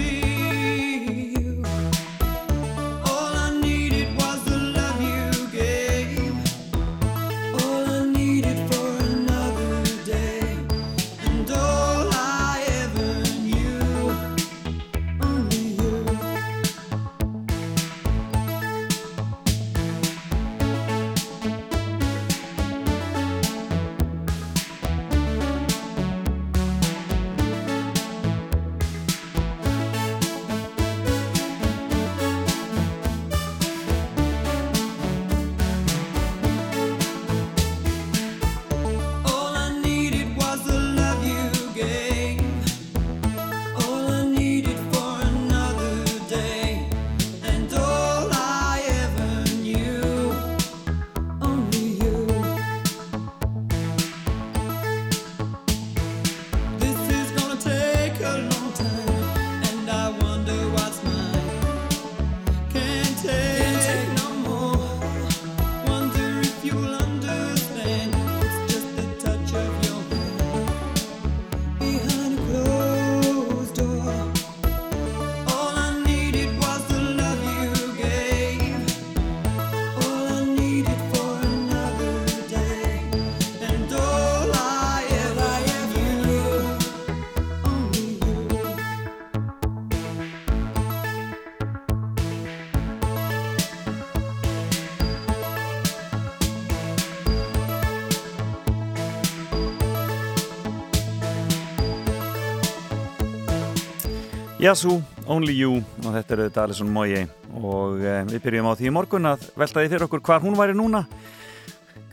Jasú, 104.61 104.99
Only 105.25 105.55
You 105.57 105.79
og 106.05 106.11
þetta 106.13 106.35
eru 106.35 106.43
Alison 106.61 106.89
Moye 106.93 107.23
og 107.57 108.03
e, 108.05 108.11
við 108.29 108.43
byrjum 108.43 108.67
á 108.69 108.77
því 108.77 108.91
í 108.91 108.91
morgun 108.93 109.25
að 109.31 109.47
velta 109.57 109.81
því 109.81 109.89
fyrir 109.89 110.05
okkur 110.05 110.21
hvar 110.27 110.43
hún 110.43 110.53
væri 110.53 110.75
núna. 110.77 111.01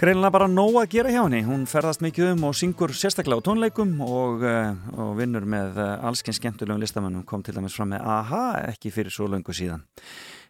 Greinlega 0.00 0.32
bara 0.32 0.46
nóg 0.48 0.78
að 0.80 0.88
gera 0.94 1.12
hjá 1.12 1.18
henni. 1.26 1.42
Hún 1.44 1.66
ferðast 1.68 2.00
mikið 2.00 2.30
um 2.30 2.46
og 2.48 2.56
syngur 2.56 2.96
sérstaklega 2.96 3.44
á 3.44 3.46
tónleikum 3.50 3.92
og, 4.00 4.48
e, 4.48 4.56
og 4.96 5.12
vinnur 5.20 5.44
með 5.44 5.76
e, 5.76 5.88
allskinn 6.08 6.38
skemmtulegum 6.40 6.80
listamannum 6.80 7.26
kom 7.28 7.44
til 7.44 7.58
dæmis 7.58 7.76
fram 7.76 7.92
með 7.92 8.08
AHA 8.16 8.44
ekki 8.70 8.94
fyrir 8.96 9.12
svo 9.12 9.28
löngu 9.28 9.52
síðan. 9.52 9.84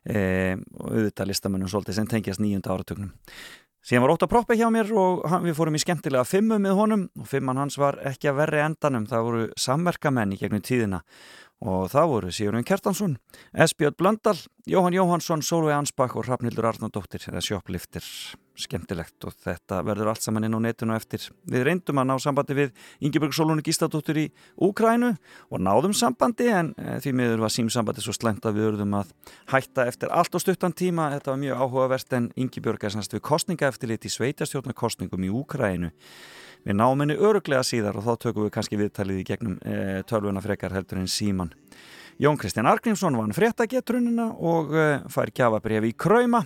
E, 0.07 0.55
og 0.79 0.93
auðvitað 0.93 1.33
listamannum 1.33 1.73
svolítið 1.73 1.99
sem 1.99 2.13
tengjast 2.15 2.45
nýjunda 2.45 2.79
áratögnum 2.79 3.11
Síðan 3.89 4.03
var 4.05 4.13
Óta 4.13 4.27
Proppi 4.29 4.55
hjá 4.59 4.67
mér 4.71 4.91
og 5.01 5.23
hann, 5.31 5.45
við 5.47 5.55
fórum 5.57 5.77
í 5.79 5.81
skemmtilega 5.81 6.27
fimmu 6.29 6.59
með 6.61 6.75
honum. 6.77 7.05
Og 7.19 7.27
fimman 7.31 7.57
hans 7.57 7.79
var 7.81 7.97
ekki 8.07 8.29
að 8.29 8.43
verri 8.43 8.61
endanum, 8.61 9.07
það 9.09 9.23
voru 9.25 9.45
samverkamenn 9.57 10.35
í 10.35 10.39
gegnum 10.41 10.63
tíðina 10.63 10.99
og 11.65 11.89
það 11.91 12.11
voru 12.13 12.33
Sigurðun 12.35 12.67
Kjartansson, 12.67 13.17
Esbjörn 13.51 13.97
Blöndal, 13.99 14.37
Jóhann 14.69 14.95
Jóhansson, 14.95 15.43
Solveig 15.43 15.75
Ansbach 15.75 16.15
og 16.15 16.29
Hrafnildur 16.29 16.69
Arnardóttir 16.69 17.25
eða 17.31 17.43
sjópliftir, 17.43 18.05
skemmtilegt 18.59 19.27
og 19.27 19.35
þetta 19.43 19.81
verður 19.87 20.13
allt 20.13 20.23
saman 20.23 20.47
inn 20.47 20.55
á 20.55 20.61
netinu 20.63 20.95
eftir. 20.95 21.25
Við 21.51 21.67
reyndum 21.67 21.99
að 22.03 22.09
ná 22.11 22.15
sambandi 22.23 22.57
við 22.59 22.73
Ingeborg 23.07 23.35
Solónu 23.35 23.65
Gístadóttir 23.67 24.23
í 24.23 24.27
Úkrænu 24.69 25.13
og 25.51 25.63
náðum 25.63 25.95
sambandi 25.97 26.51
en 26.53 26.73
e, 26.79 26.99
því 27.03 27.15
miður 27.21 27.45
var 27.47 27.55
símsambandi 27.55 28.05
svo 28.07 28.15
slemt 28.15 28.47
að 28.47 28.59
við 28.59 28.69
verðum 28.71 28.99
að 28.99 29.15
hætta 29.55 29.87
eftir 29.91 30.15
allt 30.15 30.35
og 30.35 30.43
stuttan 30.43 30.75
tíma. 30.75 31.11
Þetta 31.17 31.35
var 31.35 31.43
mjög 31.43 31.63
áhugavert 31.65 32.19
en 32.19 32.33
Ingeborg 32.39 32.85
er 32.85 32.95
sannst 32.95 33.15
við 33.15 33.25
kostninga 33.31 33.71
eftir 33.71 33.91
lit 33.95 34.07
í 34.07 34.15
sveitastjórnarkostningum 34.15 35.27
í 35.27 35.33
Úkrænu. 35.43 35.95
Við 36.69 36.77
náum 36.77 37.01
henni 37.01 37.15
öruglega 37.17 37.65
síðar 37.65 37.97
og 37.97 38.05
þá 38.05 38.25
tökum 38.27 38.45
við 38.45 38.51
kannski 38.53 38.77
viðtalið 38.77 39.23
í 39.23 39.25
gegnum 39.25 39.55
e, 39.65 40.03
tölvuna 40.05 40.43
frekar 40.45 40.75
heldur 40.77 40.99
en 41.01 41.07
síman. 41.09 41.55
Jón 42.21 42.37
Kristján 42.37 42.69
Argrímsson 42.69 43.17
vann 43.17 43.33
fréttagetrunina 43.33 44.27
og 44.37 44.75
e, 44.77 44.85
fær 45.09 45.33
kjafabriði 45.33 45.89
í 45.89 45.97
Krauma, 45.97 46.43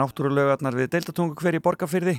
náttúrulögarnar 0.00 0.78
við 0.78 0.88
Deildatungu 0.94 1.36
hver 1.36 1.58
í 1.58 1.62
Borgafyrði 1.68 2.16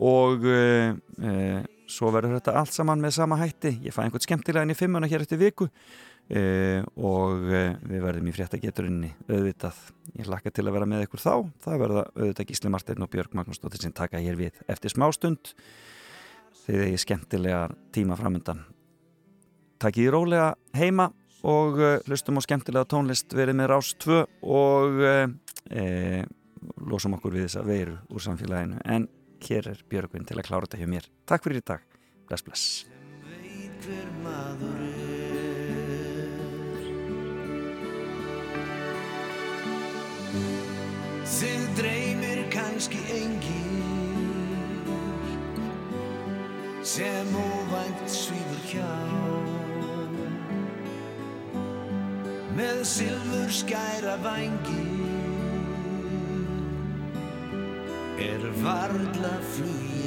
og 0.00 0.48
e, 0.48 1.60
svo 1.92 2.14
verður 2.16 2.38
þetta 2.38 2.56
allt 2.62 2.72
saman 2.72 3.04
með 3.04 3.18
sama 3.18 3.36
hætti. 3.42 3.74
Ég 3.84 3.92
fæ 3.92 4.06
einhvern 4.06 4.24
skemmtilegan 4.24 4.72
í 4.72 4.78
fimmuna 4.78 5.12
hér 5.12 5.26
eftir 5.26 5.42
viku 5.44 5.68
og 6.32 7.48
við 7.50 7.98
verðum 8.00 8.28
í 8.30 8.32
fréttagetrunni 8.32 9.10
auðvitað. 9.28 9.76
Ég 10.16 10.24
hlakka 10.30 10.54
til 10.54 10.64
að 10.64 10.78
vera 10.78 10.88
með 10.88 11.04
ykkur 11.04 11.20
þá. 11.20 11.32
Það 11.66 11.80
verða 11.82 12.10
auðvitað 12.14 12.48
Gísli 12.48 12.72
Marteinn 12.72 13.04
og 13.04 13.12
Björg 13.12 13.34
Magnúsdóttir 13.36 13.82
sem 13.84 13.92
taka 13.92 14.22
hér 14.22 14.38
við 14.40 14.62
eftir 14.72 14.94
smástund 14.94 15.52
þegar 16.66 16.92
ég 16.92 17.02
skemmtilega 17.02 17.64
tíma 17.94 18.18
framöndan 18.18 18.62
Takk 19.82 19.98
í 19.98 20.04
rólega 20.14 20.52
heima 20.78 21.08
og 21.42 21.80
uh, 21.80 21.96
hlustum 22.06 22.38
á 22.38 22.42
skemmtilega 22.44 22.86
tónlist 22.86 23.34
verið 23.34 23.58
með 23.58 23.72
Rás 23.72 23.88
2 24.04 24.18
og 24.46 25.00
e, 25.02 26.22
losum 26.86 27.16
okkur 27.16 27.34
við 27.34 27.48
þessa 27.48 27.64
veiru 27.66 27.96
úr 28.14 28.22
samfélaginu. 28.22 28.78
En 28.86 29.08
hér 29.42 29.72
er 29.72 29.82
Björgvin 29.90 30.28
til 30.28 30.38
að 30.38 30.46
klára 30.46 30.68
þetta 30.68 30.82
hjá 30.84 30.90
mér. 30.92 31.08
Takk 31.26 31.42
fyrir 31.48 31.58
í 31.58 31.66
dag, 31.72 31.82
bless 32.30 32.46
bless. 32.46 32.66
Hver 33.82 34.06
maður 34.22 34.78
er 34.86 35.02
Þið 41.32 41.62
dreymir 41.80 42.44
kannski 42.54 43.02
engin 43.10 43.51
sem 46.92 47.36
óvænt 47.36 48.10
svífur 48.12 48.62
hjá. 48.68 48.92
Með 52.56 52.82
silfur 52.84 53.48
skæra 53.48 54.16
vangi 54.20 54.84
er 58.28 58.44
varla 58.64 59.34
flugin 59.54 60.01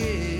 enginn 0.00 0.37